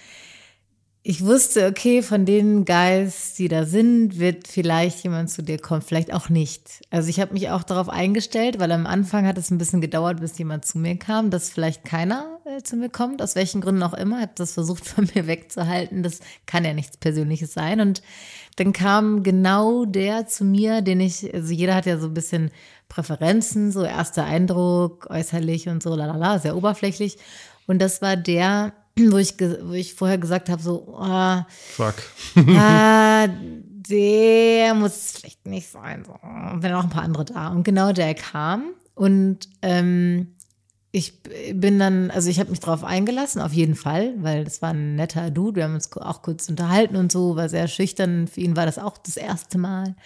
ich 1.06 1.22
wusste, 1.22 1.66
okay, 1.66 2.00
von 2.00 2.24
den 2.24 2.64
Guys, 2.64 3.34
die 3.34 3.48
da 3.48 3.66
sind, 3.66 4.18
wird 4.18 4.48
vielleicht 4.48 5.04
jemand 5.04 5.28
zu 5.28 5.42
dir 5.42 5.58
kommen, 5.58 5.82
vielleicht 5.82 6.14
auch 6.14 6.30
nicht. 6.30 6.80
Also 6.88 7.10
ich 7.10 7.20
habe 7.20 7.34
mich 7.34 7.50
auch 7.50 7.62
darauf 7.62 7.90
eingestellt, 7.90 8.58
weil 8.58 8.72
am 8.72 8.86
Anfang 8.86 9.26
hat 9.26 9.36
es 9.36 9.50
ein 9.50 9.58
bisschen 9.58 9.82
gedauert, 9.82 10.20
bis 10.20 10.38
jemand 10.38 10.64
zu 10.64 10.78
mir 10.78 10.96
kam, 10.96 11.28
dass 11.28 11.50
vielleicht 11.50 11.84
keiner 11.84 12.38
äh, 12.46 12.62
zu 12.62 12.76
mir 12.76 12.88
kommt, 12.88 13.20
aus 13.20 13.36
welchen 13.36 13.60
Gründen 13.60 13.82
auch 13.82 13.92
immer. 13.92 14.22
Habe 14.22 14.32
das 14.34 14.54
versucht 14.54 14.86
von 14.88 15.06
mir 15.14 15.26
wegzuhalten. 15.26 16.02
Das 16.02 16.20
kann 16.46 16.64
ja 16.64 16.72
nichts 16.72 16.96
Persönliches 16.96 17.52
sein. 17.52 17.80
Und 17.80 18.00
dann 18.56 18.72
kam 18.72 19.22
genau 19.22 19.84
der 19.84 20.26
zu 20.26 20.46
mir, 20.46 20.80
den 20.80 21.00
ich, 21.00 21.34
also 21.34 21.52
jeder 21.52 21.74
hat 21.74 21.84
ja 21.84 21.98
so 21.98 22.06
ein 22.06 22.14
bisschen 22.14 22.50
Präferenzen, 22.88 23.72
so 23.72 23.84
erster 23.84 24.24
Eindruck, 24.24 25.08
äußerlich 25.10 25.68
und 25.68 25.82
so, 25.82 25.94
lalala, 25.94 26.38
sehr 26.38 26.56
oberflächlich. 26.56 27.18
Und 27.66 27.82
das 27.82 28.00
war 28.00 28.16
der, 28.16 28.72
wo 29.10 29.16
ich, 29.16 29.34
wo 29.38 29.72
ich 29.72 29.94
vorher 29.94 30.18
gesagt 30.18 30.48
habe, 30.48 30.62
so, 30.62 30.96
ah, 30.98 31.46
Fuck. 31.76 31.94
ah, 32.56 33.28
der 33.88 34.74
muss 34.74 34.94
es 34.96 35.12
vielleicht 35.12 35.46
nicht 35.46 35.70
sein. 35.70 36.04
So. 36.04 36.12
Und 36.12 36.62
wenn 36.62 36.72
auch 36.72 36.84
ein 36.84 36.90
paar 36.90 37.02
andere 37.02 37.24
da. 37.24 37.48
Und 37.48 37.64
genau 37.64 37.92
der 37.92 38.14
kam. 38.14 38.74
Und 38.94 39.48
ähm, 39.62 40.28
ich 40.92 41.22
bin 41.52 41.78
dann, 41.78 42.10
also 42.12 42.30
ich 42.30 42.38
habe 42.38 42.50
mich 42.50 42.60
drauf 42.60 42.84
eingelassen, 42.84 43.42
auf 43.42 43.52
jeden 43.52 43.74
Fall, 43.74 44.14
weil 44.18 44.44
das 44.44 44.62
war 44.62 44.70
ein 44.70 44.94
netter 44.94 45.30
Dude. 45.32 45.56
Wir 45.56 45.64
haben 45.64 45.74
uns 45.74 45.92
auch 45.96 46.22
kurz 46.22 46.48
unterhalten 46.48 46.94
und 46.94 47.10
so, 47.10 47.34
war 47.34 47.48
sehr 47.48 47.66
schüchtern. 47.66 48.28
Für 48.28 48.40
ihn 48.40 48.56
war 48.56 48.64
das 48.64 48.78
auch 48.78 48.96
das 48.98 49.16
erste 49.16 49.58
Mal. 49.58 49.96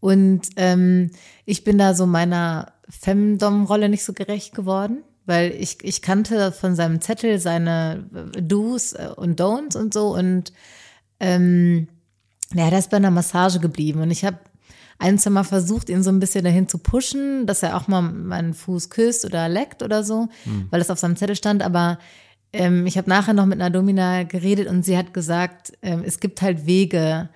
Und 0.00 0.42
ähm, 0.56 1.10
ich 1.46 1.64
bin 1.64 1.78
da 1.78 1.94
so 1.94 2.06
meiner 2.06 2.72
Femdom-Rolle 2.90 3.88
nicht 3.88 4.04
so 4.04 4.12
gerecht 4.12 4.54
geworden, 4.54 5.02
weil 5.28 5.52
ich, 5.52 5.76
ich 5.82 6.00
kannte 6.00 6.52
von 6.52 6.74
seinem 6.74 7.02
Zettel 7.02 7.38
seine 7.38 8.06
Do's 8.40 8.94
äh, 8.94 9.10
und 9.14 9.38
Don'ts 9.38 9.76
und 9.76 9.92
so. 9.92 10.14
Und 10.16 10.54
ähm, 11.20 11.86
ja, 12.54 12.70
der 12.70 12.78
ist 12.78 12.90
bei 12.90 12.96
einer 12.96 13.10
Massage 13.10 13.60
geblieben. 13.60 14.00
Und 14.00 14.10
ich 14.10 14.24
habe 14.24 14.38
ein, 14.98 15.18
zwei 15.18 15.30
Mal 15.30 15.44
versucht, 15.44 15.90
ihn 15.90 16.02
so 16.02 16.10
ein 16.10 16.18
bisschen 16.18 16.44
dahin 16.44 16.66
zu 16.66 16.78
pushen, 16.78 17.46
dass 17.46 17.62
er 17.62 17.76
auch 17.76 17.88
mal 17.88 18.00
meinen 18.00 18.54
Fuß 18.54 18.88
küsst 18.88 19.26
oder 19.26 19.50
leckt 19.50 19.82
oder 19.82 20.02
so, 20.02 20.28
weil 20.70 20.80
das 20.80 20.90
auf 20.90 20.98
seinem 20.98 21.16
Zettel 21.16 21.36
stand. 21.36 21.62
Aber 21.62 21.98
ähm, 22.54 22.86
ich 22.86 22.96
habe 22.96 23.10
nachher 23.10 23.34
noch 23.34 23.44
mit 23.44 23.60
einer 23.60 23.70
Domina 23.70 24.22
geredet 24.22 24.66
und 24.66 24.82
sie 24.82 24.96
hat 24.96 25.12
gesagt, 25.12 25.74
ähm, 25.82 26.02
es 26.06 26.20
gibt 26.20 26.40
halt 26.40 26.64
Wege, 26.64 27.28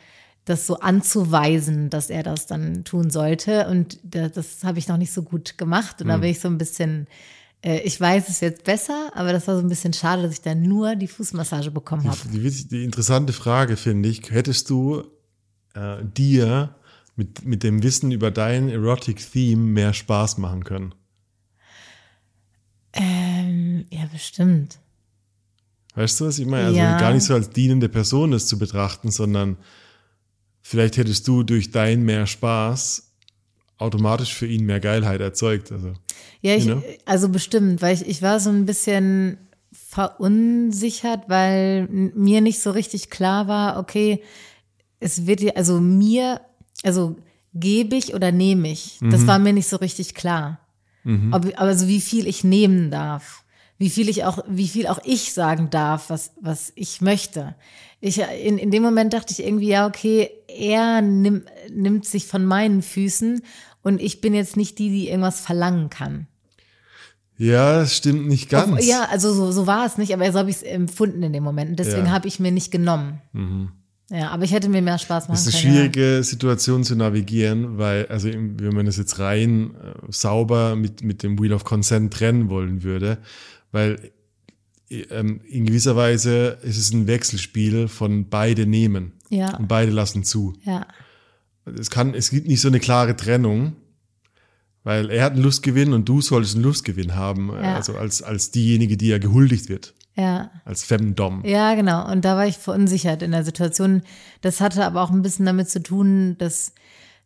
das 0.47 0.67
so 0.67 0.81
anzuweisen, 0.81 1.91
dass 1.91 2.09
er 2.09 2.23
das 2.23 2.47
dann 2.47 2.85
tun 2.85 3.11
sollte. 3.11 3.69
Und 3.69 4.01
das, 4.03 4.33
das 4.33 4.65
habe 4.65 4.79
ich 4.79 4.89
noch 4.89 4.97
nicht 4.97 5.13
so 5.13 5.23
gut 5.23 5.59
gemacht. 5.59 6.01
Und 6.01 6.09
da 6.09 6.17
bin 6.17 6.31
ich 6.31 6.41
so 6.41 6.49
ein 6.49 6.59
bisschen, 6.59 7.07
äh, 7.07 7.42
ich 7.63 8.01
weiß 8.01 8.29
es 8.29 8.41
jetzt 8.41 8.65
besser, 8.65 9.11
aber 9.15 9.33
das 9.33 9.47
war 9.47 9.55
so 9.57 9.63
ein 9.63 9.69
bisschen 9.69 9.93
schade, 9.93 10.23
dass 10.23 10.33
ich 10.33 10.41
dann 10.43 10.63
nur 10.63 10.97
die 10.97 11.07
Fußmassage 11.09 11.71
bekommen 11.71 12.05
habe. 12.09 12.19
Die, 12.33 12.43
witzig- 12.43 12.69
die 12.69 12.85
interessante 12.85 13.33
Frage 13.33 13.77
finde 13.77 14.09
ich, 14.09 14.31
hättest 14.31 14.69
du 14.71 15.05
äh, 15.75 15.99
dir 16.05 16.75
mit, 17.17 17.45
mit 17.45 17.63
dem 17.63 17.83
Wissen 17.83 18.11
über 18.11 18.31
dein 18.31 18.69
Erotic 18.69 19.31
Theme 19.33 19.63
mehr 19.63 19.93
Spaß 19.93 20.39
machen 20.39 20.65
können? 20.65 20.95
Ähm, 22.95 23.87
ja, 23.91 24.07
bestimmt. 24.13 24.79
Weißt 25.95 26.21
du, 26.21 26.27
was 26.27 26.39
ich 26.39 26.47
meine? 26.47 26.67
Also 26.67 26.79
Ja. 26.79 26.97
gar 26.97 27.13
nicht 27.13 27.25
so 27.25 27.35
als 27.35 27.51
dienende 27.51 27.89
Person 27.89 28.31
das 28.31 28.47
zu 28.47 28.59
betrachten, 28.59 29.11
sondern 29.11 29.57
vielleicht 30.63 30.97
hättest 30.97 31.29
du 31.29 31.43
durch 31.43 31.71
dein 31.71 32.03
mehr 32.03 32.27
Spaß 32.27 33.12
automatisch 33.79 34.35
für 34.35 34.47
ihn 34.47 34.65
mehr 34.65 34.81
Geilheit 34.81 35.21
erzeugt. 35.21 35.73
Also, 35.73 35.93
Ja, 36.41 36.55
ich, 36.55 36.67
You 36.67 36.75
know? 36.75 36.83
also 37.05 37.29
bestimmt, 37.29 37.83
weil 37.83 37.95
ich, 37.95 38.07
ich 38.07 38.23
war 38.23 38.41
so 38.41 38.51
ein 38.51 38.67
bisschen 38.67 39.39
verunsichert, 39.73 41.29
weil 41.29 41.87
mir 41.89 42.41
nicht 42.41 42.61
so 42.61 42.71
richtig 42.71 43.11
klar 43.11 43.49
war, 43.49 43.79
okay, 43.79 44.23
es 45.01 45.27
wird 45.27 45.41
ja, 45.41 45.53
also 45.55 45.81
mir, 45.81 46.41
also 46.83 47.17
gebe 47.55 47.97
ich 47.97 48.15
oder 48.15 48.33
nehme 48.33 48.71
ich? 48.71 48.99
Das 49.01 49.27
war 49.27 49.39
mir 49.39 49.53
nicht 49.53 49.69
so 49.69 49.77
richtig 49.77 50.15
klar. 50.15 50.59
Ob, 51.33 51.47
also 51.57 51.89
wie 51.89 52.01
viel 52.01 52.27
ich 52.29 52.45
nehmen 52.45 52.91
darf. 52.91 53.42
Wie 53.79 53.91
viel 53.91 54.09
ich 54.09 54.25
auch, 54.25 54.39
wie 54.49 54.69
viel 54.69 54.87
auch 54.87 55.01
ich 55.05 55.33
sagen 55.33 55.71
darf, 55.71 56.09
was, 56.11 56.33
was 56.41 56.73
ich 56.77 57.01
möchte. 57.01 57.55
Ich, 58.01 58.19
in, 58.45 58.59
in 58.59 58.71
dem 58.71 58.83
Moment 58.83 59.13
dachte 59.13 59.33
ich 59.33 59.45
irgendwie, 59.45 59.69
ja, 59.69 59.87
okay, 59.87 60.31
er 60.49 61.03
nimm, 61.03 61.43
nimmt 61.73 62.05
sich 62.05 62.27
von 62.27 62.45
meinen 62.45 62.83
Füßen 62.83 63.43
und 63.83 64.01
ich 64.01 64.21
bin 64.21 64.35
jetzt 64.35 64.57
nicht 64.57 64.79
die, 64.79 64.89
die 64.91 65.09
irgendwas 65.09 65.41
verlangen 65.41 65.89
kann. 65.91 66.27
ja, 67.39 67.79
das 67.81 67.97
stimmt 67.97 68.29
nicht 68.29 68.49
ganz. 68.51 68.87
Ja, 68.87 69.07
also 69.11 69.33
so, 69.33 69.51
so 69.51 69.67
war 69.67 69.85
es 69.87 69.99
nicht, 69.99 70.13
aber 70.15 70.31
so 70.31 70.39
habe 70.39 70.51
ich 70.51 70.57
es 70.57 70.63
empfunden 70.63 71.23
in 71.23 71.33
dem 71.33 71.43
Moment. 71.43 71.71
Und 71.71 71.79
deswegen 71.79 71.99
Ja. 71.99 72.05
Mhm. 72.05 72.13
habe 72.13 72.29
ich 72.29 72.39
mir 72.41 72.53
nicht 72.53 72.71
genommen. 72.71 73.21
Ja, 74.11 74.31
aber 74.31 74.45
ich 74.45 74.53
hätte 74.53 74.69
mir 74.69 74.83
mehr 74.83 74.99
Spaß 74.99 75.29
machen 75.29 75.37
Das 75.37 75.47
ist 75.47 75.55
eine 75.55 75.63
können. 75.63 75.75
schwierige 75.93 76.23
Situation 76.23 76.85
zu 76.85 76.95
navigieren, 76.97 77.79
weil, 77.79 78.07
also 78.07 78.29
wenn 78.29 78.75
man 78.75 78.85
das 78.87 78.97
jetzt 78.99 79.19
rein 79.19 79.75
äh, 79.75 79.95
sauber 80.13 80.77
mit, 80.77 81.03
mit 81.03 81.23
dem 81.23 81.41
Wheel 81.41 81.53
of 81.55 81.65
Consent 81.65 82.13
trennen 82.13 82.51
wollen 82.51 82.83
würde, 82.83 83.19
weil 83.73 84.13
äh, 84.91 85.01
ähm, 85.11 85.41
in 85.49 85.65
gewisser 85.67 85.97
Weise 85.97 86.59
ist 86.63 86.79
es 86.79 86.93
ein 86.93 87.07
Wechselspiel 87.07 87.89
von 87.89 88.29
beide 88.29 88.67
nehmen 88.67 89.13
Ja, 89.31 89.57
und 89.57 89.67
beide 89.69 89.91
lassen 89.91 90.23
zu. 90.25 90.55
ja, 90.65 90.87
Es 91.65 91.91
kann, 91.91 92.15
es 92.15 92.31
gibt 92.31 92.47
nicht 92.49 92.61
so 92.61 92.69
eine 92.69 92.81
klare 92.81 93.17
Trennung, 93.17 93.77
weil 94.85 95.11
er 95.11 95.25
hat 95.25 95.33
einen 95.35 95.43
Lustgewinn 95.43 95.93
und 95.93 96.09
du 96.09 96.21
solltest 96.21 96.55
einen 96.57 96.65
Lustgewinn 96.65 97.15
haben, 97.15 97.51
Ja. 97.53 97.77
also 97.77 97.97
als, 97.97 98.23
als 98.23 98.51
diejenige, 98.51 98.97
die 98.97 99.09
ja 99.09 99.19
gehuldigt 99.19 99.69
wird, 99.69 99.95
ja. 100.17 100.51
als 100.65 100.83
Femdom. 100.83 101.45
Ja, 101.45 101.75
genau. 101.75 102.11
Und 102.11 102.25
da 102.25 102.37
war 102.37 102.47
ich 102.47 102.59
verunsichert 102.59 103.23
in 103.23 103.31
der 103.31 103.45
Situation. 103.45 104.03
Das 104.41 104.61
hatte 104.61 104.85
aber 104.85 105.03
auch 105.03 105.11
ein 105.11 105.23
bisschen 105.23 105.47
damit 105.47 105.71
zu 105.71 105.83
tun, 105.83 106.37
dass 106.39 106.73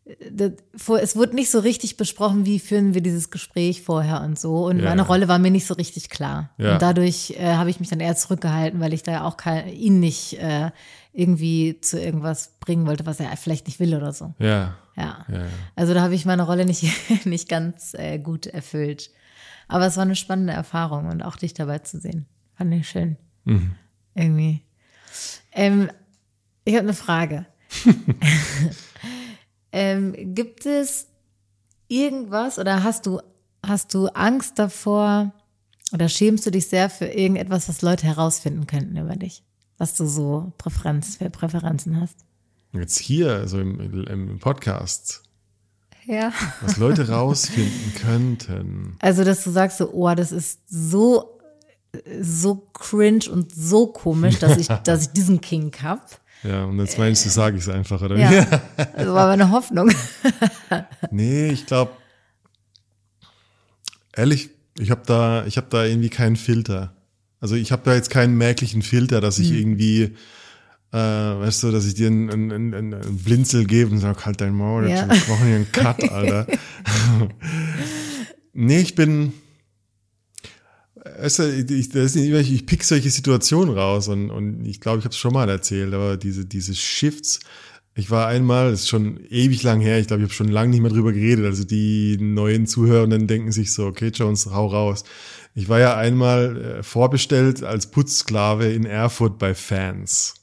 es 0.09 1.17
wurde 1.17 1.35
nicht 1.35 1.51
so 1.51 1.59
richtig 1.59 1.97
besprochen, 1.97 2.47
wie 2.47 2.61
führen 2.61 2.95
wir 2.95 3.01
dieses 3.01 3.31
Gespräch 3.31 3.83
vorher 3.83 4.21
und 4.21 4.39
so. 4.39 4.67
Und 4.67 4.79
Ja. 4.79 4.91
meine 4.91 5.03
Rolle 5.03 5.27
war 5.27 5.39
mir 5.41 5.51
nicht 5.51 5.67
so 5.67 5.75
richtig 5.75 6.11
klar. 6.11 6.51
Ja. 6.59 6.75
Und 6.75 6.83
dadurch 6.83 7.35
äh, 7.39 7.55
habe 7.55 7.71
ich 7.71 7.81
mich 7.81 7.89
dann 7.89 7.99
eher 8.01 8.15
zurückgehalten, 8.15 8.79
weil 8.81 8.93
ich 8.95 9.03
da 9.03 9.13
ja 9.13 9.25
auch 9.25 9.37
kein, 9.37 9.69
ihn 9.69 9.99
nicht 9.99 10.35
äh, 10.39 10.71
irgendwie 11.13 11.81
zu 11.81 12.01
irgendwas 12.01 12.53
bringen 12.61 12.87
wollte, 12.87 13.05
was 13.07 13.19
er 13.19 13.37
vielleicht 13.37 13.67
nicht 13.67 13.81
will 13.81 13.95
oder 13.97 14.13
so. 14.13 14.35
Ja. 14.39 14.77
Ja. 14.97 15.27
Ja, 15.29 15.35
ja. 15.41 15.47
Also 15.75 15.93
da 15.93 16.03
habe 16.03 16.15
ich 16.15 16.25
meine 16.25 16.45
Rolle 16.45 16.65
nicht, 16.67 16.85
nicht 17.27 17.49
ganz 17.49 17.93
äh, 17.95 18.19
gut 18.19 18.47
erfüllt. 18.47 19.11
Aber 19.69 19.87
es 19.87 19.97
war 19.97 20.05
eine 20.05 20.15
spannende 20.17 20.53
Erfahrung 20.53 21.07
und 21.09 21.23
auch 21.23 21.35
dich 21.37 21.53
dabei 21.53 21.81
zu 21.81 21.99
sehen. 21.99 22.27
Fand 22.55 22.73
ich 22.73 22.89
schön. 22.89 23.17
Mhm. 23.45 23.73
Irgendwie. 24.15 24.63
Ähm, 25.53 25.91
ich 26.65 26.75
habe 26.75 26.85
eine 26.85 26.95
Frage. 26.95 27.47
ähm, 29.73 30.35
gibt 30.35 30.67
es 30.67 31.07
irgendwas 31.89 32.59
oder 32.59 32.83
hast 32.83 33.07
du, 33.07 33.21
hast 33.64 33.95
du 33.95 34.07
Angst 34.09 34.59
davor 34.59 35.33
oder 35.93 36.09
schämst 36.09 36.47
du 36.47 36.51
dich 36.51 36.67
sehr 36.69 36.91
für 36.91 37.07
irgendetwas, 37.07 37.69
was 37.69 37.83
Leute 37.83 38.07
herausfinden 38.07 38.67
könnten 38.67 38.97
über 38.97 39.17
dich? 39.17 39.43
Was 39.79 39.95
du 39.95 40.07
so 40.07 40.53
Präferenz, 40.59 41.17
für 41.17 41.31
Präferenzen 41.31 42.01
hast? 42.01 42.17
Jetzt 42.73 42.99
hier, 42.99 43.47
so 43.47 43.61
im, 43.61 44.05
im 44.07 44.39
Podcast, 44.39 45.23
Ja. 46.07 46.33
was 46.62 46.77
Leute 46.77 47.09
rausfinden 47.09 47.95
könnten. 47.95 48.97
Also, 49.01 49.23
dass 49.25 49.45
du 49.45 49.51
sagst 49.51 49.79
so, 49.79 49.91
oh, 49.93 50.14
das 50.14 50.33
ist 50.33 50.61
so, 50.67 51.39
so 52.21 52.57
cringe 52.73 53.31
und 53.31 53.55
so 53.55 53.87
komisch, 53.89 54.39
dass 54.39 54.57
ich, 54.59 54.67
dass 54.85 55.03
ich 55.03 55.09
diesen 55.09 55.41
Kink 55.41 55.83
hab. 55.83 56.21
Ja, 56.43 56.64
und 56.64 56.78
jetzt 56.78 56.99
meinst 56.99 57.24
du, 57.24 57.30
sage 57.30 57.57
ich 57.57 57.62
es 57.64 57.68
einfach, 57.68 58.01
oder 58.03 58.16
wie? 58.16 58.20
Ja. 58.20 58.45
Das 58.97 59.07
war 59.09 59.26
meine 59.28 59.51
Hoffnung. 59.51 59.91
Nee, 61.11 61.49
ich 61.49 61.66
glaube, 61.66 61.93
ehrlich, 64.14 64.51
ich 64.78 64.91
habe 64.91 65.03
da, 65.07 65.45
ich 65.47 65.57
habe 65.57 65.66
da 65.70 65.84
irgendwie 65.84 66.09
keinen 66.11 66.37
Filter. 66.37 66.93
Also 67.41 67.55
ich 67.55 67.72
habe 67.72 67.82
da 67.84 67.95
jetzt 67.95 68.11
keinen 68.11 68.37
merklichen 68.37 68.82
Filter, 68.82 69.20
dass 69.20 69.39
ich 69.39 69.53
irgendwie, 69.53 70.14
äh, 70.93 70.97
weißt 70.99 71.62
du, 71.62 71.70
dass 71.72 71.87
ich 71.87 71.95
dir 71.95 72.09
einen, 72.09 72.30
einen, 72.30 72.53
einen, 72.74 72.95
einen 72.95 73.16
Blinzel 73.18 73.66
gebe 73.66 73.91
und 73.91 73.99
sage, 73.99 74.24
halt 74.24 74.41
dein 74.41 74.55
Maul, 74.55 74.89
Ja. 74.89 75.07
jetzt 75.07 75.28
machen 75.28 75.47
hier 75.47 75.57
einen 75.57 75.72
Cut, 75.72 76.03
Alter. 76.11 76.47
nee, 78.53 78.80
ich 78.80 78.95
bin, 78.95 79.32
ich, 81.23 81.89
das 81.91 82.15
ist 82.15 82.17
nicht, 82.17 82.51
ich 82.53 82.67
pick 82.67 82.85
solche 82.85 83.11
Situationen 83.11 83.77
raus 83.77 84.09
und, 84.09 84.31
und 84.31 84.65
ich 84.65 84.81
glaube, 84.81 84.99
ich 84.99 85.05
habe 85.05 85.13
es 85.13 85.19
schon 85.19 85.33
mal 85.33 85.49
erzählt, 85.49 85.95
aber 85.95 86.17
diese, 86.17 86.45
diese 86.45 86.75
Shifts, 86.75 87.41
ich 87.95 88.11
war 88.11 88.27
einmal, 88.29 88.71
das 88.71 88.81
ist 88.81 88.89
schon 88.89 89.19
ewig 89.31 89.63
lang 89.63 89.81
her, 89.81 89.99
ich 89.99 90.07
glaube, 90.07 90.23
ich 90.23 90.29
habe 90.29 90.35
schon 90.35 90.49
lange 90.49 90.71
nicht 90.71 90.83
mehr 90.83 90.91
drüber 90.91 91.13
geredet, 91.13 91.47
also 91.47 91.65
die 91.65 92.19
neuen 92.21 92.67
Zuhörenden 92.67 93.27
denken 93.27 93.53
sich 93.53 93.73
so, 93.73 93.87
okay, 93.87 94.11
Jones, 94.15 94.47
hau 94.47 94.67
raus. 94.67 95.05
Ich 95.55 95.71
war 95.71 95.81
ja 95.81 95.97
einmal 95.97 96.57
äh, 96.57 96.83
vorbestellt 96.83 97.63
als 97.63 97.91
Putzsklave 97.91 98.71
in 98.71 98.85
Erfurt 98.85 99.39
bei 99.39 99.55
Fans. 99.55 100.35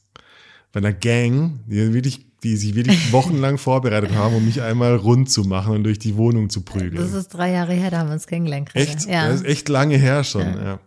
Bei 0.72 0.78
einer 0.78 0.92
Gang, 0.92 1.60
die, 1.68 1.94
wirklich, 1.94 2.26
die 2.44 2.56
sich 2.56 2.74
wirklich 2.74 3.12
wochenlang 3.12 3.58
vorbereitet 3.58 4.14
haben, 4.14 4.36
um 4.36 4.44
mich 4.44 4.62
einmal 4.62 4.94
rund 4.96 5.30
zu 5.30 5.42
machen 5.42 5.74
und 5.74 5.84
durch 5.84 5.98
die 5.98 6.16
Wohnung 6.16 6.50
zu 6.50 6.60
prügeln. 6.60 6.96
Das 6.96 7.12
ist 7.12 7.28
drei 7.28 7.50
Jahre 7.50 7.72
her, 7.72 7.90
da 7.90 7.98
haben 7.98 8.08
wir 8.08 8.14
uns 8.14 8.26
kennengelernt. 8.26 8.70
gerade. 8.70 8.86
Echt? 8.86 9.06
Ja. 9.08 9.28
Das 9.28 9.40
ist 9.40 9.46
echt 9.46 9.68
lange 9.68 9.96
her 9.96 10.22
schon, 10.22 10.42
ja. 10.42 10.78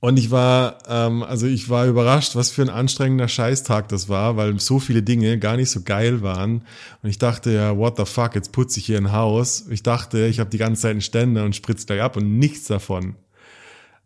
Und 0.00 0.16
ich 0.16 0.30
war, 0.30 0.78
ähm, 0.88 1.24
also 1.24 1.46
ich 1.46 1.68
war 1.70 1.86
überrascht, 1.86 2.36
was 2.36 2.50
für 2.50 2.62
ein 2.62 2.68
anstrengender 2.68 3.26
Scheißtag 3.26 3.88
das 3.88 4.08
war, 4.08 4.36
weil 4.36 4.60
so 4.60 4.78
viele 4.78 5.02
Dinge 5.02 5.38
gar 5.38 5.56
nicht 5.56 5.70
so 5.70 5.82
geil 5.82 6.22
waren. 6.22 6.62
Und 7.02 7.10
ich 7.10 7.18
dachte 7.18 7.50
ja, 7.50 7.76
what 7.76 7.96
the 7.96 8.04
fuck, 8.04 8.36
jetzt 8.36 8.52
putze 8.52 8.78
ich 8.78 8.86
hier 8.86 8.98
ein 8.98 9.10
Haus. 9.10 9.66
Ich 9.70 9.82
dachte, 9.82 10.26
ich 10.26 10.38
habe 10.38 10.50
die 10.50 10.58
ganze 10.58 10.82
Zeit 10.82 10.92
einen 10.92 11.00
Ständer 11.00 11.44
und 11.44 11.56
spritze 11.56 11.86
gleich 11.86 12.00
ab 12.00 12.16
und 12.16 12.38
nichts 12.38 12.68
davon. 12.68 13.16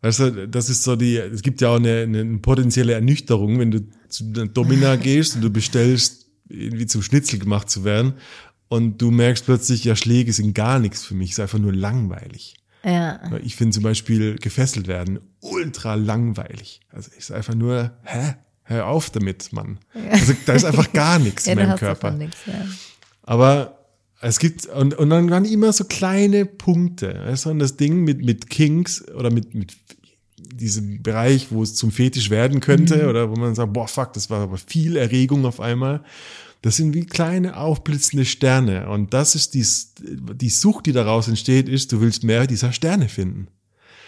Weißt 0.00 0.18
du, 0.20 0.48
das 0.48 0.70
ist 0.70 0.82
so 0.82 0.96
die, 0.96 1.16
es 1.16 1.42
gibt 1.42 1.60
ja 1.60 1.68
auch 1.68 1.76
eine, 1.76 2.00
eine 2.02 2.38
potenzielle 2.38 2.94
Ernüchterung, 2.94 3.58
wenn 3.58 3.70
du 3.70 3.80
zu 4.08 4.24
Domina 4.24 4.96
gehst 4.96 5.36
und 5.36 5.42
du 5.42 5.50
bestellst, 5.50 6.21
irgendwie 6.52 6.86
zum 6.86 7.02
Schnitzel 7.02 7.38
gemacht 7.38 7.70
zu 7.70 7.84
werden 7.84 8.14
und 8.68 8.98
du 9.02 9.10
merkst 9.10 9.44
plötzlich, 9.44 9.84
ja, 9.84 9.96
Schläge 9.96 10.32
sind 10.32 10.54
gar 10.54 10.78
nichts 10.78 11.04
für 11.04 11.14
mich, 11.14 11.30
ist 11.32 11.40
einfach 11.40 11.58
nur 11.58 11.72
langweilig. 11.72 12.54
ja. 12.84 13.20
Ich 13.42 13.56
finde 13.56 13.74
zum 13.74 13.82
Beispiel 13.82 14.36
gefesselt 14.36 14.86
werden 14.86 15.20
ultra 15.40 15.94
langweilig. 15.94 16.80
Also 16.90 17.10
ist 17.16 17.32
einfach 17.32 17.54
nur, 17.54 17.92
hä? 18.04 18.34
Hör 18.64 18.86
auf 18.86 19.10
damit, 19.10 19.52
Mann. 19.52 19.78
Also 20.10 20.34
da 20.46 20.52
ist 20.54 20.64
einfach 20.64 20.92
gar 20.92 21.18
nichts 21.18 21.46
Ja, 21.46 21.52
in 21.52 21.58
meinem 21.58 21.76
Körper. 21.76 22.12
nichts, 22.12 22.38
ja. 22.46 22.64
Aber 23.24 23.78
es 24.20 24.38
gibt, 24.38 24.66
und, 24.66 24.94
und 24.94 25.10
dann 25.10 25.28
waren 25.30 25.44
immer 25.44 25.72
so 25.72 25.84
kleine 25.84 26.46
Punkte. 26.46 27.22
Weißt 27.26 27.44
du, 27.44 27.50
und 27.50 27.58
das 27.58 27.76
Ding 27.76 28.04
mit, 28.04 28.24
mit 28.24 28.48
Kinks 28.48 29.06
oder 29.10 29.30
mit, 29.32 29.54
mit 29.54 29.81
diesem 30.56 31.02
Bereich, 31.02 31.48
wo 31.50 31.62
es 31.62 31.74
zum 31.74 31.90
Fetisch 31.92 32.30
werden 32.30 32.60
könnte, 32.60 33.08
oder 33.08 33.30
wo 33.30 33.36
man 33.36 33.54
sagt, 33.54 33.72
boah, 33.72 33.88
fuck, 33.88 34.12
das 34.12 34.30
war 34.30 34.40
aber 34.40 34.56
viel 34.58 34.96
Erregung 34.96 35.44
auf 35.46 35.60
einmal. 35.60 36.02
Das 36.62 36.76
sind 36.76 36.94
wie 36.94 37.04
kleine 37.06 37.56
aufblitzende 37.56 38.24
Sterne. 38.24 38.88
Und 38.88 39.12
das 39.12 39.34
ist 39.34 39.54
die, 39.54 39.66
die 40.36 40.48
Sucht, 40.50 40.86
die 40.86 40.92
daraus 40.92 41.26
entsteht, 41.28 41.68
ist, 41.68 41.90
du 41.92 42.00
willst 42.00 42.22
mehr 42.22 42.46
dieser 42.46 42.72
Sterne 42.72 43.08
finden. 43.08 43.48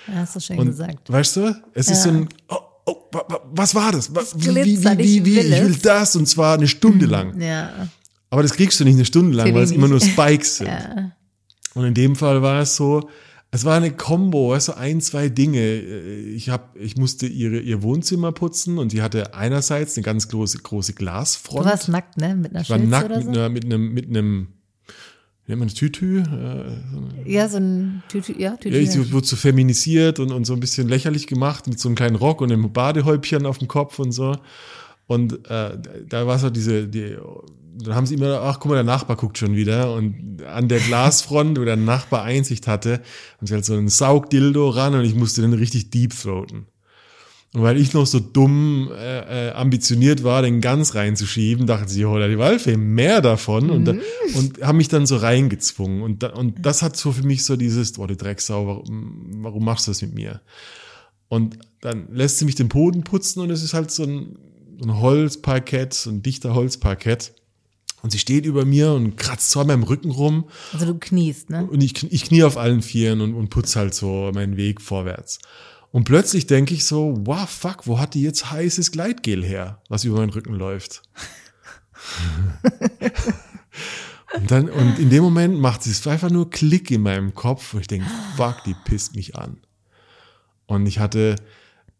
Ja, 0.07 0.15
Hast 0.17 0.37
du 0.37 0.41
schön 0.41 0.59
Und 0.59 0.67
gesagt. 0.67 1.11
weißt 1.11 1.37
du, 1.37 1.57
es 1.75 1.89
ist 1.89 2.05
Ja. 2.05 2.13
so 2.13 2.19
ein, 2.19 2.29
oh, 2.49 2.57
oh, 2.87 2.97
wa- 3.11 3.25
wa- 3.29 3.41
was 3.53 3.75
war 3.75 3.91
das? 3.91 4.15
Was, 4.15 4.35
wie, 4.39 4.55
wie, 4.55 4.85
wie, 4.85 5.03
ich 5.03 5.25
wie, 5.25 5.37
will 5.37 5.53
ich 5.53 5.61
will 5.63 5.71
es. 5.73 5.83
das 5.83 6.15
und 6.15 6.27
zwar 6.29 6.55
eine 6.59 6.69
Stunde 6.69 7.07
lang. 7.07 7.41
Ja. 7.41 7.89
Aber 8.31 8.43
das 8.43 8.53
kriegst 8.53 8.79
du 8.79 8.85
nicht 8.85 8.95
eine 8.97 9.05
Stunde 9.05 9.37
lang, 9.37 9.49
Für 9.49 9.55
weil 9.55 9.63
es 9.65 9.71
immer 9.73 9.89
nur 9.89 10.01
Spikes 10.01 10.59
sind. 10.59 10.67
ja. 10.69 11.13
Und 11.75 11.87
in 11.87 11.95
dem 11.95 12.15
Fall 12.15 12.41
war 12.43 12.61
es 12.61 12.77
so, 12.77 13.09
es 13.55 13.65
war 13.65 13.77
eine 13.77 13.93
Combo, 13.93 14.51
weißt 14.51 14.69
du, 14.69 14.77
ein, 14.77 15.01
zwei 15.01 15.29
Dinge. 15.29 15.79
Ich 15.79 16.51
hab, 16.51 16.77
ich 16.77 16.97
musste 16.97 17.27
ihre, 17.27 17.61
ihr 17.61 17.85
Wohnzimmer 17.85 18.33
putzen 18.33 18.79
und 18.79 18.91
sie 18.91 19.01
hatte 19.01 19.33
einerseits 19.35 19.97
eine 19.97 20.03
ganz 20.03 20.27
große, 20.27 20.59
große 20.59 20.95
Glasfront. 20.95 21.65
Du 21.65 21.71
warst 21.71 21.89
nackt, 21.89 22.17
ne? 22.17 22.35
Mit 22.35 22.51
einer 22.51 22.63
ich 22.63 22.71
war 22.71 22.79
nackt 22.79 23.05
oder 23.05 23.17
mit, 23.19 23.25
so? 23.27 23.31
einer, 23.31 23.49
mit 23.49 23.65
einem, 23.65 23.95
mit 23.95 24.09
einem, 24.09 24.49
wie 25.47 25.53
nennt 25.53 25.61
man 25.61 25.69
das, 25.69 25.77
Tütü? 25.77 26.23
Äh, 26.23 27.31
Ja, 27.31 27.49
so 27.49 27.59
ein 27.59 28.03
Tütü, 28.09 28.35
ja, 28.37 28.57
Tütü. 28.57 28.75
Ja, 28.75 28.81
ich 28.81 29.13
wurde 29.13 29.25
so 29.25 29.37
feminisiert 29.37 30.19
und, 30.19 30.33
und 30.33 30.47
so 30.47 30.55
ein 30.55 30.61
bisschen 30.61 30.89
lächerlich 30.89 31.29
gemacht 31.29 31.69
mit 31.69 31.79
so 31.79 31.89
einem 31.89 31.95
kleinen 31.95 32.17
Rock 32.17 32.41
und 32.41 32.51
einem 32.51 32.73
Badehäubchen 32.73 33.47
auf 33.47 33.59
dem 33.59 33.69
Kopf 33.69 34.01
und 34.01 34.11
so. 34.11 34.37
Und 35.07 35.49
äh, 35.49 35.79
da 36.09 36.27
war 36.27 36.39
so 36.39 36.51
diese, 36.51 36.89
die, 36.89 37.17
dann 37.79 37.95
haben 37.95 38.07
sie 38.07 38.15
immer, 38.15 38.41
ach 38.41 38.61
guck 38.61 38.71
mal, 38.71 38.77
der 38.77 38.85
Nachbar 38.85 39.17
guckt 39.17 39.39
schon 39.39 39.57
wieder. 39.57 39.93
Und 39.93 40.43
an 40.45 40.69
der 40.69 40.81
Glasfront, 40.81 41.59
wo 41.61 41.65
der 41.65 41.77
Nachbar 41.77 42.23
Einsicht 42.23 42.67
hatte, 42.67 43.03
haben 43.39 43.47
sie 43.47 43.55
halt 43.55 43.65
so 43.65 43.75
einen 43.75 43.89
Saugdildo 43.89 44.69
ran 44.71 44.95
und 44.95 45.05
ich 45.05 45.15
musste 45.15 45.43
den 45.43 45.53
richtig 45.53 45.91
deep 45.91 46.15
throaten. 46.19 46.67
Und 47.53 47.63
weil 47.63 47.79
ich 47.79 47.93
noch 47.93 48.05
so 48.05 48.19
dumm 48.19 48.91
äh, 48.93 49.49
äh, 49.49 49.53
ambitioniert 49.53 50.25
war, 50.25 50.43
den 50.43 50.61
ganz 50.61 50.97
reinzuschieben, 50.97 51.69
dachten 51.69 51.87
sie, 51.87 52.05
oh, 52.05 52.19
die 52.19 52.39
Waldfee, 52.39 52.77
mehr 52.77 53.21
davon. 53.21 53.71
Und, 53.71 53.85
da- 53.85 53.95
und 54.35 54.61
haben 54.61 54.77
mich 54.79 54.89
dann 54.89 55.07
so 55.07 55.17
reingezwungen. 55.19 56.03
Und, 56.03 56.25
da, 56.25 56.31
und 56.31 56.67
das 56.67 56.83
hat 56.83 56.97
so 56.97 57.13
für 57.13 57.23
mich 57.23 57.45
so 57.45 57.55
dieses, 57.55 57.97
oh, 57.97 58.09
die 58.09 58.17
Drecksau, 58.17 58.67
warum, 58.67 59.29
warum 59.45 59.65
machst 59.65 59.87
du 59.87 59.93
das 59.93 60.03
mit 60.03 60.15
mir? 60.15 60.41
Und 61.29 61.59
dann 61.81 62.09
lässt 62.13 62.39
sie 62.39 62.45
mich 62.45 62.57
den 62.57 62.69
Boden 62.69 63.05
putzen 63.05 63.41
und 63.41 63.51
es 63.51 63.63
ist 63.63 63.73
halt 63.73 63.93
so 63.93 64.03
ein, 64.03 64.37
ein 64.83 65.01
Holzparkett, 65.01 65.95
so 65.95 66.11
ein 66.11 66.23
dichter 66.23 66.55
Holzparkett. 66.55 67.33
Und 68.03 68.11
sie 68.11 68.19
steht 68.19 68.45
über 68.45 68.67
mir 68.67 68.93
und 68.93 69.17
kratzt 69.17 69.51
so 69.51 69.61
an 69.61 69.69
meinem 69.69 69.83
Rücken 69.83 70.11
rum. 70.11 70.45
Also 70.75 70.85
du 70.85 70.99
kniest, 70.99 71.49
ne? 71.49 71.67
Und 71.67 71.83
ich, 71.83 72.13
ich 72.13 72.27
knie 72.27 72.43
auf 72.43 72.59
allen 72.59 72.83
Vieren 72.83 73.23
und, 73.23 73.35
und 73.35 73.49
putz 73.49 73.77
halt 73.77 73.95
so 73.95 74.31
meinen 74.35 74.59
Weg 74.59 74.83
vorwärts. 74.83 75.39
Und 75.91 76.05
plötzlich 76.05 76.47
denke 76.47 76.75
ich 76.75 76.85
so, 76.85 77.15
wow, 77.25 77.49
fuck, 77.49 77.87
wo 77.87 77.99
hat 77.99 78.15
die 78.15 78.23
jetzt 78.23 78.51
heißes 78.51 78.93
Gleitgel 78.93 79.45
her, 79.45 79.81
was 79.89 80.05
über 80.05 80.19
meinen 80.19 80.31
Rücken 80.31 80.55
läuft? 80.55 81.03
und 84.35 84.51
dann, 84.51 84.69
und 84.69 84.99
in 84.99 85.09
dem 85.09 85.23
Moment 85.23 85.59
macht 85.59 85.87
es 85.87 86.07
einfach 86.07 86.31
nur 86.31 86.51
Klick 86.51 86.91
in 86.91 87.01
meinem 87.01 87.33
Kopf, 87.33 87.73
wo 87.73 87.79
ich 87.79 87.87
denke, 87.87 88.07
fuck, 88.37 88.63
die 88.67 88.75
pisst 88.85 89.17
mich 89.17 89.37
an. 89.37 89.57
Und 90.67 90.87
ich 90.87 90.99
hatte, 90.99 91.37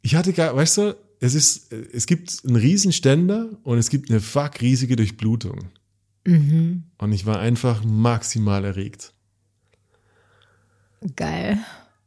ich 0.03 0.17
hatte 0.17 0.33
gar, 0.33 0.55
weißt 0.55 0.79
du, 0.79 0.97
es 1.25 1.35
ist, 1.35 1.73
es 1.73 2.07
gibt 2.07 2.43
einen 2.45 2.57
riesen 2.57 2.93
Ständer 2.93 3.49
und 3.63 3.79
es 3.79 3.89
gibt 3.89 4.11
eine 4.11 4.21
fuck 4.21 4.61
riesige 4.61 4.97
Durchblutung. 4.97 5.71
Und 6.27 7.13
ich 7.13 7.27
war 7.27 7.39
einfach 7.39 7.85
maximal 7.85 8.65
erregt. 8.65 9.13
Geil. 11.17 11.59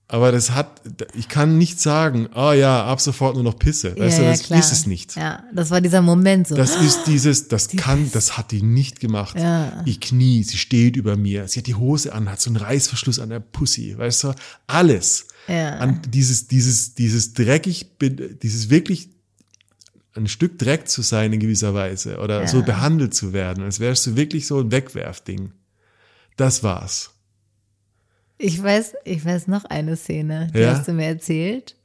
Aber 0.09 0.32
das 0.32 0.51
hat, 0.51 0.82
ich 1.15 1.28
kann 1.28 1.57
nicht 1.57 1.82
sagen, 1.82 2.30
oh 2.34 2.53
ja, 2.53 2.86
ab 2.86 3.01
sofort 3.01 3.36
nur 3.36 3.43
noch 3.43 3.59
Pisse. 3.59 3.97
Weißt 3.97 4.18
ja, 4.18 4.24
du, 4.24 4.24
ja, 4.24 4.32
das 4.32 4.43
klar. 4.43 4.59
ist 4.59 4.72
es 4.72 4.88
nicht. 4.88 5.15
Ja, 5.15 5.43
das 5.53 5.70
war 5.70 5.82
dieser 5.82 6.01
Moment 6.01 6.47
so. 6.47 6.55
Das 6.55 6.76
ist 6.78 7.03
dieses, 7.07 7.49
das 7.49 7.68
kann, 7.70 8.09
das 8.13 8.38
hat 8.38 8.51
die 8.51 8.61
nicht 8.61 9.01
gemacht. 9.01 9.38
Ja. 9.38 9.84
Ich 9.86 9.99
knie, 9.99 10.43
sie 10.43 10.57
steht 10.57 10.95
über 10.95 11.18
mir, 11.18 11.47
sie 11.47 11.59
hat 11.59 11.68
die 11.68 11.76
Hose 11.76 12.13
an, 12.13 12.32
hat 12.32 12.39
so 12.39 12.49
einen 12.49 12.57
Reißverschluss 12.57 13.20
an 13.20 13.30
der 13.30 13.41
Pussy, 13.41 13.97
weißt 13.97 14.24
du, 14.24 14.34
alles. 14.68 15.28
Ja. 15.47 15.77
An 15.77 16.01
dieses, 16.09 16.47
dieses, 16.47 16.93
dieses 16.95 17.33
dreckig, 17.33 17.87
dieses 18.01 18.69
wirklich 18.69 19.09
ein 20.15 20.27
Stück 20.27 20.57
Dreck 20.57 20.87
zu 20.89 21.01
sein 21.03 21.31
in 21.33 21.39
gewisser 21.39 21.73
Weise 21.73 22.17
oder 22.17 22.41
Ja. 22.41 22.47
so 22.47 22.63
behandelt 22.63 23.13
zu 23.13 23.33
werden, 23.33 23.63
als 23.63 23.79
wärst 23.79 24.05
du 24.07 24.15
wirklich 24.15 24.47
so 24.47 24.59
ein 24.59 24.71
Wegwerfding. 24.71 25.51
Das 26.37 26.63
war's. 26.63 27.11
Ich 28.39 28.61
weiß, 28.61 28.93
ich 29.05 29.23
weiß 29.25 29.47
noch 29.47 29.65
eine 29.65 29.95
Szene, 29.95 30.49
die 30.53 30.59
Ja? 30.59 30.75
hast 30.75 30.87
du 30.87 30.93
mir 30.93 31.05
erzählt. 31.05 31.75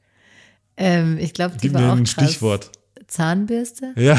Ähm, 0.77 1.17
ich 1.19 1.33
glaube, 1.33 1.55
die 1.57 1.67
Gib 1.67 1.73
war 1.73 1.81
mir 1.81 1.91
auch 1.93 1.97
ein 1.97 2.03
krass. 2.05 2.25
Stichwort. 2.29 2.71
Zahnbürste, 3.07 3.93
Ja, 3.95 4.17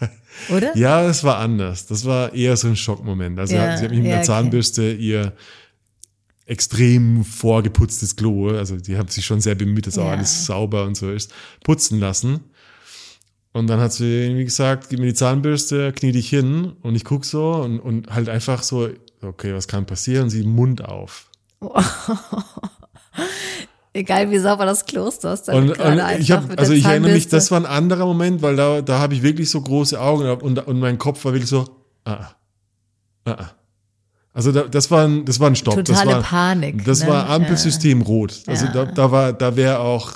oder? 0.50 0.76
ja, 0.76 1.02
das 1.02 1.24
war 1.24 1.38
anders. 1.38 1.86
Das 1.86 2.04
war 2.04 2.32
eher 2.34 2.56
so 2.56 2.68
ein 2.68 2.76
Schockmoment. 2.76 3.38
Also 3.38 3.56
Ja, 3.56 3.76
sie 3.76 3.84
hat 3.84 3.90
mich 3.90 4.00
mit 4.00 4.08
der 4.08 4.16
okay. 4.18 4.26
Zahnbürste 4.26 4.92
ihr 4.92 5.32
extrem 6.48 7.24
vorgeputztes 7.24 8.16
Klo, 8.16 8.48
also 8.48 8.76
die 8.76 8.96
hat 8.96 9.12
sich 9.12 9.26
schon 9.26 9.40
sehr 9.40 9.54
bemüht, 9.54 9.86
dass 9.86 9.98
auch 9.98 10.06
Ja. 10.06 10.12
alles 10.12 10.46
sauber 10.46 10.84
und 10.84 10.96
so 10.96 11.10
ist, 11.10 11.32
putzen 11.62 12.00
lassen. 12.00 12.40
Und 13.52 13.66
dann 13.68 13.80
hat 13.80 13.92
sie 13.92 14.24
irgendwie 14.24 14.44
gesagt, 14.44 14.88
gib 14.88 14.98
mir 15.00 15.06
die 15.06 15.14
Zahnbürste, 15.14 15.92
knie 15.92 16.12
dich 16.12 16.28
hin 16.28 16.72
und 16.82 16.94
ich 16.94 17.04
guck 17.04 17.24
so 17.24 17.52
und, 17.52 17.80
und 17.80 18.08
halt 18.14 18.28
einfach 18.28 18.62
so, 18.62 18.88
okay, 19.20 19.54
was 19.54 19.68
kann 19.68 19.84
passieren? 19.84 20.30
Sie 20.30 20.42
Mund 20.42 20.84
auf. 20.84 21.30
Egal 23.92 24.30
wie 24.30 24.38
sauber 24.38 24.64
das 24.64 24.86
Kloster 24.86 25.32
ist, 25.32 25.48
Und, 25.48 25.78
und 25.78 26.00
ich 26.18 26.30
habe, 26.30 26.46
mit 26.46 26.58
also 26.58 26.72
ich 26.72 26.84
erinnere 26.84 27.12
mich, 27.12 27.28
das 27.28 27.50
war 27.50 27.58
ein 27.58 27.66
anderer 27.66 28.06
Moment, 28.06 28.42
weil 28.42 28.54
da, 28.54 28.80
da 28.80 29.00
habe 29.00 29.14
ich 29.14 29.22
wirklich 29.22 29.50
so 29.50 29.60
große 29.60 30.00
Augen 30.00 30.30
und, 30.30 30.66
und 30.66 30.78
mein 30.78 30.98
Kopf 30.98 31.24
war 31.24 31.32
wirklich 31.32 31.50
so, 31.50 31.68
ah, 32.04 32.30
ah, 33.24 33.32
ah. 33.32 33.50
Also 34.38 34.52
da, 34.52 34.62
das 34.62 34.88
war 34.92 35.02
ein, 35.04 35.24
das 35.24 35.40
war 35.40 35.48
ein 35.50 35.56
Stopp. 35.56 35.74
Totale 35.74 36.06
das 36.06 36.14
war, 36.14 36.22
Panik, 36.22 36.84
Das 36.84 37.00
ne? 37.02 37.08
war 37.08 37.28
Ampelsystem 37.28 38.02
rot. 38.02 38.34
Also 38.46 38.66
Ja. 38.66 38.72
da, 38.72 38.84
da 38.84 39.10
war, 39.10 39.32
da 39.32 39.56
wäre 39.56 39.80
auch, 39.80 40.12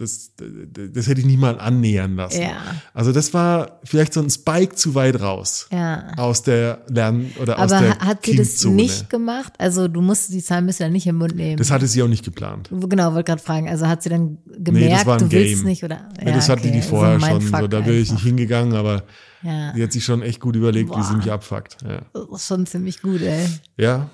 das, 0.00 0.32
das 0.36 1.06
hätte 1.06 1.20
ich 1.20 1.26
nicht 1.26 1.38
mal 1.38 1.58
annähern 1.60 2.16
lassen. 2.16 2.42
Ja. 2.42 2.56
Also 2.94 3.12
das 3.12 3.32
war 3.34 3.80
vielleicht 3.84 4.12
so 4.14 4.20
ein 4.20 4.30
Spike 4.30 4.74
zu 4.74 4.94
weit 4.94 5.20
raus. 5.20 5.66
Ja. 5.70 6.12
Aus 6.16 6.42
der 6.42 6.84
Lern- 6.88 7.30
oder 7.40 7.58
aus 7.58 7.70
Aber 7.72 7.82
der 7.86 7.98
ha- 7.98 8.06
hat 8.06 8.24
sie 8.26 8.36
das 8.36 8.64
nicht 8.64 9.10
gemacht? 9.10 9.52
Also 9.58 9.88
du 9.88 10.00
musstest 10.00 10.32
die 10.32 10.42
Zahnbürste 10.42 10.84
dann 10.84 10.92
nicht 10.92 11.06
im 11.06 11.16
Mund 11.16 11.34
nehmen. 11.36 11.56
Das 11.56 11.70
hatte 11.70 11.86
sie 11.86 12.02
auch 12.02 12.08
nicht 12.08 12.24
geplant. 12.24 12.70
genau, 12.70 13.12
wollte 13.14 13.24
gerade 13.32 13.42
fragen. 13.42 13.68
Also 13.68 13.86
hat 13.86 14.02
sie 14.02 14.08
dann 14.08 14.38
gemerkt, 14.46 14.86
Nee, 14.88 14.88
das 14.90 15.06
war 15.06 15.14
ein 15.18 15.28
du 15.28 15.30
willst 15.32 15.56
Game. 15.56 15.64
nicht 15.66 15.84
oder? 15.84 16.08
Ja, 16.24 16.32
das 16.32 16.48
hatte 16.48 16.62
okay. 16.68 16.72
die 16.72 16.82
vorher 16.82 17.20
so 17.20 17.26
ein 17.26 17.40
schon. 17.42 17.60
So, 17.60 17.66
da 17.68 17.80
bin 17.80 17.94
ich 18.00 18.10
nicht 18.12 18.22
hingegangen, 18.22 18.74
aber 18.74 19.04
Ja, 19.42 19.72
die 19.72 19.82
hat 19.82 19.92
sich 19.92 20.04
schon 20.04 20.22
echt 20.22 20.40
gut 20.40 20.56
überlegt, 20.56 20.90
wie 20.90 21.02
sie 21.02 21.10
Boah. 21.10 21.16
mich 21.16 21.30
abfuckt. 21.32 21.76
Ja. 21.82 22.02
das 22.12 22.40
ist 22.42 22.46
schon 22.46 22.66
ziemlich 22.66 23.00
gut, 23.02 23.20
ey. 23.22 23.46
Ja. 23.76 24.08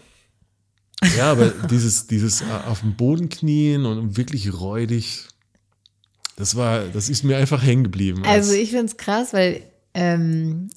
Ja, 1.18 1.30
aber 1.32 1.50
dieses, 1.70 2.06
dieses 2.06 2.40
äh, 2.40 2.44
auf 2.68 2.80
dem 2.80 2.94
Boden 2.96 3.28
knien 3.28 3.84
und 3.84 4.16
wirklich 4.16 4.58
räudig, 4.58 5.28
das 6.36 6.54
war, 6.56 6.84
das 6.84 7.08
ist 7.08 7.24
mir 7.24 7.36
einfach 7.36 7.62
hängen 7.62 7.84
geblieben. 7.84 8.22
Also 8.26 8.52
ich 8.52 8.70
find's 8.70 8.96
krass, 8.96 9.32
weil 9.32 9.62
ähm, 9.94 10.68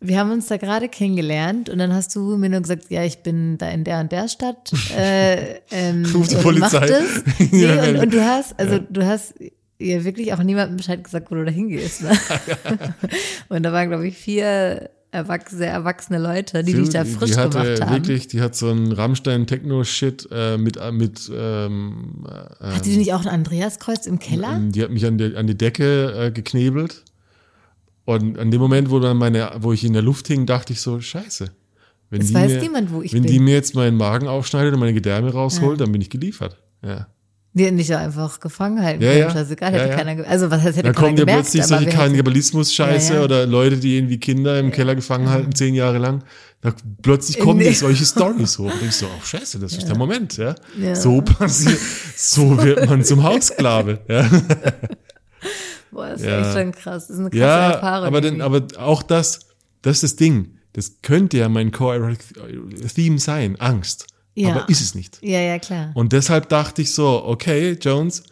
wir 0.00 0.18
haben 0.18 0.32
uns 0.32 0.46
da 0.48 0.56
gerade 0.56 0.88
kennengelernt 0.88 1.68
und 1.68 1.78
dann 1.78 1.92
hast 1.92 2.14
du 2.16 2.36
mir 2.36 2.48
nur 2.48 2.60
gesagt, 2.60 2.86
ja, 2.90 3.04
ich 3.04 3.18
bin 3.18 3.58
da 3.58 3.68
in 3.68 3.84
der 3.84 4.00
und 4.00 4.12
der 4.12 4.28
Stadt. 4.28 4.72
Äh, 4.96 5.60
ähm, 5.70 6.04
Ruf 6.12 6.28
die 6.28 6.36
und 6.36 6.42
Polizei. 6.42 6.86
Nee, 7.38 7.64
Ja, 7.64 7.82
und, 7.82 7.94
ja. 7.94 8.02
und 8.02 8.12
du 8.14 8.24
hast, 8.24 8.58
also 8.58 8.78
du 8.78 9.06
hast 9.06 9.34
ja 9.78 10.04
wirklich 10.04 10.32
auch 10.32 10.42
niemandem 10.42 10.76
Bescheid 10.76 11.02
gesagt, 11.02 11.30
wo 11.30 11.36
du 11.36 11.44
da 11.44 11.50
hingehst. 11.50 12.02
Ne? 12.02 12.10
und 13.48 13.62
da 13.62 13.72
waren, 13.72 13.88
glaube 13.88 14.08
ich, 14.08 14.16
vier 14.16 14.90
erwachsene, 15.10 15.58
sehr 15.58 15.72
erwachsene 15.72 16.18
Leute, 16.18 16.62
die 16.62 16.72
dich 16.72 16.90
da 16.90 17.04
die 17.04 17.10
frisch 17.10 17.36
hatte 17.36 17.58
gemacht 17.58 17.80
haben. 17.80 17.92
wirklich, 17.92 18.28
die 18.28 18.40
hat 18.40 18.54
so 18.54 18.68
einen 18.68 18.92
Rammstein-Techno-Shit 18.92 20.28
äh, 20.30 20.56
mit, 20.56 20.76
äh, 20.76 20.92
mit 20.92 21.30
ähm, 21.34 22.26
äh, 22.26 22.64
Hatte 22.64 22.88
die 22.88 22.96
nicht 22.96 23.12
auch 23.12 23.20
ein 23.20 23.28
Andreaskreuz 23.28 24.06
im 24.06 24.18
Keller? 24.18 24.60
Die 24.60 24.82
hat 24.82 24.90
mich 24.90 25.04
an 25.06 25.18
die, 25.18 25.36
an 25.36 25.46
die 25.46 25.56
Decke 25.56 26.26
äh, 26.26 26.30
geknebelt. 26.30 27.04
Und 28.04 28.38
an 28.38 28.50
dem 28.50 28.60
Moment, 28.60 28.90
wo 28.90 28.98
dann 28.98 29.16
meine, 29.16 29.52
wo 29.58 29.72
ich 29.72 29.84
in 29.84 29.92
der 29.92 30.02
Luft 30.02 30.26
hing, 30.28 30.46
dachte 30.46 30.72
ich 30.72 30.80
so, 30.80 31.00
scheiße. 31.00 31.50
Wenn 32.10 32.20
die 32.20 32.34
weiß 32.34 32.52
mir, 32.52 32.60
niemand, 32.60 32.92
wo 32.92 33.02
ich 33.02 33.12
wenn 33.12 33.22
bin. 33.22 33.32
die 33.32 33.38
mir 33.38 33.54
jetzt 33.54 33.74
meinen 33.74 33.96
Magen 33.96 34.26
aufschneidet 34.26 34.74
und 34.74 34.80
meine 34.80 34.94
Gedärme 34.94 35.32
rausholt, 35.32 35.80
dann 35.80 35.92
bin 35.92 36.00
ich 36.00 36.10
geliefert. 36.10 36.56
Ja. 36.82 37.06
Die 37.52 37.64
hätten 37.64 37.78
dich 37.78 37.88
ja 37.88 37.98
einfach 37.98 38.38
gefangen 38.38 38.80
halten 38.80 39.02
Ja, 39.02 39.12
ja. 39.12 39.28
Scheißegal, 39.30 39.72
Ja, 39.72 39.78
hätte 39.80 39.90
ja. 39.90 39.96
keiner, 39.96 40.14
ge- 40.14 40.24
also 40.24 40.50
was 40.52 40.62
heißt, 40.62 40.76
hätte 40.76 40.92
Dann 40.92 40.94
keiner 40.94 41.06
kommen 41.08 41.16
ja 41.18 41.24
gemerkt, 41.24 41.42
plötzlich 41.50 41.64
solche 41.64 41.86
Kannibalismus-Scheiße 41.90 43.12
Ja, 43.14 43.18
ja. 43.18 43.24
oder 43.24 43.44
Leute, 43.46 43.76
die 43.76 43.96
irgendwie 43.96 44.18
Kinder 44.20 44.58
im 44.60 44.70
Keller 44.70 44.94
gefangen 44.94 45.28
halten, 45.28 45.52
zehn 45.54 45.74
Jahre 45.74 45.98
lang. 45.98 46.22
Da 46.60 46.72
plötzlich 47.02 47.40
kommen 47.40 47.58
Nee. 47.58 47.72
solche 47.72 48.04
Stories 48.04 48.56
hoch. 48.58 48.66
Und 48.72 48.82
ich 48.88 48.92
so, 48.94 49.06
oh 49.06 49.24
scheiße, 49.24 49.58
das 49.58 49.72
ist 49.72 49.88
der 49.88 49.96
Moment, 49.98 50.36
ja. 50.36 50.54
Ja. 50.78 50.94
So 50.94 51.22
passiert, 51.22 51.78
so 52.16 52.62
wird 52.62 52.88
man 52.88 53.02
zum 53.02 53.24
Haussklave. 53.24 53.98
Ja, 54.08 54.28
Boah, 55.90 56.10
das 56.10 56.20
ist 56.20 56.26
Ja. 56.26 56.40
echt 56.42 56.52
schon 56.58 56.72
krass. 56.72 57.08
Das 57.08 57.16
ist 57.16 57.18
eine 57.20 57.30
krasse 57.30 57.40
ja 57.42 57.70
Erfahrung. 57.72 58.06
aber, 58.06 58.22
irgendwie. 58.22 58.42
aber 58.42 58.62
auch 58.78 59.02
das, 59.02 59.40
das 59.82 59.96
ist 59.96 60.02
das 60.04 60.16
Ding. 60.16 60.58
Das 60.74 61.02
könnte 61.02 61.38
ja 61.38 61.48
mein 61.48 61.72
Core-Theme 61.72 63.18
sein, 63.18 63.56
Angst. 63.58 64.06
Ja. 64.34 64.50
Aber 64.50 64.68
ist 64.68 64.80
es 64.80 64.94
nicht. 64.94 65.18
ja, 65.22 65.40
ja, 65.40 65.58
klar. 65.58 65.90
Und 65.94 66.12
deshalb 66.12 66.48
dachte 66.48 66.82
ich 66.82 66.92
so, 66.92 67.24
okay, 67.24 67.76
Jones, 67.80 68.22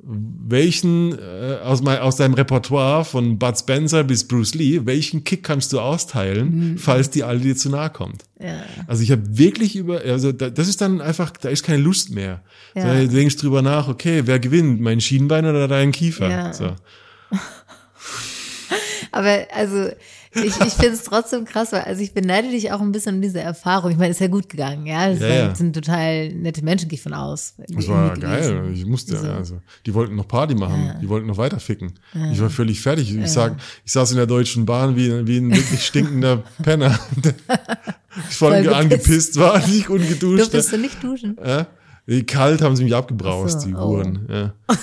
welchen 0.00 1.18
äh, 1.18 1.58
aus, 1.62 1.82
mein, 1.82 1.98
aus 1.98 2.16
deinem 2.16 2.34
Repertoire 2.34 3.04
von 3.04 3.38
Bud 3.38 3.58
Spencer 3.58 4.04
bis 4.04 4.26
Bruce 4.26 4.54
Lee, 4.54 4.80
welchen 4.84 5.24
Kick 5.24 5.42
kannst 5.42 5.72
du 5.72 5.80
austeilen, 5.80 6.78
falls 6.78 7.10
die 7.10 7.24
alle 7.24 7.40
dir 7.40 7.56
zu 7.56 7.68
nahe 7.68 7.90
kommt? 7.90 8.24
Ja. 8.38 8.62
Also 8.86 9.02
ich 9.02 9.10
habe 9.10 9.22
wirklich 9.36 9.74
über, 9.74 10.00
also 10.00 10.30
da, 10.32 10.50
das 10.50 10.68
ist 10.68 10.80
dann 10.80 11.00
einfach, 11.00 11.32
da 11.32 11.48
ist 11.48 11.64
keine 11.64 11.82
Lust 11.82 12.10
mehr. 12.10 12.42
Ja. 12.74 12.84
Da 12.84 13.04
denkst 13.04 13.36
du 13.36 13.42
drüber 13.42 13.62
nach, 13.62 13.88
okay, 13.88 14.22
wer 14.24 14.38
gewinnt, 14.38 14.80
mein 14.80 15.00
Schienbein 15.00 15.44
oder 15.44 15.66
dein 15.66 15.90
Kiefer? 15.90 16.30
Ja. 16.30 16.52
So. 16.52 16.76
Aber 19.10 19.46
also 19.52 19.90
ich, 20.34 20.44
ich 20.60 20.72
finde 20.74 20.90
es 20.94 21.04
trotzdem 21.04 21.44
krass, 21.44 21.72
weil 21.72 21.82
also 21.82 22.02
ich 22.02 22.12
beneide 22.14 22.48
dich 22.50 22.70
auch 22.72 22.80
ein 22.80 22.92
bisschen 22.92 23.16
um 23.16 23.22
diese 23.22 23.40
Erfahrung. 23.40 23.90
Ich 23.90 23.96
meine, 23.96 24.10
ist 24.10 24.20
ja 24.20 24.28
gut 24.28 24.48
gegangen, 24.48 24.86
ja. 24.86 25.08
Das 25.10 25.20
Ja, 25.20 25.28
ja. 25.28 25.54
sind 25.54 25.72
total 25.74 26.28
nette 26.34 26.62
Menschen, 26.62 26.88
gehe 26.88 26.96
ich 26.96 27.02
von 27.02 27.14
aus. 27.14 27.54
Das 27.68 27.88
war 27.88 28.16
geil. 28.16 28.40
gewesen. 28.62 28.74
Ich 28.74 28.86
musste, 28.86 29.16
So. 29.16 29.26
also, 29.28 29.60
die 29.86 29.94
wollten 29.94 30.16
noch 30.16 30.28
Party 30.28 30.54
machen. 30.54 30.96
Die 31.00 31.08
wollten 31.08 31.26
noch 31.26 31.38
weiter 31.38 31.60
ficken. 31.60 31.94
Ich 32.32 32.40
war 32.40 32.50
völlig 32.50 32.80
fertig. 32.80 33.14
Ich 33.16 33.30
sag, 33.32 33.56
ich 33.84 33.92
saß 33.92 34.10
in 34.12 34.16
der 34.18 34.26
Deutschen 34.26 34.66
Bahn 34.66 34.96
wie, 34.96 35.26
wie 35.26 35.38
ein 35.38 35.50
wirklich 35.54 35.84
stinkender 35.86 36.42
Penner. 36.62 36.98
ich 38.28 38.36
voll 38.36 38.62
Voll 38.64 38.74
angepisst 38.74 39.38
war, 39.38 39.66
nicht 39.66 39.88
ungeduscht. 39.88 40.40
Durftest 40.40 40.72
du 40.72 40.78
nicht 40.78 41.02
duschen? 41.02 41.36
Ja? 41.44 41.66
Wie 42.06 42.24
Kalt 42.24 42.62
haben 42.62 42.74
sie 42.76 42.84
mich 42.84 42.94
abgebraust, 42.94 43.60
so, 43.62 43.66
die 43.68 43.74
oh. 43.74 43.90
Uhren. 43.96 44.26
Ja. 44.30 44.54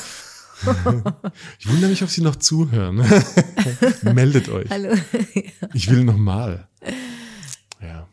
ich 1.59 1.67
wundere 1.69 1.89
mich, 1.89 2.01
ob 2.03 2.09
sie 2.09 2.21
noch 2.21 2.35
zuhören. 2.37 2.97
Meldet 4.03 4.49
euch. 4.49 4.69
Hallo. 4.69 4.95
Ich 5.73 5.89
will 5.89 6.03
noch 6.05 6.17
mal. 6.17 6.67
Ja. 7.81 8.07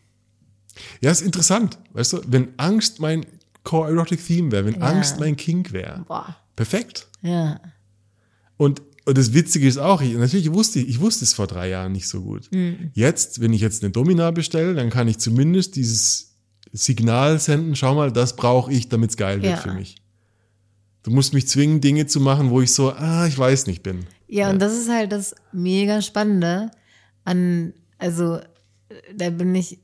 Ja, 1.00 1.10
ist 1.10 1.22
interessant. 1.22 1.78
Weißt 1.92 2.12
du, 2.14 2.20
wenn 2.26 2.48
Angst 2.56 2.98
mein 3.00 3.24
Core 3.64 3.90
Erotic 3.90 4.24
Theme 4.26 4.50
wäre, 4.50 4.64
wenn 4.66 4.74
Ja. 4.74 4.80
Angst 4.80 5.20
mein 5.20 5.36
Kink 5.36 5.72
wäre. 5.72 6.04
Perfekt. 6.56 7.06
Ja. 7.22 7.60
Und, 8.56 8.82
und 9.04 9.16
das 9.18 9.32
Witzige 9.32 9.66
ist 9.68 9.78
auch, 9.78 10.00
ich, 10.02 10.14
natürlich 10.14 10.52
wusste 10.52 10.80
ich, 10.80 10.88
ich 10.88 11.00
wusste 11.00 11.24
es 11.24 11.34
vor 11.34 11.46
drei 11.46 11.68
Jahren 11.68 11.92
nicht 11.92 12.08
so 12.08 12.22
gut. 12.22 12.48
Mhm. 12.50 12.90
Jetzt, 12.94 13.40
wenn 13.40 13.52
ich 13.52 13.60
jetzt 13.60 13.82
eine 13.84 13.92
Domina 13.92 14.30
bestelle, 14.32 14.74
dann 14.74 14.90
kann 14.90 15.06
ich 15.08 15.18
zumindest 15.18 15.76
dieses 15.76 16.34
Signal 16.72 17.38
senden, 17.38 17.76
schau 17.76 17.94
mal, 17.94 18.10
das 18.12 18.34
brauche 18.36 18.72
ich, 18.72 18.88
damit 18.88 19.10
es 19.10 19.16
geil 19.16 19.42
wird 19.42 19.52
Ja. 19.52 19.56
für 19.58 19.72
mich. 19.74 20.01
Du 21.02 21.10
musst 21.10 21.34
mich 21.34 21.48
zwingen, 21.48 21.80
Dinge 21.80 22.06
zu 22.06 22.20
machen, 22.20 22.50
wo 22.50 22.60
ich 22.60 22.72
so, 22.72 22.92
ah, 22.92 23.26
ich 23.26 23.36
weiß 23.36 23.66
nicht 23.66 23.82
bin. 23.82 24.06
Ja, 24.28 24.50
und 24.50 24.60
das 24.60 24.72
ist 24.72 24.88
halt 24.88 25.12
das 25.12 25.34
mega 25.52 26.00
Spannende 26.00 26.70
an, 27.24 27.74
also 27.98 28.38
da 29.14 29.30
bin 29.30 29.54
ich, 29.54 29.78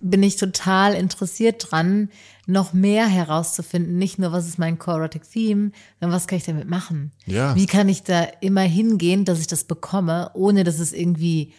bin 0.00 0.22
ich 0.22 0.36
total 0.36 0.94
interessiert 0.94 1.68
dran, 1.70 2.10
noch 2.46 2.72
mehr 2.72 3.06
herauszufinden. 3.06 3.98
Nicht 3.98 4.18
nur, 4.18 4.32
was 4.32 4.46
ist 4.46 4.58
mein 4.58 4.78
Core 4.78 4.98
Erotic 4.98 5.30
Theme, 5.30 5.72
sondern 6.00 6.16
was 6.16 6.26
kann 6.26 6.38
ich 6.38 6.44
damit 6.44 6.68
machen? 6.68 7.12
Ja. 7.26 7.54
Wie 7.54 7.66
kann 7.66 7.88
ich 7.88 8.02
da 8.02 8.24
immer 8.40 8.62
hingehen, 8.62 9.24
dass 9.24 9.40
ich 9.40 9.46
das 9.46 9.64
bekomme, 9.64 10.30
ohne 10.34 10.64
dass 10.64 10.78
es 10.78 10.92
irgendwie 10.92 11.52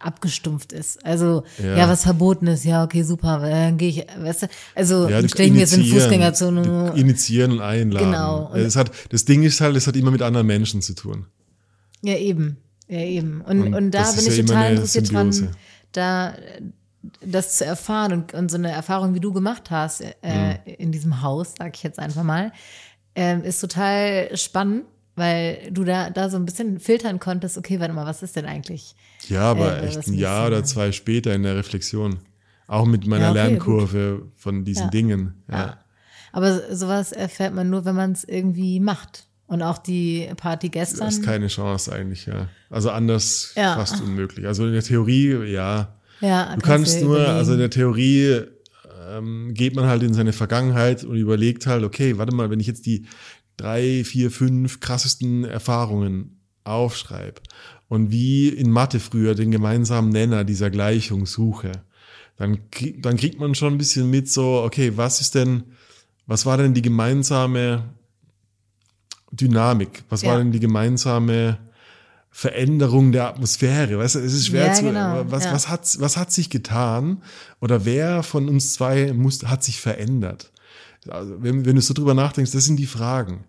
abgestumpft 0.00 0.72
ist. 0.72 1.04
Also, 1.04 1.44
Ja. 1.62 1.76
ja, 1.76 1.88
was 1.88 2.02
verboten 2.02 2.46
ist, 2.46 2.64
ja, 2.64 2.84
okay, 2.84 3.02
super, 3.02 3.40
dann 3.40 3.78
gehe 3.78 3.88
ich, 3.88 4.06
weißt 4.18 4.42
du, 4.42 4.46
also 4.74 5.08
Ja, 5.08 5.20
ich 5.20 5.30
stelle 5.30 5.50
mir 5.50 5.60
jetzt 5.60 5.72
in. 5.76 5.84
Fußgängerzone. 5.84 6.92
Initiieren 6.96 7.52
und 7.52 7.60
einladen. 7.60 8.10
Genau. 8.12 8.46
Und- 8.52 8.60
Es 8.60 8.76
hat, 8.76 8.90
das 9.10 9.24
Ding 9.24 9.42
ist 9.42 9.60
halt, 9.60 9.76
es 9.76 9.86
hat 9.86 9.96
immer 9.96 10.10
mit 10.10 10.22
anderen 10.22 10.46
Menschen 10.46 10.82
zu 10.82 10.94
tun. 10.94 11.26
Ja, 12.02 12.14
eben. 12.16 12.58
Ja, 12.88 13.00
eben. 13.00 13.40
Und, 13.42 13.62
Und 13.62 13.74
und, 13.74 13.90
da 13.92 14.10
bin 14.12 14.26
ich 14.26 14.36
ja 14.36 14.44
total 14.44 14.70
interessiert 14.72 15.12
dran, 15.12 15.48
da 15.92 16.30
äh, 16.30 16.34
das 17.24 17.56
zu 17.58 17.64
erfahren 17.64 18.12
und, 18.12 18.34
und 18.34 18.50
so 18.50 18.56
eine 18.56 18.70
Erfahrung, 18.70 19.14
wie 19.14 19.20
du 19.20 19.32
gemacht 19.32 19.70
hast 19.70 20.00
äh, 20.02 20.14
Mhm. 20.22 20.54
in 20.78 20.92
diesem 20.92 21.22
Haus, 21.22 21.54
sag 21.58 21.76
ich 21.76 21.82
jetzt 21.82 21.98
einfach 21.98 22.22
mal, 22.22 22.52
ähm, 23.14 23.42
ist 23.42 23.60
total 23.60 24.36
spannend, 24.36 24.84
weil 25.18 25.70
du 25.70 25.84
da, 25.84 26.10
da 26.10 26.30
so 26.30 26.36
ein 26.36 26.44
bisschen 26.44 26.78
filtern 26.80 27.18
konntest, 27.18 27.58
okay, 27.58 27.78
warte 27.80 27.92
mal, 27.92 28.06
was 28.06 28.22
ist 28.22 28.36
denn 28.36 28.46
eigentlich? 28.46 28.94
Ja, 29.28 29.42
aber 29.42 29.82
Äh, 29.82 29.86
echt 29.88 30.06
ein 30.06 30.14
Jahr 30.14 30.46
oder 30.46 30.64
zwei 30.64 30.92
später 30.92 31.34
in 31.34 31.42
der 31.42 31.56
Reflexion. 31.56 32.18
Auch 32.66 32.84
mit 32.86 33.06
meiner 33.06 33.26
Ja, 33.26 33.30
okay, 33.30 33.38
Lernkurve 33.50 34.22
von 34.36 34.64
diesen 34.64 34.84
Ja. 34.84 34.90
Dingen. 34.90 35.42
Ja. 35.50 35.58
Ja. 35.58 35.78
Aber 36.32 36.74
sowas 36.76 37.12
erfährt 37.12 37.54
man 37.54 37.70
nur, 37.70 37.84
wenn 37.84 37.94
man 37.96 38.12
es 38.12 38.24
irgendwie 38.24 38.80
macht. 38.80 39.26
Und 39.46 39.62
auch 39.62 39.78
die 39.78 40.28
Party 40.36 40.68
Du 40.68 40.72
gestern. 40.72 41.06
hast 41.06 41.22
keine 41.22 41.46
Chance 41.48 41.90
eigentlich, 41.90 42.26
ja. 42.26 42.48
Also 42.68 42.90
anders 42.90 43.54
Ja. 43.56 43.74
fast 43.76 44.02
unmöglich. 44.02 44.46
Also 44.46 44.66
in 44.66 44.72
der 44.74 44.82
Theorie, 44.82 45.32
ja. 45.50 45.96
ja, 46.20 46.54
Du 46.54 46.60
kannst 46.60 46.96
dir 47.00 47.04
nur, 47.06 47.14
überlegen. 47.16 47.36
also 47.38 47.52
in 47.54 47.58
der 47.60 47.70
Theorie 47.70 48.42
ähm, 49.10 49.54
geht 49.54 49.74
man 49.74 49.86
halt 49.86 50.02
in 50.02 50.12
seine 50.12 50.34
Vergangenheit 50.34 51.02
und 51.02 51.16
überlegt 51.16 51.66
halt, 51.66 51.82
okay, 51.82 52.18
warte 52.18 52.34
mal, 52.34 52.50
wenn 52.50 52.60
ich 52.60 52.66
jetzt 52.66 52.84
die 52.84 53.06
drei, 53.58 54.04
vier, 54.04 54.30
fünf 54.30 54.80
krassesten 54.80 55.44
Erfahrungen 55.44 56.40
aufschreibe 56.64 57.40
und 57.88 58.10
wie 58.10 58.48
in 58.48 58.70
Mathe 58.70 59.00
früher 59.00 59.34
den 59.34 59.50
gemeinsamen 59.50 60.08
Nenner 60.10 60.44
dieser 60.44 60.70
Gleichung 60.70 61.26
suche, 61.26 61.72
dann, 62.36 62.70
krieg, 62.70 63.02
dann 63.02 63.16
kriegt 63.16 63.38
man 63.40 63.54
schon 63.54 63.74
ein 63.74 63.78
bisschen 63.78 64.08
mit 64.08 64.30
so, 64.30 64.62
okay, 64.62 64.92
was 64.96 65.20
ist 65.20 65.34
denn, 65.34 65.64
was 66.26 66.46
war 66.46 66.56
denn 66.56 66.72
die 66.72 66.82
gemeinsame 66.82 67.84
Dynamik? 69.32 70.04
Was 70.08 70.22
Ja. 70.22 70.30
war 70.30 70.38
denn 70.38 70.52
die 70.52 70.60
gemeinsame 70.60 71.58
Veränderung 72.30 73.12
der 73.12 73.28
Atmosphäre? 73.28 73.98
Weißt 73.98 74.14
du, 74.14 74.18
es 74.20 74.32
ist 74.32 74.46
schwer 74.46 74.66
Ja, 74.66 74.72
zu, 74.72 74.84
genau, 74.84 75.24
was, 75.28 75.44
ja. 75.44 75.52
was 75.52 75.68
hat, 75.68 75.96
was 76.00 76.16
hat 76.16 76.30
sich 76.32 76.50
getan? 76.50 77.22
Oder 77.60 77.84
wer 77.84 78.22
von 78.22 78.48
uns 78.48 78.74
zwei 78.74 79.12
muss, 79.12 79.42
hat 79.44 79.64
sich 79.64 79.80
verändert? 79.80 80.52
Also, 81.08 81.42
wenn, 81.42 81.64
wenn 81.64 81.76
du 81.76 81.82
so 81.82 81.94
drüber 81.94 82.14
nachdenkst, 82.14 82.52
das 82.52 82.64
sind 82.64 82.76
die 82.76 82.86
Fragen. 82.86 83.44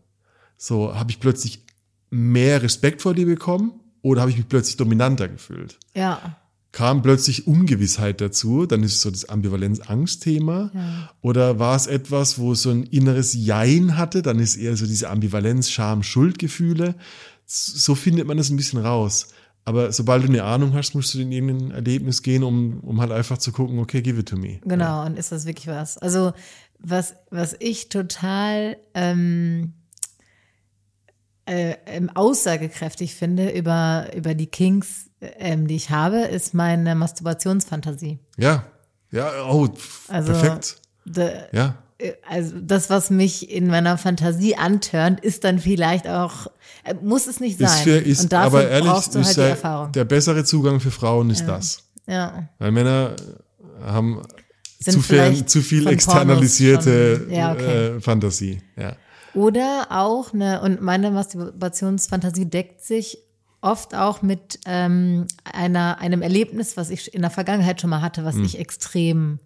So, 0.62 0.94
habe 0.94 1.10
ich 1.10 1.22
plötzlich 1.22 1.64
mehr 2.10 2.62
Respekt 2.62 3.02
vor 3.02 3.14
dir 3.14 3.26
bekommen 3.26 3.80
oder 4.02 4.22
habe 4.22 4.30
ich 4.30 4.38
mich 4.38 4.50
plötzlich 4.50 4.76
dominanter 4.76 5.30
gefühlt? 5.30 5.80
Ja. 5.96 6.38
Kam 6.74 7.02
plötzlich 7.02 7.48
Ungewissheit 7.48 8.20
dazu, 8.20 8.66
dann 8.66 8.84
ist 8.84 8.96
es 8.96 9.02
so 9.02 9.10
das 9.10 9.30
Ambivalenz-Angst-Thema. 9.30 11.10
Oder 11.22 11.60
war 11.60 11.78
es 11.78 11.88
etwas, 11.88 12.38
wo 12.40 12.52
es 12.52 12.62
so 12.62 12.72
ein 12.72 12.84
inneres 12.84 13.34
Jein 13.34 13.98
hatte, 13.98 14.22
dann 14.22 14.38
ist 14.38 14.58
eher 14.58 14.76
so 14.76 14.86
diese 14.86 15.10
Ambivalenz, 15.10 15.70
Scham, 15.72 16.04
Schuldgefühle. 16.04 16.96
So 17.46 17.96
findet 17.96 18.28
man 18.28 18.38
das 18.38 18.50
ein 18.50 18.58
bisschen 18.58 18.80
raus. 18.80 19.30
Aber 19.64 19.94
sobald 19.94 20.24
du 20.24 20.28
eine 20.28 20.44
Ahnung 20.44 20.74
hast, 20.74 20.94
musst 20.94 21.14
du 21.14 21.20
in 21.20 21.32
irgendein 21.32 21.72
Erlebnis 21.72 22.22
gehen, 22.22 22.44
um, 22.44 22.82
um 22.82 23.00
halt 23.00 23.14
einfach 23.14 23.38
zu 23.38 23.54
gucken, 23.54 23.80
okay, 23.80 24.02
give 24.02 24.20
it 24.20 24.28
to 24.28 24.36
me. 24.36 24.60
Genau, 24.66 25.06
und 25.06 25.18
ist 25.18 25.32
das 25.32 25.46
wirklich 25.46 25.68
was? 25.68 25.98
Also, 25.98 26.34
was, 26.80 27.16
was 27.30 27.56
ich 27.60 27.90
total 27.90 28.78
ähm, 28.94 29.74
äh, 31.50 31.76
ähm, 31.86 32.10
aussagekräftig 32.16 33.16
finde 33.16 33.50
über, 33.50 34.08
über 34.16 34.34
die 34.36 34.48
Kings, 34.48 35.06
ähm, 35.22 35.68
die 35.68 35.76
ich 35.76 35.90
habe, 35.90 36.20
ist 36.22 36.54
meine 36.54 36.96
Masturbationsfantasie. 36.96 38.20
Ja, 38.38 38.64
ja, 39.12 39.32
oh, 39.50 39.68
Also, 40.08 40.32
perfekt. 40.34 40.78
De, 41.06 41.32
Ja, 41.52 41.76
äh, 41.98 42.14
also 42.30 42.56
das, 42.62 42.90
was 42.90 43.10
mich 43.10 43.50
in 43.52 43.68
meiner 43.68 43.98
Fantasie 43.98 44.56
antörnt, 44.56 45.20
ist 45.22 45.44
dann 45.44 45.60
vielleicht 45.60 46.08
auch, 46.08 46.48
äh, 46.84 46.94
muss 47.02 47.26
es 47.28 47.40
nicht 47.40 47.58
sein. 47.58 47.68
ist 47.68 47.80
für, 47.80 47.98
ist, 47.98 48.22
und 48.24 48.34
dafür 48.34 48.46
aber 48.60 48.70
ehrlich, 48.70 48.90
brauchst 48.92 49.16
du 49.16 49.20
ist 49.20 49.26
halt 49.28 49.38
die 49.38 49.42
der, 49.42 49.50
Erfahrung. 49.50 49.92
der 49.94 50.06
bessere 50.06 50.44
Zugang 50.44 50.80
für 50.80 50.92
Frauen 50.92 51.30
ist 51.32 51.46
das. 51.46 51.84
ja. 52.08 52.48
Weil 52.60 52.72
Männer 52.72 53.16
haben 53.84 54.22
zu 54.82 55.02
viel, 55.02 55.46
zu 55.46 55.62
viel 55.62 55.88
externalisierte 55.88 57.22
schon- 57.26 57.34
ja, 57.34 57.52
okay. 57.54 57.88
äh, 57.98 58.00
Fantasie. 58.02 58.62
Ja. 58.78 58.94
Oder 59.34 59.88
auch 59.90 60.34
eine, 60.34 60.62
und 60.62 60.82
meine 60.82 61.12
Masturbationsfantasie 61.12 62.46
deckt 62.46 62.82
sich 62.82 63.20
oft 63.62 63.94
auch 63.94 64.22
mit 64.22 64.60
ähm, 64.66 65.28
einer, 65.44 66.00
einem 66.00 66.22
Erlebnis, 66.22 66.78
was 66.78 66.90
ich 66.90 67.14
in 67.14 67.22
der 67.22 67.30
Vergangenheit 67.30 67.82
schon 67.82 67.90
mal 67.90 68.02
hatte, 68.02 68.24
was 68.24 68.38
ich 68.38 68.58
extrem 68.58 69.40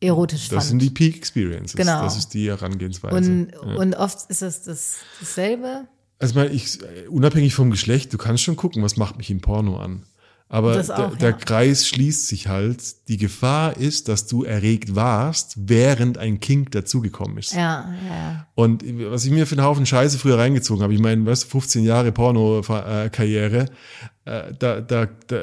erotisch 0.00 0.48
Hm. 0.50 0.56
Das 0.56 0.64
fand. 0.64 0.70
sind 0.70 0.82
die 0.82 0.90
Peak 0.90 1.16
Experiences. 1.16 1.76
Genau. 1.76 2.02
Das 2.02 2.16
ist 2.16 2.34
die 2.34 2.48
Herangehensweise. 2.48 3.16
und, 3.16 3.54
und 3.54 3.94
oft 3.94 4.30
ist 4.30 4.42
es 4.42 4.62
das, 4.64 4.96
dasselbe. 5.20 5.86
also 6.18 6.32
ich 6.32 6.36
meine, 6.36 6.50
ich, 6.50 6.78
unabhängig 7.08 7.54
vom 7.54 7.70
Geschlecht, 7.70 8.12
du 8.12 8.18
kannst 8.18 8.42
schon 8.42 8.56
gucken, 8.56 8.82
was 8.82 8.96
macht 8.96 9.16
mich 9.16 9.30
im 9.30 9.40
Porno 9.40 9.78
an. 9.78 10.06
Aber 10.48 10.74
Das 10.74 10.88
der, 10.88 10.98
auch, 10.98 11.16
der 11.16 11.30
ja. 11.30 11.36
Kreis 11.36 11.88
schließt 11.88 12.28
sich 12.28 12.48
halt. 12.48 13.08
Die 13.08 13.16
Gefahr 13.16 13.76
ist, 13.76 14.08
dass 14.08 14.26
du 14.26 14.44
erregt 14.44 14.94
warst, 14.94 15.54
während 15.56 16.18
ein 16.18 16.38
Kink 16.38 16.70
dazugekommen 16.72 17.38
ist. 17.38 17.54
Ja, 17.54 17.92
ja. 18.08 18.46
Und 18.54 18.84
was 19.10 19.24
ich 19.24 19.32
mir 19.32 19.46
für 19.46 19.56
einen 19.56 19.64
Haufen 19.64 19.86
Scheiße 19.86 20.18
früher 20.18 20.38
reingezogen 20.38 20.82
habe, 20.82 20.94
ich 20.94 21.00
meine, 21.00 21.24
weißt 21.24 21.44
du, 21.44 21.48
15 21.48 21.84
Jahre 21.84 22.12
Porno-Karriere, 22.12 23.66
äh, 24.26 24.52
da, 24.58 24.80
da, 24.80 25.08
da, 25.26 25.42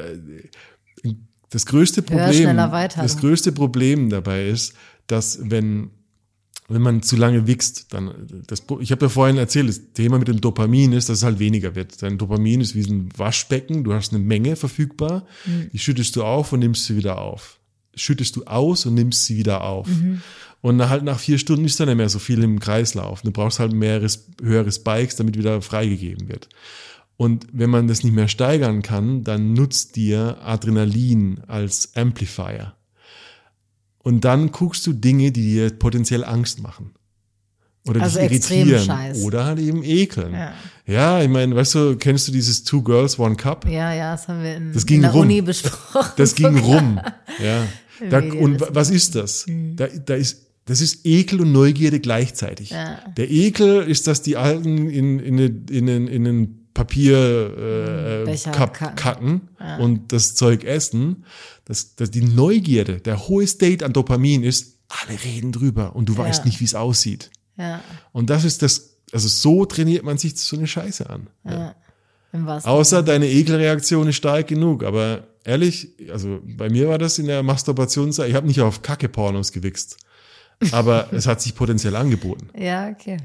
das 1.50 1.66
größte 1.66 2.02
Problem, 2.02 2.32
schneller 2.32 2.72
weiter, 2.72 3.02
das 3.02 3.18
größte 3.18 3.52
Problem 3.52 4.08
dabei 4.08 4.46
ist, 4.46 4.74
dass 5.06 5.38
wenn 5.42 5.90
wenn 6.72 6.82
man 6.82 7.02
zu 7.02 7.16
lange 7.16 7.46
wichst, 7.46 7.92
dann 7.92 8.42
das, 8.46 8.60
Pro- 8.62 8.80
ich 8.80 8.90
habe 8.92 9.06
ja 9.06 9.08
vorhin 9.08 9.36
erzählt, 9.38 9.68
das 9.68 9.80
Thema 9.94 10.18
mit 10.18 10.28
dem 10.28 10.40
Dopamin 10.40 10.92
ist, 10.92 11.08
dass 11.08 11.18
es 11.18 11.24
halt 11.24 11.38
weniger 11.38 11.74
wird. 11.74 12.02
Dein 12.02 12.18
Dopamin 12.18 12.60
ist 12.60 12.74
wie 12.74 12.82
ein 12.84 13.08
Waschbecken, 13.16 13.84
du 13.84 13.92
hast 13.94 14.12
eine 14.14 14.22
Menge 14.22 14.56
verfügbar, 14.56 15.26
die 15.72 15.78
schüttest 15.78 16.16
du 16.16 16.24
auf 16.24 16.52
und 16.52 16.60
nimmst 16.60 16.86
sie 16.86 16.96
wieder 16.96 17.18
auf. 17.18 17.58
Schüttest 17.94 18.36
du 18.36 18.44
aus 18.44 18.86
und 18.86 18.94
nimmst 18.94 19.26
sie 19.26 19.36
wieder 19.36 19.64
auf. 19.64 19.86
Und 20.62 20.76
nach- 20.76 20.88
halt 20.88 21.02
nach 21.04 21.18
vier 21.18 21.38
Stunden 21.38 21.64
ist 21.64 21.78
dann 21.80 21.88
nicht 21.88 21.96
mehr 21.98 22.08
so 22.08 22.18
viel 22.18 22.42
im 22.42 22.58
Kreislauf. 22.60 23.22
Du 23.22 23.30
brauchst 23.32 23.58
halt 23.58 23.72
mehr, 23.72 24.00
höhere 24.40 24.72
Spikes, 24.72 25.16
damit 25.16 25.36
wieder 25.36 25.60
freigegeben 25.60 26.28
wird. 26.28 26.48
Und 27.16 27.46
wenn 27.52 27.68
man 27.70 27.88
das 27.88 28.02
nicht 28.02 28.14
mehr 28.14 28.28
steigern 28.28 28.82
kann, 28.82 29.22
dann 29.24 29.52
nutzt 29.52 29.96
dir 29.96 30.38
Adrenalin 30.42 31.40
als 31.46 31.94
Amplifier. 31.96 32.74
Und 34.02 34.24
dann 34.24 34.50
guckst 34.52 34.86
du 34.86 34.92
Dinge, 34.92 35.30
die 35.32 35.42
dir 35.42 35.70
potenziell 35.70 36.24
Angst 36.24 36.60
machen. 36.62 36.92
Oder 37.88 38.02
Also 38.02 38.20
dich 38.20 38.30
irritieren. 38.30 38.84
Scheiß. 38.84 39.22
Oder 39.22 39.44
halt 39.44 39.58
eben 39.58 39.82
ekeln. 39.82 40.32
Ja. 40.32 40.52
Ja, 40.86 41.22
ich 41.22 41.28
meine, 41.28 41.54
weißt 41.54 41.74
du, 41.76 41.96
kennst 41.96 42.28
du 42.28 42.32
dieses 42.32 42.64
Two 42.64 42.82
Girls, 42.82 43.18
One 43.18 43.36
Cup? 43.36 43.66
Ja, 43.68 43.92
ja, 43.92 44.12
das 44.12 44.26
haben 44.28 44.42
wir 44.42 44.56
in, 44.56 44.72
Das 44.72 44.84
ging 44.86 44.96
in 44.96 45.02
der 45.02 45.12
rum. 45.12 45.22
Uni 45.22 45.40
besprochen. 45.42 46.12
Das 46.16 46.34
ging 46.34 46.58
rum. 46.58 47.00
Ja. 47.42 47.66
Da, 48.10 48.18
und 48.18 48.60
was 48.70 48.90
ist 48.90 49.14
das? 49.14 49.46
Da, 49.76 49.86
da 49.86 50.14
ist, 50.14 50.46
das 50.64 50.80
ist 50.80 51.04
Ekel 51.06 51.40
und 51.40 51.52
Neugierde 51.52 52.00
gleichzeitig. 52.00 52.70
Ja. 52.70 52.98
Der 53.16 53.30
Ekel 53.30 53.82
ist, 53.82 54.06
dass 54.06 54.22
die 54.22 54.36
Alten 54.36 54.88
in, 54.88 55.18
in, 55.20 55.38
in, 55.38 55.66
in, 55.68 55.88
in, 55.88 56.06
in 56.08 56.26
einen 56.26 56.61
Papier 56.74 58.22
äh, 58.22 58.24
Becher 58.24 58.50
Cup 58.52 58.74
kacken. 58.74 58.96
kacken 58.96 59.48
und 59.80 60.12
das 60.12 60.34
Zeug 60.34 60.64
essen. 60.64 61.24
Das, 61.64 61.94
das, 61.96 62.10
die 62.10 62.22
Neugierde, 62.22 63.00
der 63.00 63.28
hohe 63.28 63.46
State 63.46 63.84
an 63.84 63.92
Dopamin 63.92 64.42
ist, 64.42 64.78
alle 64.88 65.18
reden 65.24 65.52
drüber 65.52 65.94
und 65.96 66.08
du 66.08 66.16
weißt 66.16 66.44
nicht, 66.44 66.60
wie 66.60 66.64
es 66.64 66.74
aussieht. 66.74 67.30
ja, 67.56 67.80
Und 68.12 68.30
das 68.30 68.44
ist 68.44 68.62
das, 68.62 68.96
also 69.12 69.28
so 69.28 69.64
trainiert 69.64 70.04
man 70.04 70.18
sich 70.18 70.36
so 70.36 70.56
eine 70.56 70.66
Scheiße 70.66 71.08
an. 71.08 71.28
ja. 71.44 71.74
Außer 72.32 73.02
deine 73.02 73.28
Ekelreaktion 73.28 74.08
ist 74.08 74.16
stark 74.16 74.46
genug. 74.46 74.84
Aber 74.84 75.24
ehrlich, 75.44 75.90
also 76.10 76.40
bei 76.44 76.70
mir 76.70 76.88
war 76.88 76.96
das 76.96 77.18
in 77.18 77.26
der 77.26 77.42
Masturbationszeit, 77.42 78.30
ich 78.30 78.34
habe 78.34 78.46
nicht 78.46 78.60
auf 78.62 78.80
Kacke-Pornos 78.80 79.52
gewichst. 79.52 79.98
Aber 80.70 81.08
es 81.12 81.26
hat 81.26 81.42
sich 81.42 81.54
potenziell 81.54 81.94
angeboten. 81.94 82.48
Ja, 82.58 82.88
okay. 82.88 83.18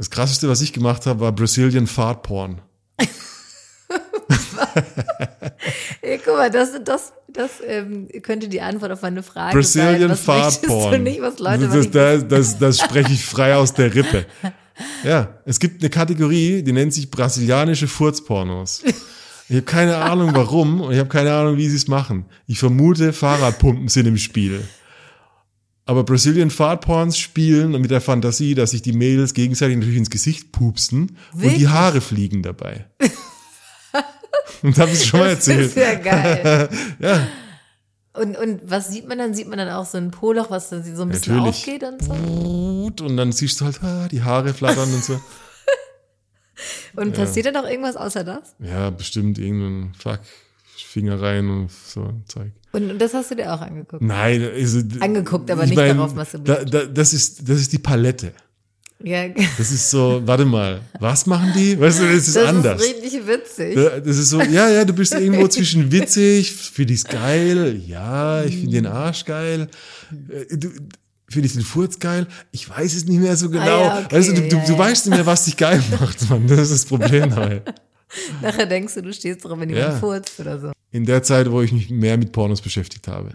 Das 0.00 0.08
krasseste, 0.08 0.48
was 0.48 0.62
ich 0.62 0.72
gemacht 0.72 1.04
habe, 1.04 1.20
war 1.20 1.30
Brazilian 1.30 1.86
Fart 1.86 2.22
Porn. 2.22 2.62
Ey, 6.00 6.18
guck 6.24 6.38
mal, 6.38 6.50
das, 6.50 6.70
das, 6.82 7.12
das 7.28 7.50
ähm, 7.66 8.08
könnte 8.22 8.48
die 8.48 8.62
Antwort 8.62 8.92
auf 8.92 9.02
meine 9.02 9.22
Frage 9.22 9.52
Brazilian 9.52 10.08
sein. 10.08 10.16
Fart 10.16 10.62
Porn. 10.62 11.02
nicht, 11.02 11.20
was 11.20 11.38
Leute 11.38 11.66
das, 11.66 11.76
was 11.76 11.90
das, 11.90 12.26
das, 12.28 12.58
das 12.58 12.80
spreche 12.82 13.12
ich 13.12 13.26
frei 13.26 13.54
aus 13.54 13.74
der 13.74 13.94
Rippe. 13.94 14.24
Ja, 15.04 15.34
es 15.44 15.60
gibt 15.60 15.82
eine 15.82 15.90
Kategorie, 15.90 16.62
die 16.62 16.72
nennt 16.72 16.94
sich 16.94 17.10
brasilianische 17.10 17.86
Furzpornos. 17.86 18.82
Ich 19.50 19.56
habe 19.56 19.66
keine 19.66 19.98
Ahnung 19.98 20.30
warum 20.32 20.80
und 20.80 20.92
ich 20.94 20.98
habe 20.98 21.10
keine 21.10 21.34
Ahnung, 21.34 21.58
wie 21.58 21.68
sie 21.68 21.76
es 21.76 21.88
machen. 21.88 22.24
Ich 22.46 22.58
vermute, 22.58 23.12
Fahrradpumpen 23.12 23.88
sind 23.88 24.06
im 24.06 24.16
Spiel. 24.16 24.62
Aber 25.90 26.04
Brazilian 26.04 26.50
Fart 26.50 26.82
Porns 26.84 27.18
spielen 27.18 27.72
mit 27.72 27.90
der 27.90 28.00
Fantasie, 28.00 28.54
dass 28.54 28.70
sich 28.70 28.80
die 28.80 28.92
Mädels 28.92 29.34
gegenseitig 29.34 29.76
natürlich 29.76 29.98
ins 29.98 30.08
Gesicht 30.10 30.52
pupsen 30.52 31.16
und 31.32 31.40
die 31.40 31.42
Wirklich? 31.42 31.68
Haare 31.68 32.00
fliegen 32.00 32.44
dabei. 32.44 32.86
und 34.62 34.78
habe 34.78 34.92
ich 34.92 35.04
schon 35.04 35.18
mal 35.18 35.34
Das 35.34 35.48
erzählt. 35.48 35.66
ist 35.66 35.76
ja 35.76 35.94
geil. 35.96 36.68
Ja, 37.00 37.26
Und, 38.12 38.36
und 38.36 38.60
was 38.70 38.86
sieht 38.88 39.08
man 39.08 39.18
dann? 39.18 39.34
Sieht 39.34 39.48
man 39.48 39.58
dann 39.58 39.70
auch 39.70 39.84
so 39.84 39.98
ein 39.98 40.12
Poloch, 40.12 40.48
was 40.48 40.68
dann 40.68 40.84
so 40.84 41.02
ein 41.02 41.08
bisschen 41.08 41.34
Natürlich. 41.34 41.56
aufgeht 41.58 41.82
und 41.82 42.04
so? 42.04 42.12
gut. 42.14 43.00
Und 43.00 43.16
dann 43.16 43.32
siehst 43.32 43.60
du 43.60 43.64
halt, 43.64 43.82
ah, 43.82 44.06
die 44.06 44.22
Haare 44.22 44.54
flattern 44.54 44.94
und 44.94 45.02
so. 45.02 45.20
Und 46.94 47.14
passiert 47.14 47.46
dann 47.46 47.56
auch 47.56 47.68
irgendwas 47.68 47.96
außer 47.96 48.22
das? 48.22 48.54
Ja, 48.60 48.90
bestimmt 48.90 49.38
irgendein 49.40 49.92
Fuck, 49.94 50.20
Finger 50.84 51.20
rein 51.20 51.48
und 51.48 51.70
so 51.70 52.12
Zeug. 52.26 52.52
Und, 52.72 52.98
das 52.98 53.14
hast 53.14 53.30
du 53.30 53.34
dir 53.34 53.52
auch 53.52 53.60
angeguckt? 53.60 54.02
Nein, 54.02 54.42
also, 54.42 54.80
Angeguckt, 55.00 55.50
aber 55.50 55.64
ich 55.64 55.70
nicht 55.70 55.78
darauf 55.78 56.14
masturbiert. 56.14 56.72
Da, 56.72 56.80
da, 56.80 56.86
das 56.86 57.12
ist, 57.12 57.48
das 57.48 57.60
ist 57.60 57.72
die 57.72 57.78
Palette. 57.78 58.32
Ja, 59.02 59.28
Das 59.58 59.72
ist 59.72 59.90
so, 59.90 60.22
warte 60.24 60.44
mal, 60.44 60.80
was 60.98 61.26
machen 61.26 61.52
die? 61.56 61.78
Weißt 61.80 62.00
du, 62.00 62.06
das 62.06 62.28
ist 62.28 62.36
das 62.36 62.48
anders. 62.48 62.82
ist 62.82 63.02
richtig 63.02 63.26
witzig. 63.26 63.76
Ja, 63.76 64.00
Das 64.00 64.18
ist 64.18 64.30
so, 64.30 64.40
ja, 64.40 64.68
ja, 64.68 64.84
du 64.84 64.92
bist 64.92 65.14
irgendwo 65.14 65.48
zwischen 65.48 65.90
witzig, 65.90 66.52
finde 66.52 66.92
ich's 66.92 67.04
geil, 67.04 67.80
ja, 67.86 68.44
ich 68.44 68.56
finde 68.56 68.72
den 68.72 68.86
Arsch 68.86 69.24
geil, 69.24 69.68
äh, 70.28 70.56
du, 70.56 70.68
finde 71.28 71.46
ich 71.46 71.52
den 71.54 71.62
Furz 71.62 71.98
geil, 71.98 72.26
ich 72.52 72.68
weiß 72.68 72.94
es 72.94 73.06
nicht 73.06 73.20
mehr 73.20 73.36
so 73.36 73.48
genau. 73.48 73.62
Ah 73.62 73.68
ja, 73.68 73.98
okay, 74.04 74.16
weißt 74.16 74.28
du, 74.28 74.34
du, 74.34 74.48
du, 74.48 74.56
ja, 74.56 74.64
du 74.66 74.72
ja. 74.72 74.78
weißt 74.78 75.06
nicht 75.06 75.16
mehr, 75.16 75.26
was 75.26 75.44
dich 75.44 75.56
geil 75.56 75.82
macht, 76.00 76.28
Mann, 76.28 76.46
das 76.46 76.58
ist 76.60 76.72
das 76.72 76.84
Problem 76.84 77.30
dabei. 77.30 77.62
Nachher 78.42 78.66
denkst 78.66 78.94
du, 78.94 79.02
du 79.02 79.12
stehst 79.12 79.44
drauf, 79.44 79.58
wenn 79.58 79.70
Ja. 79.70 79.76
jemand 79.76 80.00
furzt 80.00 80.40
oder 80.40 80.58
so. 80.60 80.72
in 80.90 81.04
der 81.06 81.22
Zeit, 81.22 81.50
wo 81.50 81.62
ich 81.62 81.72
mich 81.72 81.90
mehr 81.90 82.16
mit 82.18 82.32
Pornos 82.32 82.60
beschäftigt 82.60 83.06
habe. 83.08 83.30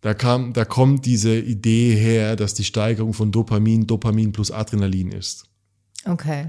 Da 0.00 0.14
kam, 0.14 0.52
da 0.52 0.64
kommt 0.64 1.06
diese 1.06 1.36
Idee 1.38 1.94
her, 1.94 2.36
dass 2.36 2.54
die 2.54 2.64
Steigerung 2.64 3.12
von 3.12 3.32
Dopamin 3.32 3.86
Dopamin 3.86 4.32
plus 4.32 4.50
Adrenalin 4.50 5.10
ist. 5.12 5.44
Okay. 6.04 6.46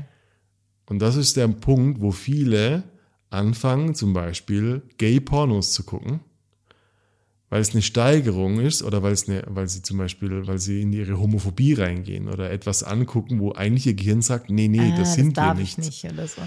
Und 0.89 0.99
das 0.99 1.15
ist 1.15 1.37
der 1.37 1.47
Punkt, 1.47 2.01
wo 2.01 2.11
viele 2.11 2.83
anfangen, 3.29 3.93
zum 3.95 4.13
Beispiel 4.13 4.81
Gay-Pornos 4.97 5.73
zu 5.73 5.83
gucken, 5.83 6.19
weil 7.49 7.61
es 7.61 7.71
eine 7.71 7.81
Steigerung 7.81 8.59
ist 8.59 8.83
oder 8.83 9.03
weil 9.03 9.13
es 9.13 9.27
eine, 9.27 9.43
weil 9.47 9.67
sie 9.67 9.81
zum 9.81 9.97
Beispiel, 9.97 10.45
weil 10.47 10.59
sie 10.59 10.81
in 10.81 10.93
ihre 10.93 11.19
Homophobie 11.19 11.73
reingehen 11.73 12.27
oder 12.29 12.51
etwas 12.51 12.83
angucken, 12.83 13.39
wo 13.39 13.53
eigentlich 13.53 13.87
ihr 13.87 13.93
Gehirn 13.95 14.21
sagt, 14.21 14.49
nee, 14.49 14.67
nee, 14.67 14.91
Ah, 14.93 14.97
das 14.97 15.13
sind 15.15 15.35
wir 15.35 15.53
nicht. 15.55 15.77
ich 15.77 16.03
nicht 16.03 16.05
oder 16.13 16.27
so. 16.27 16.41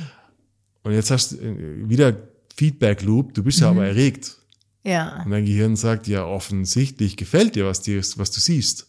Und 0.82 0.92
jetzt 0.92 1.10
hast 1.10 1.32
du 1.32 1.36
äh, 1.36 1.88
wieder 1.88 2.16
Feedback 2.56 3.02
Loop, 3.02 3.34
du 3.34 3.42
bist 3.42 3.60
ja 3.60 3.70
aber 3.70 3.86
erregt. 3.86 4.36
Ja. 4.82 5.22
Und 5.24 5.30
dein 5.30 5.44
Gehirn 5.44 5.76
sagt, 5.76 6.06
ja, 6.06 6.24
offensichtlich 6.24 7.16
gefällt 7.16 7.54
dir, 7.54 7.66
was, 7.66 7.82
dir, 7.82 7.98
was 7.98 8.30
du 8.30 8.40
siehst. 8.40 8.86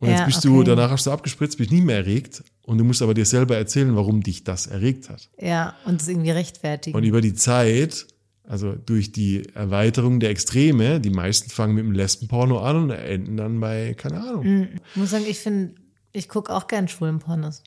Und 0.00 0.08
Ja, 0.08 0.16
jetzt 0.16 0.26
bist 0.26 0.44
du, 0.44 0.56
okay. 0.56 0.64
danach 0.66 0.90
hast 0.90 1.06
du 1.06 1.12
abgespritzt, 1.12 1.58
bist 1.58 1.70
nie 1.70 1.80
mehr 1.80 1.98
erregt 1.98 2.42
und 2.62 2.78
du 2.78 2.84
musst 2.84 3.02
aber 3.02 3.14
dir 3.14 3.24
selber 3.24 3.56
erzählen, 3.56 3.94
warum 3.94 4.22
dich 4.22 4.42
das 4.42 4.66
erregt 4.66 5.08
hat. 5.08 5.30
Ja, 5.40 5.76
und 5.84 6.02
es 6.02 6.08
irgendwie 6.08 6.32
rechtfertigen. 6.32 6.96
Und 6.96 7.04
über 7.04 7.20
die 7.20 7.34
Zeit, 7.34 8.06
also 8.42 8.74
durch 8.74 9.12
die 9.12 9.48
Erweiterung 9.54 10.18
der 10.18 10.30
Extreme, 10.30 11.00
die 11.00 11.10
meisten 11.10 11.50
fangen 11.50 11.76
mit 11.76 11.84
dem 11.84 11.92
Lesbenporno 11.92 12.58
an 12.58 12.76
und 12.76 12.90
enden 12.90 13.36
dann 13.36 13.60
bei, 13.60 13.94
keine 13.94 14.20
Ahnung. 14.20 14.68
Ich 14.90 14.96
muss 14.96 15.10
sagen, 15.10 15.24
ich 15.28 15.38
finde, 15.38 15.76
ich 16.12 16.28
gucke 16.28 16.52
auch 16.52 16.66
gern 16.66 16.88
schwulen 16.88 17.20
Pornos. 17.20 17.62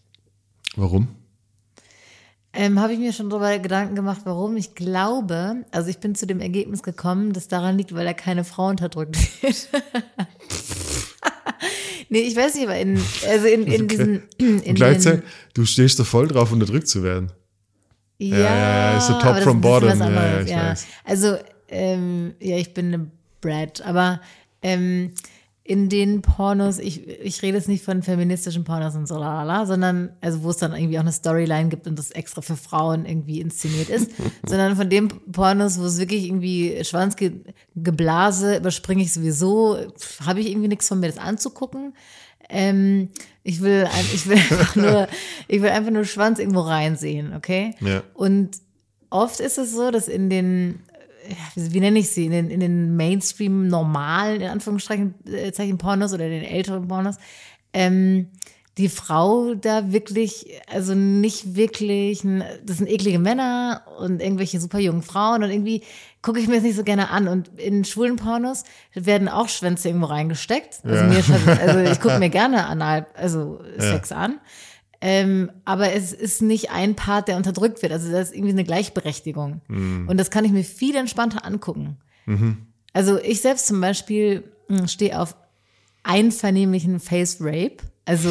Warum? 0.76 1.07
Ähm, 2.57 2.79
Habe 2.79 2.93
ich 2.93 2.99
mir 2.99 3.11
schon 3.11 3.29
darüber 3.29 3.57
Gedanken 3.59 3.95
gemacht, 3.95 4.21
warum? 4.23 4.55
Ich 4.55 4.75
glaube, 4.75 5.65
also 5.71 5.89
ich 5.89 5.99
bin 5.99 6.15
zu 6.15 6.25
dem 6.25 6.39
Ergebnis 6.39 6.83
gekommen, 6.83 7.33
dass 7.33 7.49
daran 7.49 7.77
liegt, 7.77 7.93
weil 7.93 8.05
da 8.05 8.13
keine 8.13 8.45
Frau 8.45 8.69
unterdrückt 8.69 9.17
wird. 9.43 9.67
nee, 12.09 12.19
ich 12.19 12.35
weiß 12.35 12.55
nicht, 12.55 12.65
aber 12.65 12.77
in, 12.77 12.97
also 13.29 13.47
in, 13.47 13.67
in 13.67 13.87
diesen, 13.89 14.23
in 14.37 14.61
Und 14.61 14.75
gleichzeitig, 14.75 15.25
du 15.53 15.65
stehst 15.65 15.99
da 15.99 16.05
voll 16.05 16.29
drauf, 16.29 16.53
unterdrückt 16.53 16.87
zu 16.87 17.03
werden. 17.03 17.31
Ja, 18.17 18.37
ja, 18.37 18.45
ja, 18.45 18.97
ist 18.97 19.07
so 19.07 19.19
top 19.19 19.37
from 19.39 19.59
bottom. 19.59 19.99
Ja, 19.99 20.09
ja, 20.09 20.41
ich 20.41 20.55
weiß. 20.55 20.87
Also, 21.03 21.37
ähm, 21.67 22.35
ja, 22.39 22.55
ich 22.55 22.73
bin 22.73 22.93
eine 22.93 23.11
Brat, 23.41 23.81
aber 23.81 24.21
ähm, 24.61 25.11
in 25.68 25.89
den 25.89 26.22
Pornos, 26.22 26.78
ich, 26.78 27.07
ich 27.07 27.41
rede 27.41 27.57
jetzt 27.57 27.68
nicht 27.68 27.84
von 27.84 28.03
feministischen 28.03 28.63
Pornos 28.63 28.95
und 28.95 29.07
so, 29.07 29.16
lalala, 29.16 29.66
sondern, 29.66 30.11
also 30.22 30.43
wo 30.43 30.51
es 30.51 30.57
dann 30.57 30.76
irgendwie 30.76 30.99
auch 30.99 31.01
eine 31.01 31.11
Storyline 31.11 31.70
gibt 31.70 31.88
und 31.88 31.97
das 31.97 32.11
extra 32.11 32.43
für 32.43 32.55
Frauen 32.55 33.07
irgendwie 33.07 33.41
inszeniert 33.41 33.89
ist, 33.89 34.11
sondern 34.45 34.76
von 34.76 34.91
den 34.91 35.07
Pornos, 35.07 35.80
wo 35.80 35.86
es 35.86 35.97
wirklich 35.97 36.26
irgendwie 36.26 36.84
Schwanzgeblase 36.84 38.57
überspringe 38.57 39.01
ich 39.01 39.11
sowieso, 39.11 39.80
habe 40.24 40.39
ich 40.39 40.51
irgendwie 40.51 40.68
nichts 40.68 40.88
von 40.88 40.99
mir, 40.99 41.07
das 41.07 41.18
anzugucken. 41.18 41.95
Ähm, 42.47 43.09
ich 43.41 43.59
will, 43.61 43.88
ich 44.13 44.28
will 44.28 44.38
einfach 44.38 44.76
nur, 44.76 45.07
ich 45.47 45.63
will 45.63 45.70
einfach 45.70 45.91
nur 45.91 46.05
Schwanz 46.05 46.38
irgendwo 46.38 46.61
reinsehen, 46.61 47.34
okay? 47.34 47.74
Ja. 47.80 48.03
Und 48.13 48.51
oft 49.09 49.39
ist 49.39 49.57
es 49.57 49.74
so, 49.74 49.89
dass 49.89 50.07
in 50.07 50.30
den, 50.30 50.84
wie 51.55 51.80
nenne 51.80 51.99
ich 51.99 52.09
sie, 52.09 52.26
in 52.26 52.32
den, 52.32 52.49
in 52.49 52.59
den 52.59 52.95
Mainstream 52.95 53.67
normalen, 53.67 54.41
in 54.41 54.49
Anführungsstrichen, 54.49 55.15
äh, 55.26 55.51
Zeichen 55.51 55.78
Pornos 55.78 56.13
oder 56.13 56.28
den 56.28 56.43
älteren 56.43 56.88
Pornos, 56.88 57.15
ähm, 57.73 58.28
die 58.78 58.89
Frau 58.89 59.53
da 59.55 59.93
wirklich, 59.93 60.47
also 60.67 60.95
nicht 60.95 61.55
wirklich, 61.55 62.23
das 62.65 62.78
sind 62.80 62.89
eklige 62.89 63.19
Männer 63.19 63.84
und 63.99 64.21
irgendwelche 64.21 64.59
super 64.59 64.80
jungen 64.80 65.01
Frauen 65.01 65.43
und 65.43 65.49
irgendwie 65.49 65.82
gucke 66.21 66.39
ich 66.41 66.47
mir 66.47 66.55
das 66.55 66.63
nicht 66.63 66.76
so 66.76 66.84
gerne 66.84 67.09
an. 67.09 67.30
Und 67.30 67.57
in 67.57 67.86
schwulen 67.86 68.17
Pornos 68.17 68.65
werden 68.93 69.30
auch 69.30 69.47
Schwänze 69.47 69.88
irgendwo 69.88 70.07
reingesteckt. 70.07 70.80
Also, 70.84 71.03
Ja. 71.03 71.03
mir 71.03 71.59
also 71.61 71.80
ich 71.80 72.01
gucke 72.01 72.19
mir 72.19 72.30
gerne 72.30 72.67
anal, 72.67 73.07
also 73.13 73.61
Sex 73.78 74.11
an. 74.11 74.39
Ähm, 75.07 75.51
aber 75.65 75.93
es 75.93 76.13
ist 76.13 76.41
nicht 76.41 76.71
ein 76.71 76.95
Part, 76.95 77.27
der 77.27 77.37
unterdrückt 77.37 77.81
wird. 77.83 77.91
Also 77.91 78.11
das 78.11 78.29
ist 78.29 78.35
irgendwie 78.35 78.53
eine 78.53 78.63
Gleichberechtigung. 78.63 79.61
Und 79.67 80.17
das 80.17 80.31
kann 80.31 80.45
ich 80.45 80.51
mir 80.51 80.63
viel 80.63 80.95
entspannter 80.95 81.45
angucken. 81.45 81.97
Also 82.93 83.19
ich 83.19 83.41
selbst 83.41 83.67
zum 83.67 83.79
Beispiel 83.81 84.43
mh, 84.67 84.87
stehe 84.87 85.19
auf 85.19 85.35
einvernehmlichen 86.03 86.99
Face 86.99 87.37
Rape. 87.39 87.77
Also 88.07 88.29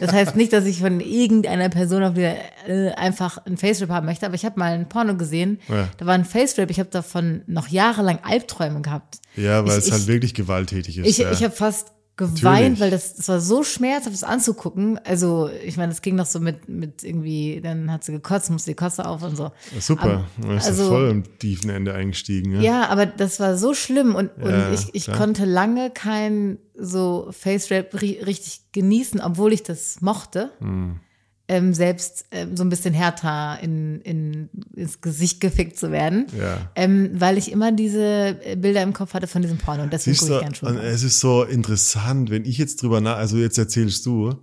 das 0.00 0.12
heißt 0.12 0.36
nicht, 0.36 0.52
dass 0.52 0.66
ich 0.66 0.80
von 0.80 1.00
irgendeiner 1.00 1.70
Person 1.70 2.02
auf 2.02 2.12
der 2.14 2.36
äh, 2.68 2.90
einfach 2.92 3.38
ein 3.46 3.56
Face 3.56 3.80
Rape 3.80 3.94
haben 3.94 4.04
möchte, 4.06 4.26
aber 4.26 4.34
ich 4.34 4.44
habe 4.44 4.58
mal 4.58 4.72
ein 4.72 4.88
Porno 4.90 5.16
gesehen, 5.16 5.58
Ja. 5.68 5.88
da 5.96 6.04
war 6.04 6.12
ein 6.14 6.26
Face 6.26 6.58
Rape, 6.58 6.70
ich 6.70 6.78
habe 6.78 6.90
davon 6.90 7.40
noch 7.46 7.68
jahrelang 7.68 8.18
Albträume 8.22 8.82
gehabt. 8.82 9.20
Ja, 9.34 9.64
weil 9.66 9.78
Ich- 9.78 9.86
es 9.86 9.90
halt 9.92 10.02
ich- 10.02 10.08
wirklich 10.08 10.34
gewalttätig 10.34 10.98
ist. 10.98 11.06
Ich, 11.06 11.16
ja. 11.18 11.30
ich 11.32 11.42
habe 11.42 11.54
fast 11.54 11.92
geweint, 12.16 12.44
Natürlich. 12.44 12.80
weil 12.80 12.90
das, 12.90 13.14
das 13.14 13.28
war 13.28 13.40
so 13.40 13.62
schmerzhaft, 13.62 14.14
das 14.14 14.24
anzugucken. 14.24 14.98
Also, 15.04 15.50
ich 15.64 15.76
meine, 15.76 15.90
das 15.92 16.00
ging 16.00 16.14
noch 16.16 16.24
so 16.26 16.40
mit, 16.40 16.68
mit 16.68 17.02
irgendwie, 17.04 17.60
dann 17.62 17.92
hat 17.92 18.04
sie 18.04 18.12
gekotzt, 18.12 18.50
musste 18.50 18.70
die 18.70 18.74
Kotze 18.74 19.06
auf 19.06 19.22
und 19.22 19.36
so. 19.36 19.50
Super, 19.78 20.02
Aber- 20.02 20.24
man 20.46 20.56
ist 20.56 20.66
also- 20.66 20.88
voll 20.88 21.10
im 21.10 21.38
tiefen 21.38 21.68
Ende 21.70 21.92
eingestiegen. 21.94 22.52
Ja? 22.54 22.60
Ja, 22.60 22.88
aber 22.88 23.04
das 23.06 23.38
war 23.38 23.56
so 23.58 23.74
schlimm 23.74 24.14
und, 24.14 24.30
Ja, 24.38 24.68
und 24.68 24.74
ich, 24.74 24.94
ich 24.94 25.04
klar. 25.04 25.18
konnte 25.18 25.44
lange 25.44 25.90
kein 25.90 26.58
so 26.74 27.28
Face 27.32 27.70
Rap 27.70 28.00
ri 28.00 28.20
richtig 28.24 28.60
genießen, 28.72 29.20
obwohl 29.20 29.52
ich 29.52 29.62
das 29.62 30.00
mochte. 30.00 30.50
Hm. 30.60 31.00
Ähm, 31.48 31.74
selbst 31.74 32.26
ähm, 32.32 32.56
so 32.56 32.64
ein 32.64 32.70
bisschen 32.70 32.92
härter 32.92 33.58
in, 33.62 34.00
in, 34.00 34.48
ins 34.74 35.00
Gesicht 35.00 35.40
gefickt 35.40 35.78
zu 35.78 35.92
werden. 35.92 36.26
Ja. 36.36 36.70
Ähm, 36.74 37.10
weil 37.14 37.38
ich 37.38 37.52
immer 37.52 37.70
diese 37.70 38.36
Bilder 38.56 38.82
im 38.82 38.92
Kopf 38.92 39.14
hatte 39.14 39.28
von 39.28 39.42
diesem 39.42 39.58
Porno 39.58 39.84
und 39.84 39.92
deswegen 39.92 40.16
gucke 40.16 40.34
ich 40.34 40.40
gern 40.40 40.54
schon. 40.56 40.76
es 40.78 41.04
ist 41.04 41.20
so 41.20 41.44
interessant, 41.44 42.30
wenn 42.30 42.44
ich 42.44 42.58
jetzt 42.58 42.82
drüber 42.82 43.00
nach, 43.00 43.16
also 43.16 43.36
jetzt 43.36 43.58
erzählst 43.58 44.04
du 44.06 44.34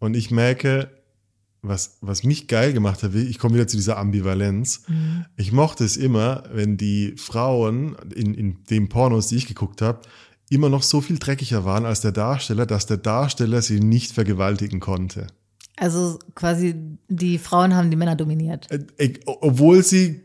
und 0.00 0.16
ich 0.16 0.32
merke, 0.32 0.90
was, 1.62 1.98
was 2.00 2.22
mich 2.24 2.48
geil 2.48 2.72
gemacht 2.72 3.02
hat, 3.02 3.14
ich 3.14 3.38
komme 3.38 3.54
wieder 3.54 3.66
zu 3.66 3.76
dieser 3.76 3.98
Ambivalenz. 3.98 4.82
Mhm. 4.88 5.26
Ich 5.36 5.52
mochte 5.52 5.84
es 5.84 5.96
immer, 5.96 6.44
wenn 6.52 6.76
die 6.76 7.14
Frauen 7.16 7.96
in, 8.14 8.34
in 8.34 8.64
den 8.70 8.88
Pornos, 8.88 9.28
die 9.28 9.36
ich 9.36 9.46
geguckt 9.46 9.82
habe, 9.82 10.00
immer 10.50 10.68
noch 10.68 10.82
so 10.82 11.00
viel 11.00 11.18
dreckiger 11.18 11.64
waren 11.64 11.84
als 11.84 12.00
der 12.00 12.12
Darsteller, 12.12 12.66
dass 12.66 12.86
der 12.86 12.96
Darsteller 12.96 13.60
sie 13.60 13.80
nicht 13.80 14.12
vergewaltigen 14.12 14.80
konnte. 14.80 15.26
Also 15.80 16.18
quasi 16.34 16.74
die 17.08 17.38
Frauen 17.38 17.74
haben 17.74 17.90
die 17.90 17.96
Männer 17.96 18.16
dominiert. 18.16 18.66
Äh, 18.98 19.12
Obwohl 19.26 19.82
sie 19.84 20.22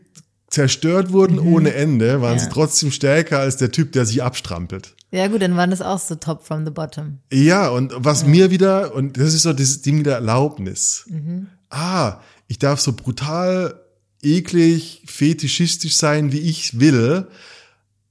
zerstört 0.48 1.12
wurden 1.12 1.38
ohne 1.38 1.74
Ende, 1.74 2.20
waren 2.20 2.32
Mhm. 2.34 2.38
Ja. 2.38 2.44
sie 2.44 2.50
trotzdem 2.50 2.90
stärker 2.90 3.38
als 3.40 3.56
der 3.56 3.70
Typ, 3.72 3.92
der 3.92 4.06
sie 4.06 4.22
abstrampelt. 4.22 4.94
Ja 5.10 5.28
gut, 5.28 5.42
dann 5.42 5.56
waren 5.56 5.70
das 5.70 5.80
auch 5.82 5.98
so 6.00 6.16
top 6.16 6.44
from 6.44 6.64
the 6.64 6.70
bottom. 6.72 7.18
Ja, 7.32 7.68
und 7.68 7.92
was 7.96 8.26
mir 8.26 8.50
wieder, 8.50 8.94
und 8.94 9.16
das 9.16 9.32
ist 9.34 9.42
so 9.42 9.52
dieses 9.52 9.82
Ding 9.82 10.02
der 10.04 10.14
Erlaubnis. 10.14 11.04
Mhm. 11.08 11.46
Ah, 11.70 12.18
ich 12.48 12.58
darf 12.58 12.80
so 12.80 12.92
brutal, 12.92 13.80
eklig, 14.22 15.02
fetischistisch 15.06 15.96
sein, 15.96 16.32
wie 16.32 16.38
ich 16.40 16.78
will. 16.80 17.26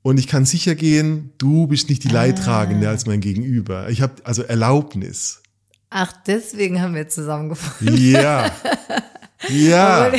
Und 0.01 0.17
ich 0.17 0.27
kann 0.27 0.45
sicher 0.45 0.75
gehen, 0.75 1.31
du 1.37 1.67
bist 1.67 1.89
nicht 1.89 2.03
die 2.03 2.09
Ah. 2.09 2.13
Leidtragende 2.13 2.89
als 2.89 3.05
mein 3.05 3.21
Gegenüber. 3.21 3.89
Ich 3.89 4.01
habe 4.01 4.13
also 4.25 4.43
Erlaubnis. 4.43 5.41
Ach, 5.93 6.11
deswegen 6.25 6.81
haben 6.81 6.95
wir 6.95 7.07
zusammengefunden. 7.07 7.95
Ja. 8.11 8.49
Ja. 9.49 10.11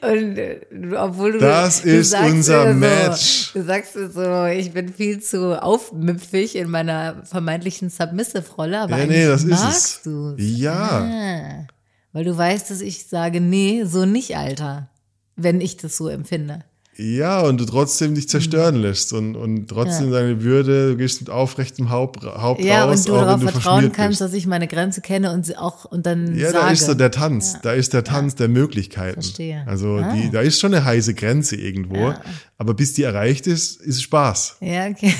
Und 0.00 0.34
du- 0.36 1.00
obwohl 1.00 1.32
du 1.32 1.38
Das 1.38 1.82
du 1.82 1.88
ist 1.88 2.10
sagst 2.10 2.30
unser 2.32 2.72
so, 2.72 2.78
Match. 2.78 3.52
Du 3.54 3.62
sagst 3.64 3.96
mir 3.96 4.10
so, 4.10 4.44
ich 4.46 4.72
bin 4.72 4.92
viel 4.92 5.20
zu 5.20 5.60
aufmüpfig 5.62 6.56
in 6.56 6.68
meiner 6.70 7.22
vermeintlichen 7.24 7.90
Submissive-Rolle, 7.90 8.80
aber 8.80 8.98
Ja, 8.98 9.06
nee, 9.06 9.24
das 9.26 9.44
ist 9.44 9.50
magst 9.50 9.96
es. 9.98 10.02
du 10.02 10.34
Ja. 10.36 11.00
Ah, 11.00 11.66
weil 12.12 12.24
du 12.24 12.36
weißt, 12.36 12.70
dass 12.70 12.80
ich 12.80 13.06
sage, 13.06 13.40
nee, 13.40 13.84
so 13.84 14.04
nicht, 14.04 14.36
Alter. 14.36 14.88
Wenn 15.36 15.60
ich 15.60 15.76
das 15.76 15.96
so 15.96 16.08
empfinde. 16.08 16.64
Ja, 17.00 17.42
und 17.42 17.60
du 17.60 17.64
trotzdem 17.64 18.16
dich 18.16 18.28
zerstören 18.28 18.74
lässt 18.74 19.12
und, 19.12 19.36
und 19.36 19.68
trotzdem 19.68 20.06
Mhm. 20.08 20.12
Ja. 20.12 20.18
deine 20.20 20.42
Würde, 20.42 20.88
du 20.90 20.96
gehst 20.96 21.20
mit 21.20 21.30
aufrechtem 21.30 21.90
Haupt, 21.90 22.24
Haupt 22.24 22.60
Ja, 22.60 22.86
raus, 22.86 23.00
und 23.00 23.08
du 23.10 23.12
darauf 23.12 23.40
du 23.40 23.46
vertrauen 23.48 23.92
kannst, 23.92 24.18
bist. 24.18 24.20
dass 24.20 24.32
ich 24.32 24.48
meine 24.48 24.66
Grenze 24.66 25.00
kenne 25.00 25.30
und 25.32 25.46
sie 25.46 25.56
auch 25.56 25.84
und 25.84 26.06
dann 26.06 26.36
Ja, 26.36 26.50
sage. 26.50 26.64
da 26.64 26.70
ist 26.72 26.86
so 26.86 26.94
der 26.94 27.12
Tanz. 27.12 27.56
Da 27.62 27.72
ist 27.72 27.92
der 27.94 28.02
Tanz 28.02 28.34
der 28.34 28.48
Möglichkeiten. 28.48 29.22
Verstehe. 29.22 29.62
Also 29.66 29.98
Ah. 29.98 30.12
die, 30.12 30.30
da 30.32 30.40
ist 30.40 30.58
schon 30.58 30.74
eine 30.74 30.84
heiße 30.84 31.14
Grenze 31.14 31.54
irgendwo. 31.54 32.14
Aber 32.58 32.74
bis 32.74 32.94
die 32.94 33.04
erreicht 33.04 33.46
ist, 33.46 33.80
ist 33.80 34.02
Spaß. 34.02 34.56
ja, 34.60 34.88
okay. 34.88 35.14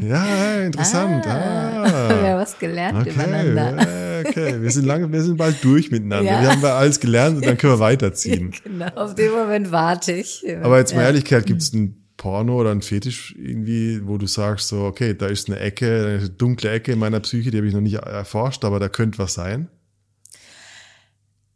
Ja, 0.00 0.60
interessant. 0.62 1.24
Ah, 1.26 1.82
wir 1.84 2.16
haben 2.16 2.24
Ah. 2.24 2.38
was 2.38 2.58
gelernt 2.58 2.98
Okay, 3.00 3.10
übereinander. 3.10 3.86
Okay. 4.26 4.62
Wir 4.62 4.70
sind 4.70 4.86
lange, 4.86 5.10
wir 5.12 5.22
sind 5.22 5.36
bald 5.36 5.62
durch 5.62 5.90
miteinander. 5.90 6.30
Ja. 6.30 6.42
Wir 6.42 6.50
haben 6.50 6.62
ja 6.62 6.76
alles 6.76 7.00
gelernt 7.00 7.36
und 7.36 7.46
dann 7.46 7.56
können 7.56 7.74
wir 7.74 7.80
weiterziehen. 7.80 8.52
Genau, 8.64 8.86
auf 8.94 9.14
den 9.14 9.30
Moment 9.32 9.70
warte 9.70 10.12
ich. 10.12 10.44
Aber 10.62 10.78
jetzt 10.78 10.94
mal 10.94 11.00
Ja. 11.00 11.06
Ehrlichkeit, 11.06 11.46
gibt 11.46 11.62
es 11.62 11.72
ein 11.72 11.96
Porno 12.16 12.60
oder 12.60 12.70
ein 12.70 12.82
Fetisch 12.82 13.34
irgendwie, 13.38 14.06
wo 14.06 14.18
du 14.18 14.26
sagst 14.26 14.68
so, 14.68 14.82
okay, 14.82 15.14
da 15.14 15.26
ist 15.26 15.48
eine 15.48 15.58
Ecke, 15.58 16.18
eine 16.20 16.30
dunkle 16.30 16.70
Ecke 16.70 16.92
in 16.92 16.98
meiner 16.98 17.20
Psyche, 17.20 17.50
die 17.50 17.56
habe 17.56 17.66
ich 17.66 17.72
noch 17.72 17.80
nicht 17.80 17.94
erforscht, 17.94 18.64
aber 18.64 18.78
da 18.78 18.90
könnte 18.90 19.18
was 19.18 19.32
sein. 19.34 19.68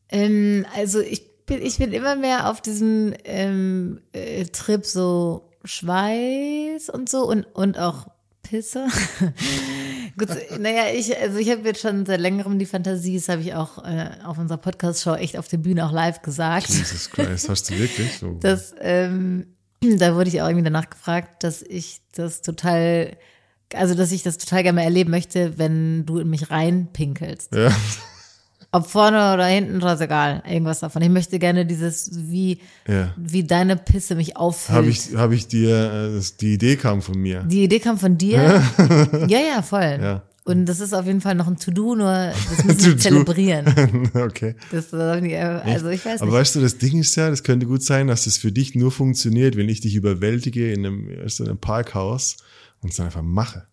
Ähm, 0.09 0.65
also 0.75 1.01
ich 1.01 1.45
bin, 1.45 1.61
ich 1.61 1.79
bin 1.79 1.93
immer 1.93 2.17
mehr 2.17 2.51
auf 2.51 2.63
diesem 2.63 3.15
ähm, 3.25 4.01
äh, 4.13 4.45
Trip 4.47 4.87
so 4.87 5.51
Schweiß 5.65 6.89
und 6.91 7.09
so 7.09 7.29
und, 7.29 7.45
und 7.55 7.79
auch 7.79 8.07
Pisse. 8.55 8.87
Gut, 10.17 10.29
naja, 10.61 10.85
ich, 10.95 11.19
also 11.19 11.39
ich 11.39 11.51
habe 11.51 11.63
jetzt 11.63 11.81
schon 11.81 12.07
seit 12.07 12.21
längerem 12.21 12.57
die 12.57 12.67
Fantasie, 12.67 13.17
das 13.17 13.29
habe 13.29 13.43
ich 13.43 13.53
auch 13.53 13.85
äh, 13.85 14.11
auf 14.25 14.39
unserer 14.39 14.59
Podcast-Show 14.59 15.15
echt 15.15 15.37
auf 15.37 15.49
der 15.49 15.57
Bühne 15.57 15.85
auch 15.85 15.91
live 15.91 16.23
gesagt. 16.23 16.69
Jesus 16.69 17.11
Christ, 17.11 17.49
hast 17.49 17.69
du 17.69 17.77
wirklich? 17.77 18.19
So. 18.19 18.35
Das, 18.41 18.73
ähm, 18.81 19.47
da 19.81 20.15
wurde 20.15 20.29
ich 20.29 20.41
auch 20.41 20.47
irgendwie 20.47 20.63
danach 20.63 20.89
gefragt, 20.89 21.43
dass 21.43 21.63
ich 21.63 22.01
das 22.15 22.43
total, 22.43 23.17
also 23.73 23.97
dass 23.97 24.13
ich 24.13 24.23
das 24.23 24.39
total 24.39 24.63
gerne 24.63 24.77
mal 24.77 24.85
erleben 24.85 25.11
möchte, 25.11 25.59
wenn 25.59 26.07
du 26.07 26.21
in 26.21 26.31
mich 26.31 26.49
reinpinkelst. 26.49 27.53
ja. 27.53 27.75
Ob 28.75 28.89
vorne 28.91 29.33
oder 29.35 29.47
hinten, 29.47 29.81
ist 29.95 30.01
egal, 30.01 30.43
irgendwas 30.49 30.81
davon. 30.81 31.01
Ich 31.03 31.09
möchte 31.09 31.39
gerne 31.39 31.65
dieses, 31.65 32.11
wie, 32.29 32.59
Ja. 32.89 33.15
wie 33.17 33.45
deine 33.45 33.77
Pisse 33.77 34.17
mich 34.17 34.37
auffüllt. 34.37 34.77
Habe 34.77 34.89
ich, 34.89 35.15
hab 35.15 35.31
ich 35.31 35.47
dir, 35.47 35.71
äh, 36.11 36.15
das, 36.17 36.37
die 36.37 36.55
Idee 36.55 36.75
kam 36.75 37.01
von 37.01 37.17
mir. 37.17 37.45
Die 37.45 37.63
Idee 37.63 37.79
kam 37.79 37.99
von 37.99 38.19
dir. 38.19 38.63
ja, 39.29 39.39
ja, 39.39 39.63
voll. 39.63 39.99
Ja. 40.03 40.23
Und 40.43 40.67
das 40.67 40.81
ist 40.81 40.93
auf 40.93 41.07
jeden 41.07 41.21
Fall 41.21 41.37
noch 41.37 41.47
ein 41.47 41.57
To-Do, 41.57 41.95
nur 41.95 42.11
das 42.11 42.65
müssen 42.65 42.85
wir 42.87 42.99
zelebrieren. 42.99 44.11
okay. 44.15 44.57
Das, 44.73 44.93
nicht- 45.21 45.37
also 45.37 45.89
ich 45.89 46.05
weiß 46.05 46.21
Aber 46.21 46.33
nicht. 46.33 46.41
weißt 46.41 46.57
du, 46.57 46.61
das 46.61 46.77
Ding 46.77 46.99
ist 46.99 47.15
ja, 47.15 47.31
das 47.31 47.45
könnte 47.45 47.67
gut 47.67 47.83
sein, 47.85 48.09
dass 48.09 48.25
das 48.25 48.37
für 48.39 48.51
dich 48.51 48.75
nur 48.75 48.91
funktioniert, 48.91 49.57
wenn 49.57 49.69
ich 49.69 49.81
dich 49.83 49.95
überwältige 49.95 50.73
in 50.73 50.85
einem, 50.85 51.09
du, 51.09 51.39
in 51.45 51.49
einem 51.49 51.59
Parkhaus 51.59 52.37
und 52.83 52.91
es 52.91 52.97
dann 52.97 53.07
einfach 53.07 53.23
mache. 53.23 53.67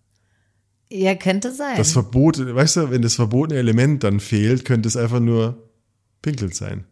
Ja, 0.93 1.15
könnte 1.15 1.51
sein. 1.53 1.77
Das 1.77 1.93
Verbot, 1.93 2.37
weißt 2.53 2.75
du, 2.75 2.91
wenn 2.91 3.01
das 3.01 3.15
verbotene 3.15 3.57
Element 3.59 4.03
dann 4.03 4.19
fehlt, 4.19 4.65
könnte 4.65 4.89
es 4.89 4.97
einfach 4.97 5.19
nur 5.21 5.69
Pinkel 6.21 6.51
sein. 6.53 6.85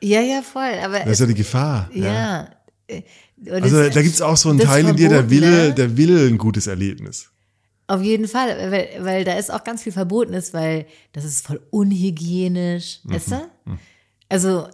ja, 0.00 0.20
ja, 0.22 0.40
voll. 0.42 0.72
Aber 0.82 1.00
Das 1.00 1.10
ist 1.12 1.20
ja 1.20 1.26
die 1.26 1.34
Gefahr. 1.34 1.90
ja. 1.92 2.48
Und 2.90 3.62
Also 3.62 3.80
es- 3.80 3.94
da 3.94 4.02
gibt's 4.02 4.20
auch 4.22 4.36
so 4.36 4.50
einen 4.50 4.58
Teil 4.60 4.86
in 4.88 4.96
dir, 4.96 5.08
der 5.08 5.28
will, 5.30 5.72
der 5.72 5.96
will 5.96 6.28
ein 6.28 6.38
gutes 6.38 6.66
Erlebnis. 6.66 7.28
Auf 7.88 8.00
jeden 8.02 8.26
Fall, 8.28 8.70
weil, 8.70 8.88
weil 9.00 9.24
da 9.24 9.34
ist 9.34 9.52
auch 9.52 9.64
ganz 9.64 9.82
viel 9.82 9.92
Verbotenes, 9.92 10.54
weil 10.54 10.86
das 11.12 11.24
ist 11.24 11.46
voll 11.46 11.60
unhygienisch, 11.70 13.00
Mhm. 13.04 13.12
weißt 13.14 13.30
du? 13.32 13.50
Also 14.28 14.68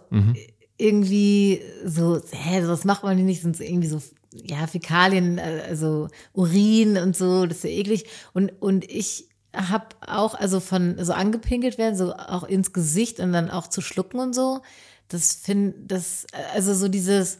irgendwie 0.77 1.61
so, 1.85 2.21
hä, 2.31 2.61
sowas 2.63 2.85
macht 2.85 3.03
man 3.03 3.23
nicht, 3.25 3.41
sind 3.41 3.59
irgendwie 3.59 3.87
so, 3.87 4.01
ja, 4.31 4.67
Fäkalien, 4.67 5.37
äh, 5.37 5.63
also 5.67 6.07
Urin 6.33 6.97
und 6.97 7.15
so, 7.15 7.45
das 7.45 7.57
ist 7.57 7.63
ja 7.63 7.69
eklig. 7.71 8.05
Und, 8.33 8.51
und 8.61 8.89
ich 8.89 9.27
hab 9.53 9.95
auch, 10.07 10.35
also 10.35 10.59
von 10.59 11.03
so 11.03 11.13
angepinkelt 11.13 11.77
werden, 11.77 11.95
so 11.95 12.13
auch 12.13 12.43
ins 12.43 12.73
Gesicht 12.73 13.19
und 13.19 13.33
dann 13.33 13.49
auch 13.49 13.67
zu 13.67 13.81
schlucken 13.81 14.19
und 14.19 14.33
so, 14.33 14.61
das 15.07 15.33
finde, 15.33 15.73
das, 15.79 16.27
also 16.53 16.75
so 16.75 16.87
dieses, 16.87 17.39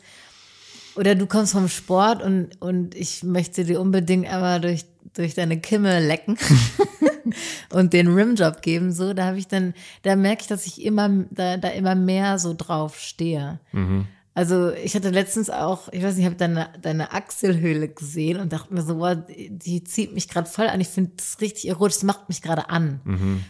oder 0.95 1.13
du 1.13 1.27
kommst 1.27 1.51
vom 1.51 1.69
Sport 1.69 2.23
und, 2.23 2.59
und 2.59 2.95
ich 2.95 3.23
möchte 3.23 3.63
dir 3.63 3.79
unbedingt 3.79 4.27
einmal 4.27 4.59
durch, 4.59 4.85
durch 5.13 5.35
deine 5.35 5.59
Kimme 5.59 6.05
lecken 6.05 6.37
und 7.69 7.93
den 7.93 8.07
Rimjob 8.07 8.63
geben, 8.63 8.91
so, 8.91 9.13
da 9.13 9.25
habe 9.25 9.37
ich 9.37 9.47
dann, 9.47 9.75
da 10.01 10.15
merke 10.15 10.41
ich, 10.41 10.47
dass 10.47 10.65
ich 10.65 10.83
immer, 10.83 11.25
da, 11.29 11.57
da 11.57 11.69
immer 11.69 11.93
mehr 11.93 12.39
so 12.39 12.55
drauf 12.57 12.99
stehe. 12.99 13.59
Also 14.39 14.71
ich 14.71 14.95
hatte 14.95 15.09
letztens 15.09 15.49
auch, 15.49 15.89
ich 15.91 16.01
weiß 16.01 16.15
nicht, 16.15 16.21
ich 16.21 16.25
habe 16.25 16.37
deine, 16.37 16.69
deine 16.81 17.11
Achselhöhle 17.11 17.89
gesehen 17.89 18.39
und 18.39 18.53
dachte 18.53 18.73
mir 18.73 18.83
so, 18.83 18.95
boah, 18.95 19.15
die 19.15 19.83
zieht 19.83 20.13
mich 20.13 20.29
gerade 20.29 20.49
voll 20.49 20.67
an. 20.67 20.79
Ich 20.79 20.87
finde 20.87 21.11
das 21.17 21.41
richtig 21.41 21.67
erotisch, 21.67 21.95
das 21.95 22.03
macht 22.03 22.29
mich 22.29 22.41
gerade 22.41 22.69
an. 22.69 23.01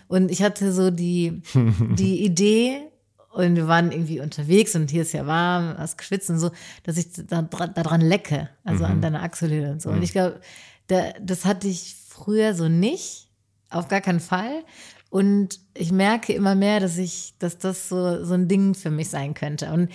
Und 0.08 0.32
ich 0.32 0.42
hatte 0.42 0.74
so 0.74 0.90
die, 0.90 1.44
die 1.54 2.26
Idee, 2.26 2.88
und 3.30 3.56
wir 3.56 3.68
waren 3.68 3.92
irgendwie 3.92 4.20
unterwegs 4.20 4.76
und 4.76 4.90
hier 4.90 5.04
ist 5.04 5.12
ja 5.12 5.28
warm, 5.28 5.78
hast 5.78 6.00
geschwitzt 6.00 6.32
und 6.32 6.40
so, 6.40 6.50
dass 6.82 6.98
ich 6.98 7.14
da, 7.28 7.44
da 7.44 7.68
dran 7.68 8.02
lecke, 8.02 8.50
also 8.64 8.84
an 8.86 9.00
deiner 9.00 9.22
Achselhöhle 9.22 9.74
und 9.74 9.84
so. 9.84 9.92
Und 9.92 10.02
ich 10.02 10.14
glaube, 10.14 10.42
da, 10.88 11.12
das 11.22 11.46
hatte 11.46 11.68
ich 11.68 11.98
früher 12.08 12.56
so 12.56 12.68
nicht, 12.68 13.30
auf 13.70 13.90
gar 13.90 14.02
keinen 14.02 14.22
Fall. 14.22 14.64
Und 15.12 15.60
ich 15.76 15.92
merke 15.92 16.34
immer 16.34 16.56
mehr, 16.56 16.80
dass 16.80 16.98
ich, 16.98 17.36
dass 17.38 17.60
das 17.60 17.90
so, 17.90 18.26
so 18.26 18.34
ein 18.34 18.48
Ding 18.48 18.74
für 18.74 18.90
mich 18.90 19.10
sein 19.10 19.36
könnte. 19.36 19.72
Und 19.72 19.90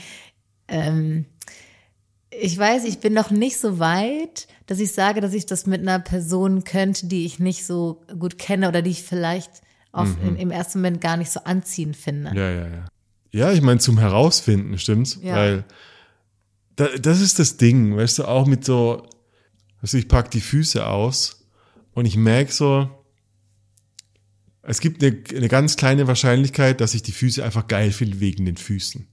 ähm, 0.68 1.26
ich 2.30 2.58
weiß, 2.58 2.84
ich 2.84 2.98
bin 2.98 3.12
noch 3.12 3.30
nicht 3.30 3.58
so 3.58 3.78
weit, 3.78 4.48
dass 4.66 4.80
ich 4.80 4.92
sage, 4.92 5.20
dass 5.20 5.34
ich 5.34 5.46
das 5.46 5.66
mit 5.66 5.80
einer 5.80 5.98
Person 5.98 6.64
könnte, 6.64 7.06
die 7.06 7.26
ich 7.26 7.38
nicht 7.38 7.64
so 7.64 8.02
gut 8.18 8.38
kenne 8.38 8.68
oder 8.68 8.82
die 8.82 8.90
ich 8.90 9.02
vielleicht 9.02 9.50
auf, 9.92 10.08
in, 10.22 10.36
im 10.36 10.50
ersten 10.50 10.80
Moment 10.80 11.00
gar 11.00 11.16
nicht 11.16 11.30
so 11.30 11.40
anziehend 11.44 11.96
finde. 11.96 12.32
Ja, 12.34 12.50
ja, 12.50 12.66
ja. 12.66 12.84
Ja, 13.30 13.52
ich 13.52 13.62
meine, 13.62 13.80
zum 13.80 13.98
Herausfinden, 13.98 14.78
stimmt's? 14.78 15.18
Ja. 15.22 15.34
Weil 15.34 15.64
da, 16.76 16.88
das 17.00 17.20
ist 17.20 17.38
das 17.38 17.56
Ding, 17.56 17.96
weißt 17.96 18.20
du, 18.20 18.24
auch 18.24 18.46
mit 18.46 18.64
so, 18.64 19.06
du, 19.82 19.96
ich 19.96 20.08
pack 20.08 20.30
die 20.30 20.40
Füße 20.40 20.86
aus 20.86 21.46
und 21.92 22.06
ich 22.06 22.16
merke 22.16 22.52
so, 22.52 22.88
es 24.62 24.80
gibt 24.80 25.02
eine, 25.02 25.22
eine 25.36 25.48
ganz 25.48 25.76
kleine 25.76 26.06
Wahrscheinlichkeit, 26.06 26.80
dass 26.80 26.94
ich 26.94 27.02
die 27.02 27.12
Füße 27.12 27.44
einfach 27.44 27.68
geil 27.68 27.90
finde 27.92 28.20
wegen 28.20 28.44
den 28.44 28.56
Füßen. 28.56 29.06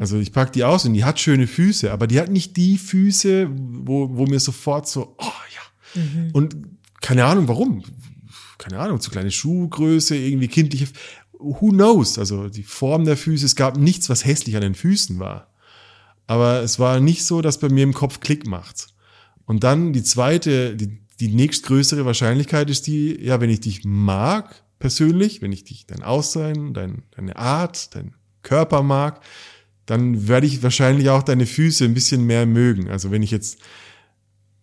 Also 0.00 0.18
ich 0.18 0.32
pack 0.32 0.52
die 0.52 0.64
aus 0.64 0.84
und 0.86 0.94
die 0.94 1.04
hat 1.04 1.20
schöne 1.20 1.46
Füße, 1.46 1.92
aber 1.92 2.06
die 2.06 2.18
hat 2.18 2.30
nicht 2.30 2.56
die 2.56 2.78
Füße, 2.78 3.48
wo, 3.50 4.16
wo 4.16 4.26
mir 4.26 4.40
sofort 4.40 4.88
so, 4.88 5.14
oh 5.18 5.32
ja. 5.54 6.02
Und 6.32 6.56
keine 7.00 7.24
Ahnung 7.24 7.48
warum. 7.48 7.84
Keine 8.56 8.78
Ahnung, 8.78 9.00
zu 9.00 9.10
kleine 9.10 9.30
Schuhgröße, 9.30 10.16
irgendwie 10.16 10.48
kindliche. 10.48 10.88
Who 11.38 11.68
knows? 11.68 12.18
Also 12.18 12.48
die 12.48 12.64
Form 12.64 13.04
der 13.04 13.16
Füße, 13.16 13.46
es 13.46 13.56
gab 13.56 13.76
nichts, 13.76 14.08
was 14.08 14.24
hässlich 14.24 14.56
an 14.56 14.62
den 14.62 14.74
Füßen 14.74 15.18
war. 15.18 15.52
Aber 16.26 16.62
es 16.62 16.78
war 16.78 17.00
nicht 17.00 17.24
so, 17.24 17.40
dass 17.40 17.58
bei 17.58 17.68
mir 17.68 17.84
im 17.84 17.94
Kopf 17.94 18.20
Klick 18.20 18.46
macht. 18.46 18.88
Und 19.46 19.64
dann 19.64 19.92
die 19.92 20.02
zweite, 20.02 20.76
die, 20.76 20.98
die 21.20 21.28
nächstgrößere 21.28 22.04
Wahrscheinlichkeit 22.04 22.68
ist 22.68 22.86
die, 22.86 23.18
ja, 23.22 23.40
wenn 23.40 23.50
ich 23.50 23.60
dich 23.60 23.84
mag, 23.84 24.62
persönlich, 24.78 25.40
wenn 25.40 25.52
ich 25.52 25.64
dich, 25.64 25.86
dein 25.86 26.02
Aussehen, 26.02 26.74
dein, 26.74 27.02
deine 27.12 27.36
Art, 27.36 27.94
dein 27.94 28.14
Körper 28.42 28.82
mag, 28.82 29.22
dann 29.88 30.28
werde 30.28 30.46
ich 30.46 30.62
wahrscheinlich 30.62 31.08
auch 31.08 31.22
deine 31.22 31.46
Füße 31.46 31.84
ein 31.86 31.94
bisschen 31.94 32.26
mehr 32.26 32.44
mögen. 32.44 32.90
Also 32.90 33.10
wenn 33.10 33.22
ich 33.22 33.30
jetzt 33.30 33.58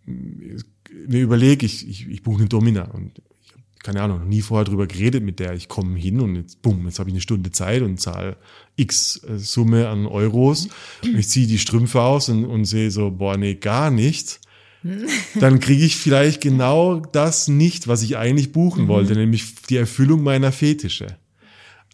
mir 0.06 1.20
überlege, 1.20 1.66
ich, 1.66 1.88
ich, 1.88 2.08
ich 2.08 2.22
buche 2.22 2.42
eine 2.42 2.48
Domina 2.48 2.84
und 2.92 3.20
ich 3.42 3.52
habe, 3.52 3.64
keine 3.84 4.04
Ahnung, 4.04 4.20
noch 4.20 4.26
nie 4.28 4.44
vorher 4.44 4.66
drüber 4.66 4.86
geredet 4.86 5.24
mit 5.24 5.40
der, 5.40 5.54
ich 5.54 5.68
komme 5.68 5.98
hin 5.98 6.22
und 6.22 6.36
jetzt, 6.36 6.62
bumm, 6.62 6.86
jetzt 6.86 7.00
habe 7.00 7.10
ich 7.10 7.16
eine 7.16 7.22
Stunde 7.22 7.52
Zeit 7.52 7.82
und 7.82 8.00
zahle 8.00 8.38
x 8.76 9.24
äh, 9.24 9.40
Summe 9.40 9.90
an 9.90 10.06
Euros. 10.06 10.70
Und 11.04 11.18
ich 11.18 11.28
ziehe 11.28 11.48
die 11.48 11.58
Strümpfe 11.58 12.02
aus 12.02 12.30
und, 12.30 12.46
und 12.46 12.66
sehe 12.66 12.92
so, 12.92 13.10
boah, 13.10 13.36
nee, 13.36 13.56
gar 13.56 13.90
nicht. 13.90 14.42
Dann 15.40 15.60
kriege 15.60 15.86
ich 15.86 15.96
vielleicht 15.96 16.42
genau 16.42 17.00
das 17.00 17.48
nicht, 17.48 17.88
was 17.88 18.04
ich 18.04 18.18
eigentlich 18.18 18.52
buchen 18.52 18.88
wollte, 18.88 19.16
nämlich 19.16 19.56
die 19.72 19.78
Erfüllung 19.78 20.22
meiner 20.22 20.52
Fetische. 20.52 21.18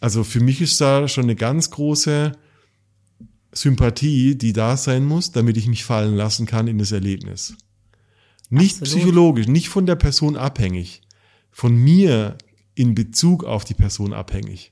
Also 0.01 0.25
für 0.25 0.41
mich 0.41 0.59
ist 0.59 0.81
da 0.81 1.07
schon 1.07 1.23
eine 1.23 1.37
ganz 1.37 1.71
große 1.71 2.33
Sympathie, 3.53 4.35
die 4.35 4.53
da 4.53 4.77
sein 4.77 5.05
muss, 5.05 5.31
damit 5.31 5.57
ich 5.57 5.67
mich 5.67 5.83
fallen 5.83 6.15
lassen 6.15 6.45
kann 6.45 6.67
in 6.67 6.77
das 6.77 6.91
Erlebnis. 6.91 7.55
Nicht 8.49 8.81
Absolut. 8.81 9.03
psychologisch, 9.03 9.47
nicht 9.47 9.69
von 9.69 9.85
der 9.85 9.95
Person 9.95 10.35
abhängig, 10.35 11.01
von 11.51 11.75
mir 11.75 12.37
in 12.75 12.95
Bezug 12.95 13.43
auf 13.43 13.63
die 13.63 13.73
Person 13.73 14.13
abhängig. 14.13 14.71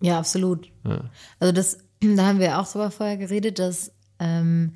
Ja, 0.00 0.18
absolut. 0.18 0.70
Ja. 0.84 1.10
Also 1.38 1.52
das, 1.52 1.78
da 2.00 2.26
haben 2.26 2.40
wir 2.40 2.58
auch 2.58 2.66
sogar 2.66 2.90
vorher 2.90 3.16
geredet, 3.16 3.58
dass 3.58 3.92
ähm, 4.18 4.74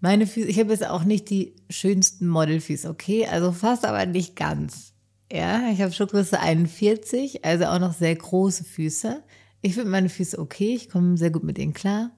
meine 0.00 0.26
Füße, 0.26 0.48
ich 0.48 0.58
habe 0.58 0.72
jetzt 0.72 0.86
auch 0.86 1.04
nicht 1.04 1.30
die 1.30 1.54
schönsten 1.70 2.28
Modelfüße, 2.28 2.88
okay? 2.88 3.26
Also 3.26 3.52
fast, 3.52 3.84
aber 3.84 4.04
nicht 4.06 4.36
ganz. 4.36 4.92
Ja, 5.32 5.70
ich 5.72 5.80
habe 5.80 5.92
Schuhgröße 5.92 6.38
41, 6.38 7.44
also 7.44 7.64
auch 7.64 7.80
noch 7.80 7.92
sehr 7.92 8.14
große 8.14 8.62
Füße. 8.64 9.22
Ich 9.62 9.74
finde 9.74 9.90
meine 9.90 10.08
Füße 10.08 10.38
okay, 10.38 10.74
ich 10.74 10.88
komme 10.88 11.16
sehr 11.16 11.30
gut 11.30 11.44
mit 11.44 11.58
ihnen 11.58 11.74
klar. 11.74 12.10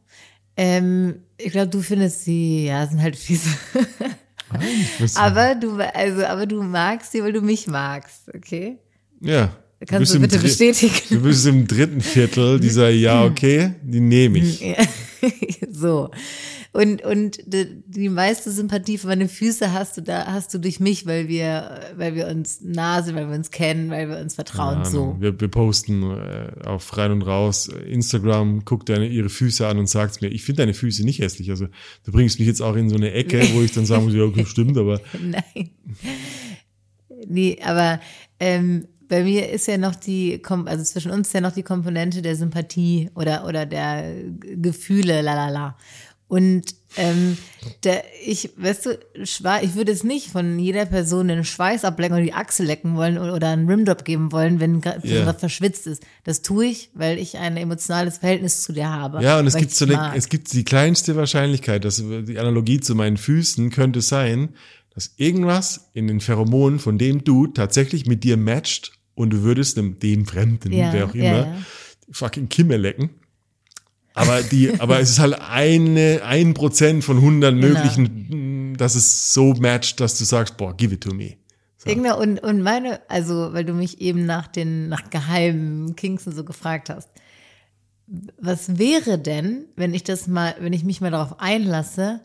Ähm, 0.57 1.23
ich 1.37 1.53
glaube, 1.53 1.69
du 1.69 1.81
findest 1.81 2.25
sie, 2.25 2.67
ja, 2.67 2.87
sind 2.87 3.01
halt 3.01 3.17
Füße. 3.17 3.49
aber 5.15 5.55
du, 5.55 5.77
also, 5.77 6.25
aber 6.25 6.47
du 6.47 6.63
magst 6.63 7.13
sie, 7.13 7.23
weil 7.23 7.33
du 7.33 7.41
mich 7.41 7.67
magst, 7.69 8.29
okay? 8.35 8.79
Ja. 9.21 9.57
Kannst 9.87 10.13
du 10.13 10.17
im 10.17 10.23
bitte 10.23 10.41
bestätigen? 10.41 10.93
Du 11.11 11.23
bist 11.23 11.47
im 11.47 11.67
dritten 11.67 12.01
Viertel 12.01 12.59
dieser 12.59 12.91
Ja, 12.91 13.25
okay, 13.25 13.75
die 13.83 14.01
nehme 14.01 14.39
ich. 14.39 14.65
So. 15.71 16.11
Und, 16.73 17.03
und 17.03 17.39
die, 17.47 18.09
meiste 18.09 18.51
Sympathie 18.51 18.99
für 18.99 19.07
meine 19.07 19.29
Füße 19.29 19.73
hast 19.73 19.97
du 19.97 20.03
da, 20.03 20.27
hast 20.27 20.53
du 20.53 20.59
durch 20.59 20.81
mich, 20.81 21.07
weil 21.07 21.27
wir, 21.27 21.81
weil 21.97 22.15
wir 22.15 22.29
uns 22.29 22.61
nah 22.63 23.03
sind, 23.03 23.17
weil 23.17 23.29
wir 23.29 23.37
uns 23.37 23.51
kennen, 23.51 23.91
weil 23.91 24.09
wir 24.09 24.19
uns 24.19 24.35
vertrauen, 24.35 24.83
Keine 24.83 24.91
so. 24.91 25.03
Ahnung. 25.03 25.21
Wir, 25.21 25.41
wir 25.41 25.49
posten 25.49 26.03
äh, 26.03 26.53
auf 26.65 26.97
rein 26.97 27.11
und 27.11 27.23
raus 27.23 27.69
äh, 27.69 27.79
Instagram, 27.91 28.65
guck 28.65 28.85
deine 28.87 29.07
ihre 29.07 29.31
Füße 29.31 29.67
an 29.67 29.79
und 29.79 29.89
sagst 29.89 30.21
mir, 30.21 30.29
ich 30.29 30.45
finde 30.45 30.63
deine 30.63 30.75
Füße 30.75 31.05
nicht 31.05 31.21
hässlich. 31.21 31.51
Also 31.51 31.69
du 32.05 32.13
bringst 32.13 32.39
mich 32.39 32.47
jetzt 32.47 32.61
auch 32.61 32.77
in 32.77 32.91
so 32.91 32.97
eine 32.97 33.13
Ecke, 33.13 33.41
wo 33.55 33.63
ich 33.63 33.73
dann 33.73 33.87
sagen 33.87 34.05
muss, 34.05 34.15
ja, 34.15 34.23
okay, 34.23 34.45
stimmt, 34.47 34.77
aber 34.77 35.01
Nein. 35.21 35.71
Nee, 37.27 37.59
aber 37.65 38.01
ähm, 38.39 38.87
bei 39.09 39.25
mir 39.25 39.51
ist 39.51 39.67
ja 39.67 39.79
noch 39.79 39.95
die, 39.95 40.41
also 40.67 40.85
zwischen 40.85 41.11
uns 41.11 41.29
ist 41.29 41.33
ja 41.33 41.41
noch 41.41 41.53
die 41.53 41.63
Komponente 41.63 42.23
der 42.23 42.37
Sympathie 42.37 43.11
oder, 43.15 43.47
oder 43.47 43.67
der 43.67 44.15
Gefühle, 44.39 45.23
lalala. 45.23 45.77
Und 46.29 46.75
ähm, 46.97 47.39
der, 47.85 48.05
ich, 48.25 48.51
weißt 48.57 48.87
du, 48.87 48.99
ich 49.15 49.43
würde 49.75 49.93
es 49.93 50.05
nicht 50.05 50.29
von 50.31 50.59
jeder 50.59 50.85
Person 50.85 51.29
den 51.29 51.45
Schweiß 51.45 51.85
ablecken 51.85 52.15
oder 52.17 52.25
die 52.25 52.35
Achse 52.35 52.63
lecken 52.65 52.97
wollen 52.97 53.19
oder, 53.19 53.49
einen 53.49 53.69
Rimjob 53.69 54.05
geben 54.05 54.31
wollen, 54.31 54.61
wenn 54.61 54.81
Ja. 54.81 54.93
gerade 55.25 55.39
verschwitzt 55.39 55.87
ist. 55.87 56.03
Das 56.25 56.43
tue 56.43 56.67
ich, 56.67 56.91
weil 56.95 57.19
ich 57.19 57.39
ein 57.39 57.57
emotionales 57.57 58.19
Verhältnis 58.19 58.63
zu 58.63 58.73
dir 58.73 58.91
habe. 58.91 59.23
Ja, 59.23 59.39
und 59.39 59.47
es 59.47 59.57
gibt 59.57 59.71
so 59.73 59.87
eine, 59.87 60.15
es 60.17 60.29
gibt 60.29 60.53
die 60.53 60.65
kleinste 60.65 61.17
Wahrscheinlichkeit, 61.17 61.85
dass 61.85 61.97
die 61.97 62.39
Analogie 62.39 62.81
zu 62.81 62.95
meinen 62.95 63.17
Füßen 63.17 63.71
könnte 63.71 64.03
sein, 64.03 64.51
dass 64.95 65.13
irgendwas 65.17 65.91
in 65.95 66.09
den 66.09 66.21
Pheromonen 66.21 66.79
von 66.79 66.99
dem 66.99 67.25
Dude 67.25 67.53
tatsächlich 67.55 68.07
mit 68.07 68.25
dir 68.25 68.37
matcht 68.37 68.93
und 69.15 69.31
du 69.31 69.43
würdest 69.43 69.77
dem, 69.77 69.99
dem 69.99 70.27
Fremden, 70.27 70.73
Ja, 70.73 70.93
wer 70.93 71.07
auch 71.07 71.15
ja, 71.15 71.25
immer, 71.25 71.47
ja. 71.47 71.57
fucking 72.11 72.49
Kimme 72.49 72.77
lecken. 72.77 73.11
Aber 74.15 74.43
die, 74.43 74.81
aber 74.81 74.99
es 75.01 75.11
ist 75.11 75.19
halt 75.21 75.39
eine, 75.41 76.23
ein 76.25 76.55
Prozent 76.55 77.05
von 77.05 77.21
hundert 77.21 77.55
Genau. 77.55 77.69
möglichen, 77.69 78.75
dass 78.77 78.95
es 78.95 79.33
so 79.33 79.55
matcht, 79.55 80.01
dass 80.01 80.19
du 80.19 80.25
sagst, 80.25 80.57
boah, 80.57 80.77
give 80.77 80.93
it 80.95 81.01
to 81.03 81.15
me. 81.15 81.37
Genau, 81.85 82.21
und, 82.21 82.41
und 82.43 82.61
meine, 82.61 83.01
also, 83.09 83.53
weil 83.55 83.65
du 83.65 83.73
mich 83.73 84.01
eben 84.01 84.27
nach 84.27 84.47
den, 84.49 84.89
nach 84.89 85.09
geheimen 85.11 85.95
Kings 85.97 86.27
und 86.27 86.35
so 86.35 86.45
gefragt 86.45 86.91
hast. 86.91 87.09
Was 88.41 88.79
wäre 88.79 89.19
denn, 89.19 89.67
wenn 89.77 89.95
ich 89.95 90.03
das 90.03 90.27
mal, 90.27 90.55
wenn 90.61 90.73
ich 90.73 90.85
mich 90.85 91.01
mal 91.01 91.11
darauf 91.13 91.39
einlasse, 91.41 92.21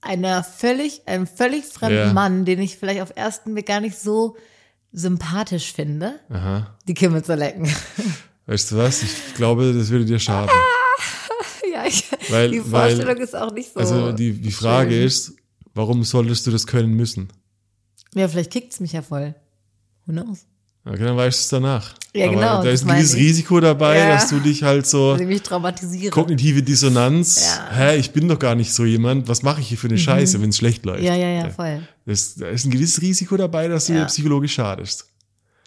einer 0.00 0.44
völlig, 0.44 1.02
einem 1.06 1.26
völlig 1.26 1.64
fremden 1.64 1.98
Hm. 2.00 2.06
Ja. 2.08 2.12
Mann, 2.12 2.44
den 2.44 2.60
ich 2.60 2.76
vielleicht 2.76 3.00
auf 3.02 3.12
ersten 3.16 3.52
Blick 3.54 3.66
gar 3.66 3.80
nicht 3.80 3.98
so 3.98 4.36
sympathisch 4.92 5.72
finde, 5.72 6.20
Aha. 6.30 6.76
die 6.86 6.94
Kimme 6.94 7.22
zu 7.22 7.34
lecken. 7.34 7.68
Weißt 8.46 8.70
du 8.72 8.76
was? 8.76 9.02
Ich 9.02 9.34
glaube, 9.34 9.72
das 9.72 9.88
würde 9.90 10.04
dir 10.04 10.18
schaden. 10.18 10.50
ja, 11.72 11.84
ich, 11.86 12.04
Weil- 12.30 12.50
die 12.50 12.72
weil- 12.72 12.94
Vorstellung 12.94 13.22
ist 13.22 13.34
auch 13.36 13.52
nicht 13.52 13.72
so. 13.72 13.80
Also 13.80 14.12
die, 14.12 14.32
die 14.40 14.52
Frage 14.52 14.90
schön. 14.92 15.02
ist, 15.04 15.32
warum 15.74 16.04
solltest 16.04 16.46
du 16.46 16.50
das 16.50 16.66
können 16.66 16.94
müssen? 16.94 17.28
Ja, 18.14 18.28
vielleicht 18.28 18.52
kickt's 18.52 18.80
mich 18.80 18.92
ja 18.92 19.02
voll. 19.02 19.34
Who 20.06 20.12
knows? 20.12 20.46
Okay, 20.88 21.02
dann 21.02 21.16
weißt 21.16 21.36
du 21.40 21.42
es 21.42 21.48
danach. 21.48 21.94
Ja, 22.14 22.26
Aber 22.26 22.34
genau, 22.34 22.62
Da 22.62 22.70
ist 22.70 22.84
ein 22.86 22.94
gewisses. 22.96 23.16
Risiko 23.16 23.58
dabei, 23.58 23.98
Ja. 23.98 24.14
dass 24.14 24.28
du 24.28 24.38
dich 24.38 24.62
halt 24.62 24.86
so 24.86 25.12
Dass 25.14 25.20
ich 25.20 25.26
mich 25.26 25.42
traumatisiere. 25.42 26.10
kognitive 26.12 26.62
Dissonanz, 26.62 27.44
Ja. 27.44 27.68
Mhm. 27.72 27.76
hä, 27.76 27.96
ich 27.96 28.12
bin 28.12 28.28
doch 28.28 28.38
gar 28.38 28.54
nicht 28.54 28.72
so 28.72 28.84
jemand, 28.84 29.26
was 29.26 29.42
mache 29.42 29.60
ich 29.60 29.68
hier 29.68 29.78
für 29.78 29.88
eine 29.88 29.98
Scheiße, 29.98 30.40
wenn 30.40 30.50
es 30.50 30.58
schlecht 30.58 30.86
läuft? 30.86 31.02
Ja, 31.02 31.16
ja, 31.16 31.28
ja, 31.28 31.50
voll. 31.50 31.82
Das, 32.06 32.36
da 32.36 32.46
ist 32.48 32.64
ein 32.66 32.70
gewisses 32.70 33.02
Risiko 33.02 33.36
dabei, 33.36 33.66
dass 33.66 33.86
du 33.86 33.94
dir 33.94 34.04
psychologisch 34.04 34.54
schadest. 34.54 35.06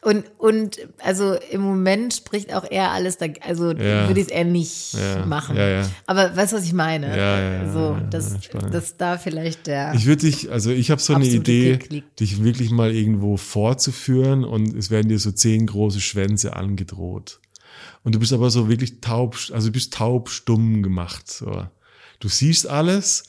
Und, 0.01 0.23
und 0.37 0.77
also 0.99 1.35
im 1.51 1.59
Moment 1.61 2.13
spricht 2.13 2.53
auch 2.53 2.63
eher 2.69 2.91
alles, 2.91 3.17
da, 3.17 3.25
also 3.41 3.71
Ja. 3.71 4.07
würde 4.07 4.21
ich 4.21 4.27
es 4.27 4.31
eher 4.31 4.45
nicht 4.45 4.93
Ja, 4.93 5.25
machen. 5.25 5.57
ja. 5.57 5.89
Aber 6.05 6.35
weißt 6.37 6.53
du, 6.53 6.57
was 6.57 6.63
ich 6.63 6.71
meine? 6.73 7.17
Ja, 7.17 7.39
ja, 7.65 7.73
so, 7.73 7.97
dass, 8.09 8.37
dass 8.71 8.95
da 8.95 9.17
vielleicht 9.17 9.67
der. 9.67 9.93
Ich 9.95 10.05
würde 10.05 10.21
dich, 10.21 10.49
also 10.51 10.71
ich 10.71 10.89
habe 10.89 11.01
so 11.01 11.13
eine 11.13 11.25
Idee, 11.25 11.79
dich 12.17 12.41
wirklich 12.43 12.71
mal 12.71 12.93
irgendwo 12.95 13.35
vorzuführen 13.35 14.45
und 14.45 14.73
es 14.73 14.89
werden 14.89 15.09
dir 15.09 15.19
so 15.19 15.31
zehn 15.33 15.67
große 15.67 15.99
Schwänze 15.99 16.55
angedroht. 16.55 17.41
Und 18.03 18.15
du 18.15 18.19
bist 18.19 18.31
aber 18.31 18.49
so 18.49 18.69
wirklich 18.69 19.01
taub, 19.01 19.35
also 19.51 19.67
du 19.67 19.73
bist 19.73 19.93
taub 19.93 20.29
stumm 20.29 20.81
gemacht. 20.81 21.29
So. 21.29 21.67
Du 22.21 22.29
siehst 22.29 22.67
alles, 22.67 23.25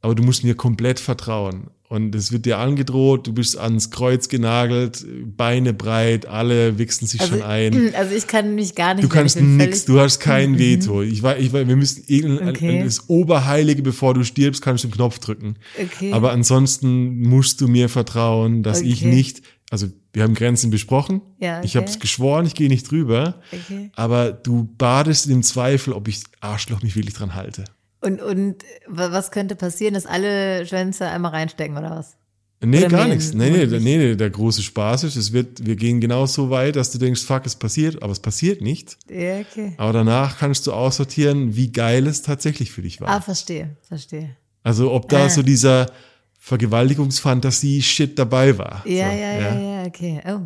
aber 0.00 0.14
du 0.14 0.22
musst 0.22 0.42
mir 0.42 0.54
komplett 0.54 1.00
vertrauen. 1.00 1.68
Und 1.94 2.12
es 2.16 2.32
wird 2.32 2.44
dir 2.44 2.58
angedroht, 2.58 3.28
du 3.28 3.32
bist 3.32 3.56
ans 3.56 3.92
Kreuz 3.92 4.28
genagelt, 4.28 5.06
Beine 5.36 5.72
breit, 5.72 6.26
alle 6.26 6.76
wichsen 6.76 7.06
sich 7.06 7.20
also, 7.20 7.34
schon 7.34 7.42
ein. 7.44 7.94
also 7.94 8.16
ich 8.16 8.26
kann 8.26 8.56
mich 8.56 8.74
gar 8.74 8.94
nicht. 8.94 9.04
Du 9.04 9.08
kannst 9.08 9.36
ich 9.36 9.44
völlig- 9.44 9.84
du 9.84 10.00
hast 10.00 10.18
kein 10.18 10.58
Veto. 10.58 11.02
Ich 11.02 11.22
weiß, 11.22 11.40
ich 11.40 11.52
weiß, 11.52 11.68
wir 11.68 11.76
müssen 11.76 12.02
Okay. 12.48 12.82
das 12.82 13.08
Oberheilige, 13.08 13.82
bevor 13.82 14.12
du 14.12 14.24
stirbst, 14.24 14.60
kannst 14.60 14.82
du 14.82 14.88
den 14.88 14.94
Knopf 14.94 15.20
drücken. 15.20 15.54
Okay. 15.80 16.12
Aber 16.12 16.32
ansonsten 16.32 17.20
musst 17.22 17.60
du 17.60 17.68
mir 17.68 17.88
vertrauen, 17.88 18.64
dass 18.64 18.80
ich 18.80 19.02
Okay. 19.02 19.14
nicht, 19.14 19.42
also 19.70 19.86
wir 20.12 20.24
haben 20.24 20.34
Grenzen 20.34 20.70
besprochen. 20.70 21.20
Ja, 21.38 21.62
Ich 21.62 21.70
okay. 21.70 21.78
habe 21.78 21.86
es 21.90 22.00
geschworen, 22.00 22.44
ich 22.44 22.54
gehe 22.56 22.68
nicht 22.68 22.90
drüber. 22.90 23.40
Okay. 23.52 23.92
Aber 23.94 24.32
du 24.32 24.68
badest 24.78 25.28
im 25.28 25.44
Zweifel, 25.44 25.92
ob 25.92 26.08
ich 26.08 26.24
Arschloch 26.40 26.82
mich 26.82 26.96
wirklich 26.96 27.14
dran 27.14 27.34
halte. 27.36 27.62
Und, 28.04 28.20
und 28.20 28.56
wa- 28.86 29.12
was 29.12 29.30
könnte 29.30 29.56
passieren, 29.56 29.94
dass 29.94 30.06
alle 30.06 30.66
Schwänze 30.66 31.06
einmal 31.08 31.30
reinstecken 31.32 31.76
oder 31.78 31.90
was? 31.90 32.16
Nee, 32.60 32.78
Oder 32.78 32.88
gar 32.88 33.08
nichts. 33.08 33.34
Nee, 33.34 33.50
nee, 33.50 33.66
nee, 33.66 33.78
nee, 33.98 34.14
der 34.14 34.30
große 34.30 34.62
Spaß 34.62 35.04
ist, 35.04 35.16
es 35.16 35.32
wird, 35.32 35.66
wir 35.66 35.76
gehen 35.76 36.00
genau 36.00 36.24
so 36.24 36.48
weit, 36.48 36.76
dass 36.76 36.90
du 36.90 36.98
denkst, 36.98 37.22
fuck, 37.22 37.44
es 37.44 37.56
passiert, 37.56 38.02
aber 38.02 38.12
es 38.12 38.20
passiert 38.20 38.62
nicht. 38.62 38.96
Ja, 39.10 39.40
okay. 39.40 39.74
Aber 39.76 39.92
danach 39.92 40.38
kannst 40.38 40.66
du 40.66 40.72
aussortieren, 40.72 41.56
wie 41.56 41.70
geil 41.72 42.06
es 42.06 42.22
tatsächlich 42.22 42.70
für 42.72 42.80
dich 42.82 43.00
war. 43.02 43.08
Ah, 43.08 43.20
verstehe, 43.20 43.76
verstehe. 43.82 44.36
Also 44.62 44.92
ob 44.92 45.08
da 45.10 45.24
Ah. 45.26 45.28
so 45.28 45.42
dieser 45.42 45.90
Vergewaltigungsfantasie-Shit 46.38 48.18
dabei 48.18 48.56
war. 48.56 48.82
Ja, 48.86 49.10
so, 49.10 49.16
ja, 49.16 49.38
ja, 49.40 49.60
ja, 49.82 49.86
okay. 49.86 50.20
Oh. 50.26 50.40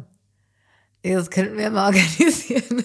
Das 1.03 1.31
könnten 1.31 1.57
wir 1.57 1.71
mal 1.71 1.87
organisieren. 1.95 2.85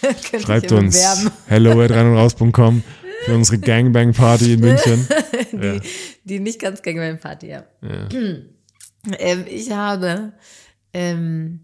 Schreibt 0.40 0.70
ja 0.70 0.76
uns 0.78 0.96
bewerben. 0.96 1.30
hello 1.46 1.80
at 1.82 1.90
rein 1.90 2.06
und 2.08 2.16
raus.com 2.16 2.82
für 3.24 3.34
unsere 3.34 3.58
Gangbang-Party 3.58 4.54
in 4.54 4.60
München. 4.66 5.06
Die, 5.52 5.80
die 6.24 6.40
nicht 6.40 6.58
ganz 6.60 6.80
Gangbang-Party, 6.82 7.48
ja. 7.48 7.64
Ja. 7.82 8.08
Ähm, 9.18 9.46
ich 9.48 9.70
habe 9.70 10.34
ähm, 10.92 11.60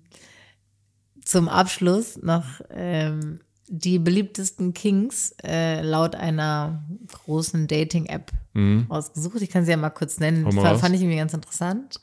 zum 1.22 1.50
Abschluss 1.50 2.16
noch 2.22 2.44
ähm, 2.70 3.40
die 3.68 3.98
beliebtesten 3.98 4.72
Kings 4.72 5.34
äh, 5.44 5.82
laut 5.82 6.14
einer 6.14 6.82
großen 7.12 7.66
Dating-App 7.66 8.32
ausgesucht. 8.88 9.42
Ich 9.42 9.50
kann 9.50 9.66
sie 9.66 9.72
ja 9.72 9.76
mal 9.76 9.90
kurz 9.90 10.18
nennen. 10.18 10.44
Mhm. 10.44 10.52
Fand, 10.52 10.80
fand 10.80 10.94
ich 10.94 11.02
irgendwie 11.02 11.18
ganz 11.18 11.34
interessant. 11.34 12.00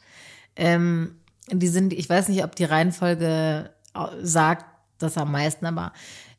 Ähm, 0.56 1.16
die 1.52 1.68
sind, 1.68 1.94
ich 1.94 2.08
weiß 2.08 2.28
nicht, 2.30 2.44
ob 2.44 2.56
die 2.56 2.66
Reihenfolge 2.66 3.72
au- 3.96 4.12
sagt 4.22 4.66
das 4.98 5.18
am 5.18 5.32
meisten, 5.32 5.66
aber 5.66 5.94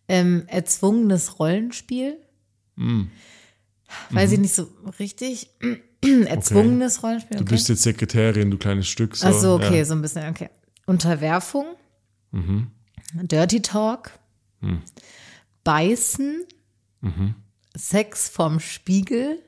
ähm, 0.08 0.44
erzwungenes 0.46 1.38
Rollenspiel. 1.38 2.18
Mhm. 2.76 3.10
Weiß 4.10 4.32
ich 4.32 4.38
nicht 4.40 4.54
so 4.54 4.68
richtig. 4.98 5.50
Erzwungenes 6.26 7.02
Rollenspiel. 7.02 7.38
Du 7.38 7.44
okay. 7.44 7.54
bist 7.54 7.68
jetzt 7.68 7.82
Sekretärin, 7.82 8.50
du 8.50 8.58
kleines 8.58 8.88
Stück. 8.88 9.16
So. 9.16 9.26
Ach 9.26 9.32
so, 9.32 9.54
okay, 9.54 9.78
Ja. 9.78 9.84
so 9.84 9.94
ein 9.94 10.02
bisschen, 10.02 10.28
okay. 10.28 10.50
Unterwerfung, 10.86 11.66
Mhm. 12.32 12.70
Dirty 13.14 13.62
Talk, 13.62 14.10
Beißen, 15.62 16.44
Mhm. 17.00 17.34
Sex 17.76 18.28
vom 18.28 18.60
Spiegel, 18.60 19.38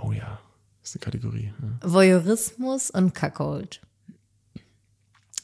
Oh 0.00 0.12
ja, 0.12 0.38
ist 0.82 0.94
eine 0.94 1.00
Kategorie. 1.00 1.52
Ja. 1.60 1.92
Voyeurismus 1.92 2.90
und 2.90 3.14
Cuckold. 3.14 3.80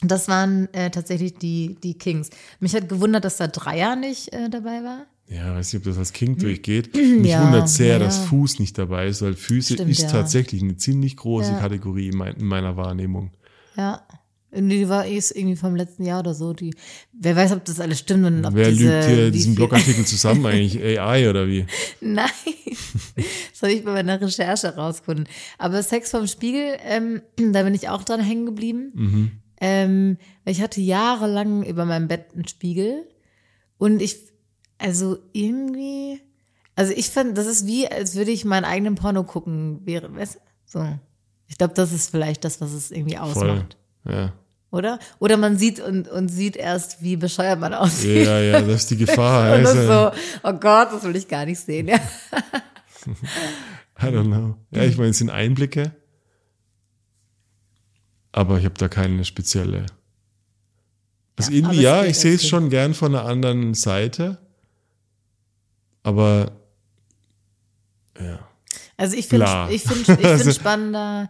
Das 0.06 0.28
waren 0.28 0.72
äh, 0.72 0.90
tatsächlich 0.90 1.34
die, 1.34 1.76
die 1.82 1.94
Kings. 1.94 2.30
Mich 2.60 2.74
hat 2.74 2.88
gewundert, 2.88 3.24
dass 3.24 3.36
da 3.36 3.46
Dreier 3.46 3.96
nicht 3.96 4.32
äh, 4.32 4.48
dabei 4.48 4.82
war. 4.84 5.06
Ja, 5.28 5.54
weiß 5.54 5.72
nicht, 5.72 5.80
ob 5.80 5.84
das 5.84 5.98
als 5.98 6.12
King 6.12 6.36
durchgeht. 6.36 6.94
Mich 6.94 7.30
Ja, 7.30 7.44
wundert 7.44 7.68
sehr, 7.68 7.94
ja. 7.94 7.98
dass 7.98 8.18
Fuß 8.18 8.58
nicht 8.58 8.76
dabei 8.76 9.06
ist, 9.06 9.22
weil 9.22 9.34
Füße 9.34 9.74
Stimmt, 9.74 9.90
ist 9.90 10.02
ja. 10.02 10.08
tatsächlich 10.08 10.62
eine 10.62 10.76
ziemlich 10.76 11.16
große. 11.16 11.52
Kategorie 11.58 12.08
in, 12.08 12.16
mein, 12.16 12.34
in 12.34 12.46
meiner 12.46 12.76
Wahrnehmung. 12.76 13.30
Ja. 13.76 14.02
Die 14.56 14.88
war 14.88 15.04
ist 15.04 15.32
irgendwie 15.32 15.56
vom 15.56 15.74
letzten 15.74 16.04
Jahr 16.04 16.20
oder 16.20 16.32
so. 16.32 16.52
Die, 16.52 16.74
wer 17.12 17.34
weiß, 17.34 17.52
ob 17.52 17.64
das 17.64 17.80
alles 17.80 17.98
stimmt 17.98 18.24
und 18.24 18.44
ob 18.44 18.54
Wer 18.54 18.70
diese, 18.70 18.84
lügt 18.84 19.04
hier 19.08 19.30
diesen 19.32 19.56
Blogartikel 19.56 20.04
zusammen 20.06 20.46
eigentlich? 20.46 20.80
AI 20.80 21.28
oder 21.28 21.48
wie? 21.48 21.66
Nein, 22.00 22.28
das 23.50 23.62
habe 23.62 23.72
ich 23.72 23.84
bei 23.84 23.92
meiner 23.92 24.20
Recherche 24.20 24.68
rausgefunden. 24.76 25.26
Aber 25.58 25.82
Sex 25.82 26.10
vom 26.12 26.28
Spiegel, 26.28 26.76
ähm, 26.84 27.22
da 27.52 27.64
bin 27.64 27.74
ich 27.74 27.88
auch 27.88 28.04
dran 28.04 28.20
hängen 28.20 28.46
geblieben. 28.46 28.92
Mhm. 28.94 29.30
Ähm, 29.60 30.18
ich 30.44 30.62
hatte 30.62 30.80
jahrelang 30.80 31.62
über 31.62 31.84
meinem 31.84 32.08
Bett 32.08 32.26
einen 32.34 32.48
Spiegel 32.48 33.06
und 33.78 34.02
ich, 34.02 34.18
also 34.78 35.18
irgendwie, 35.32 36.20
also 36.76 36.92
ich 36.94 37.10
fand, 37.10 37.36
das 37.38 37.46
ist 37.46 37.66
wie, 37.66 37.88
als 37.88 38.16
würde 38.16 38.30
ich 38.30 38.44
meinen 38.44 38.64
eigenen 38.64 38.94
Porno 38.94 39.24
gucken, 39.24 39.80
wäre, 39.84 40.14
weißt 40.14 40.36
du? 40.36 40.38
So. 40.66 40.98
Ich 41.46 41.58
glaube, 41.58 41.74
das 41.74 41.92
ist 41.92 42.10
vielleicht 42.10 42.44
das, 42.44 42.60
was 42.60 42.72
es 42.72 42.90
irgendwie 42.90 43.16
Voll. 43.16 43.50
ausmacht. 43.50 43.76
Ja. 44.08 44.32
Oder? 44.70 44.98
Oder 45.20 45.36
man 45.36 45.56
sieht 45.56 45.78
und, 45.78 46.08
und 46.08 46.28
sieht 46.28 46.56
erst, 46.56 47.00
wie 47.00 47.16
bescheuert 47.16 47.60
man 47.60 47.74
aussieht. 47.74 48.26
ja, 48.26 48.40
ja, 48.40 48.60
das 48.60 48.82
ist 48.82 48.90
die 48.90 48.96
Gefahr. 48.96 49.52
Und 49.56 49.62
das 49.62 49.76
Also, 49.76 50.16
so, 50.16 50.20
oh 50.42 50.52
Gott, 50.54 50.88
das 50.92 51.04
will 51.04 51.14
ich 51.14 51.28
gar 51.28 51.46
nicht 51.46 51.60
sehen. 51.60 51.86
Ja. 51.86 51.96
I 54.02 54.06
don't 54.06 54.24
know. 54.24 54.56
Ja, 54.72 54.82
ich 54.82 54.96
meine, 54.96 55.10
es 55.10 55.18
sind 55.18 55.30
Einblicke. 55.30 55.92
Aber 58.36 58.58
ich 58.58 58.64
habe 58.64 58.74
da 58.74 58.88
keine 58.88 59.24
spezielle. 59.24 59.86
Also 61.38 61.52
Ja, 61.52 61.56
irgendwie, 61.56 61.80
ja, 61.80 62.04
ich 62.04 62.18
sehe 62.18 62.34
es 62.34 62.46
schon 62.48 62.68
gern 62.68 62.92
von 62.92 63.14
einer 63.14 63.24
anderen 63.26 63.74
Seite. 63.74 64.38
Aber 66.02 66.50
ja. 68.20 68.40
Also 68.96 69.16
ich 69.16 69.28
finde 69.28 69.46
ich 69.70 69.82
finde 69.82 70.00
ich 70.02 70.08
Also- 70.26 70.38
finde 70.44 70.54
spannender 70.54 71.28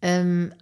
ähm, 0.00 0.54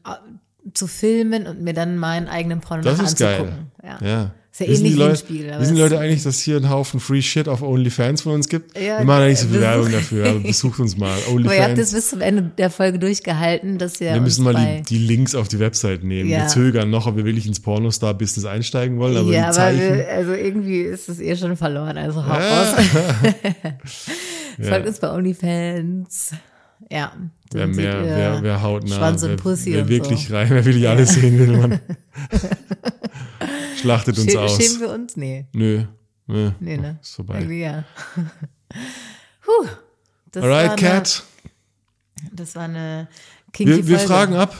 zu 0.72 0.88
filmen 0.88 1.46
und 1.46 1.60
mir 1.62 1.74
dann 1.74 1.96
meinen 1.96 2.26
eigenen 2.26 2.60
Porno 2.60 2.82
Das 2.82 2.98
ist 2.98 3.16
geil. 3.18 3.40
anzugucken. 3.40 3.70
Ja. 3.82 3.98
Ja. 4.08 4.34
Ist 4.54 4.60
ja 4.60 4.68
Wissen 4.68 4.84
ähnlich 4.84 4.92
die 4.92 4.98
Leute, 5.00 5.16
Spiegel, 5.16 5.50
aber 5.50 5.60
wissen 5.62 5.74
die 5.74 5.80
das- 5.80 5.90
Leute 5.90 6.00
eigentlich, 6.00 6.22
dass 6.22 6.38
hier 6.38 6.56
ein 6.58 6.70
Haufen 6.70 7.00
Free 7.00 7.22
Shit 7.22 7.48
auf 7.48 7.60
OnlyFans 7.60 8.22
von 8.22 8.34
uns 8.34 8.48
gibt? 8.48 8.78
Ja, 8.78 8.98
wir 9.00 9.04
machen 9.04 9.26
nicht 9.26 9.40
so 9.40 9.48
viel 9.48 9.56
besuch- 9.58 9.62
Werbung 9.62 9.90
dafür, 9.90 10.28
aber 10.28 10.38
besucht 10.38 10.78
uns 10.78 10.96
mal. 10.96 11.18
Aber 11.28 11.40
ihr 11.40 11.50
habt 11.60 11.70
OnlyFans. 11.72 11.92
bis 11.92 12.10
zum 12.10 12.20
Ende 12.20 12.52
der 12.56 12.70
Folge 12.70 13.00
durchgehalten, 13.00 13.78
dass 13.78 14.00
ihr 14.00 14.14
Wir 14.14 14.20
müssen 14.20 14.44
mal 14.44 14.54
die, 14.54 14.82
die 14.82 14.98
Links 15.04 15.34
auf 15.34 15.48
die 15.48 15.58
Website 15.58 16.04
nehmen. 16.04 16.30
Ja. 16.30 16.42
Wir 16.42 16.46
zögern 16.46 16.88
noch, 16.88 17.08
ob 17.08 17.16
wir 17.16 17.24
wirklich 17.24 17.48
ins 17.48 17.58
Pornostar-Business 17.58 18.44
einsteigen 18.44 18.96
wollen, 19.00 19.16
aber 19.16 19.32
ja, 19.32 19.50
die 19.50 19.58
aber 19.58 19.76
wir, 19.76 20.08
also 20.08 20.32
irgendwie 20.34 20.82
ist 20.82 21.08
es 21.08 21.18
eh 21.18 21.34
schon 21.34 21.56
verloren, 21.56 21.98
also 21.98 22.24
hau 22.24 22.30
raus. 22.30 22.74
Folgt 24.62 24.86
uns 24.86 25.00
bei 25.00 25.10
OnlyFans. 25.12 26.30
Ja. 26.92 27.12
Wer 27.52 27.66
mehr, 27.66 28.00
ihr 28.04 28.04
wer, 28.04 28.38
wer 28.42 28.62
haut 28.62 28.84
nach, 28.88 28.98
Schwanz 28.98 29.22
und 29.24 29.30
wer, 29.30 29.36
Pussy 29.36 29.72
wer 29.72 29.82
und 29.82 29.88
wirklich 29.88 30.28
so. 30.28 30.34
rein, 30.36 30.46
wer 30.50 30.64
wirklich 30.64 30.88
alles 30.88 31.14
sehen 31.14 31.38
will, 31.40 31.56
man. 31.56 31.80
Schlachtet 33.84 34.18
uns 34.18 34.30
Schä 34.32 34.38
aus. 34.38 34.56
Schämen 34.56 34.80
wir 34.80 34.90
uns? 34.90 35.16
Nee. 35.16 35.46
Nö. 35.52 35.84
Nö. 36.26 36.50
Nee, 36.60 36.76
ne? 36.78 36.98
Ist 37.02 37.14
vorbei. 37.16 37.38
Irgendwie 37.38 37.60
ja. 37.62 37.84
Puh. 39.44 39.66
Das 40.32 40.42
war 40.42 40.50
Alright, 40.50 40.70
eine, 40.72 40.80
Cat. 40.80 41.22
Das 42.32 42.54
war 42.56 42.64
eine 42.64 43.08
kinky 43.52 43.70
Wir, 43.76 43.86
wir 43.86 43.98
Folge. 43.98 44.12
fragen 44.12 44.34
ab. 44.36 44.56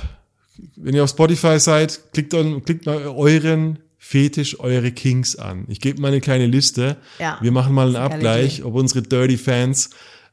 Wenn 0.77 0.95
ihr 0.95 1.03
auf 1.03 1.11
Spotify 1.11 1.59
seid, 1.59 2.01
klickt, 2.13 2.33
dann, 2.33 2.63
klickt 2.65 2.87
euren 2.87 3.79
Fetisch, 3.99 4.61
eure 4.61 4.93
Kings 4.93 5.35
an. 5.37 5.65
Ich 5.69 5.81
gebe 5.81 6.01
mal 6.01 6.09
eine 6.09 6.21
kleine 6.21 6.47
Liste. 6.47 6.97
Ja, 7.19 7.39
Wir 7.41 7.51
machen 7.51 7.73
mal 7.75 7.87
einen 7.87 7.97
Abgleich, 7.97 8.63
ob 8.63 8.75
unsere 8.75 9.01
Dirty 9.03 9.39
Fans 9.39 9.91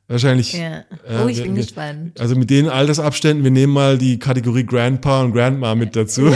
wahrscheinlich. 0.09 0.51
Ja. 0.53 0.79
äh, 0.79 0.83
Oh, 1.23 1.27
ich 1.27 1.37
wir- 1.37 1.45
bin 1.45 1.55
wir- 1.55 1.63
gespannt. 1.63 2.19
Also 2.19 2.35
mit 2.35 2.49
den 2.49 2.67
Altersabständen, 2.67 3.43
wir 3.45 3.51
nehmen 3.51 3.71
mal 3.73 3.97
die 3.97 4.19
Kategorie 4.19 4.65
Grandpa 4.65 5.21
und 5.23 5.31
Grandma 5.31 5.73
mit 5.73 5.95
dazu. 5.95 6.23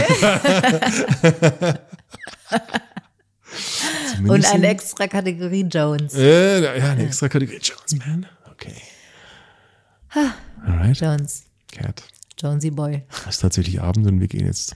Und 4.22 4.44
eine 4.44 4.54
in- 4.56 4.64
extra 4.64 5.06
Kategorie 5.06 5.62
Jones. 5.70 6.14
Äh, 6.14 6.62
ja, 6.78 6.90
eine 6.90 7.06
extra 7.06 7.28
Kategorie. 7.28 7.60
Jones, 7.62 7.96
man. 8.06 8.26
Okay. 8.50 8.74
Alright, 10.66 10.98
Jones. 10.98 11.44
Cat. 11.70 12.02
Jonesy 12.38 12.70
Boy. 12.70 13.02
Es 13.22 13.36
ist 13.36 13.38
tatsächlich 13.40 13.80
Abend 13.80 14.06
und 14.06 14.20
wir 14.20 14.28
gehen 14.28 14.46
jetzt 14.46 14.72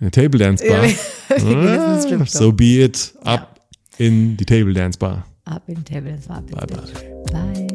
in 0.00 0.04
eine 0.04 0.10
Table 0.10 0.38
Dance 0.38 0.64
Bar. 0.66 0.88
Stripclub. 2.00 2.28
so 2.28 2.52
be 2.52 2.82
it. 2.84 3.14
Ab 3.22 3.60
in 3.98 4.36
die 4.36 4.44
Table 4.46 4.72
Dance 4.74 4.98
Bar. 4.98 5.26
Ab 5.44 5.62
in 5.66 5.76
den 5.76 5.84
Table, 5.84 6.12
das 6.16 6.28
war 6.28 6.42
Bye 6.42 6.66
bye. 6.66 7.68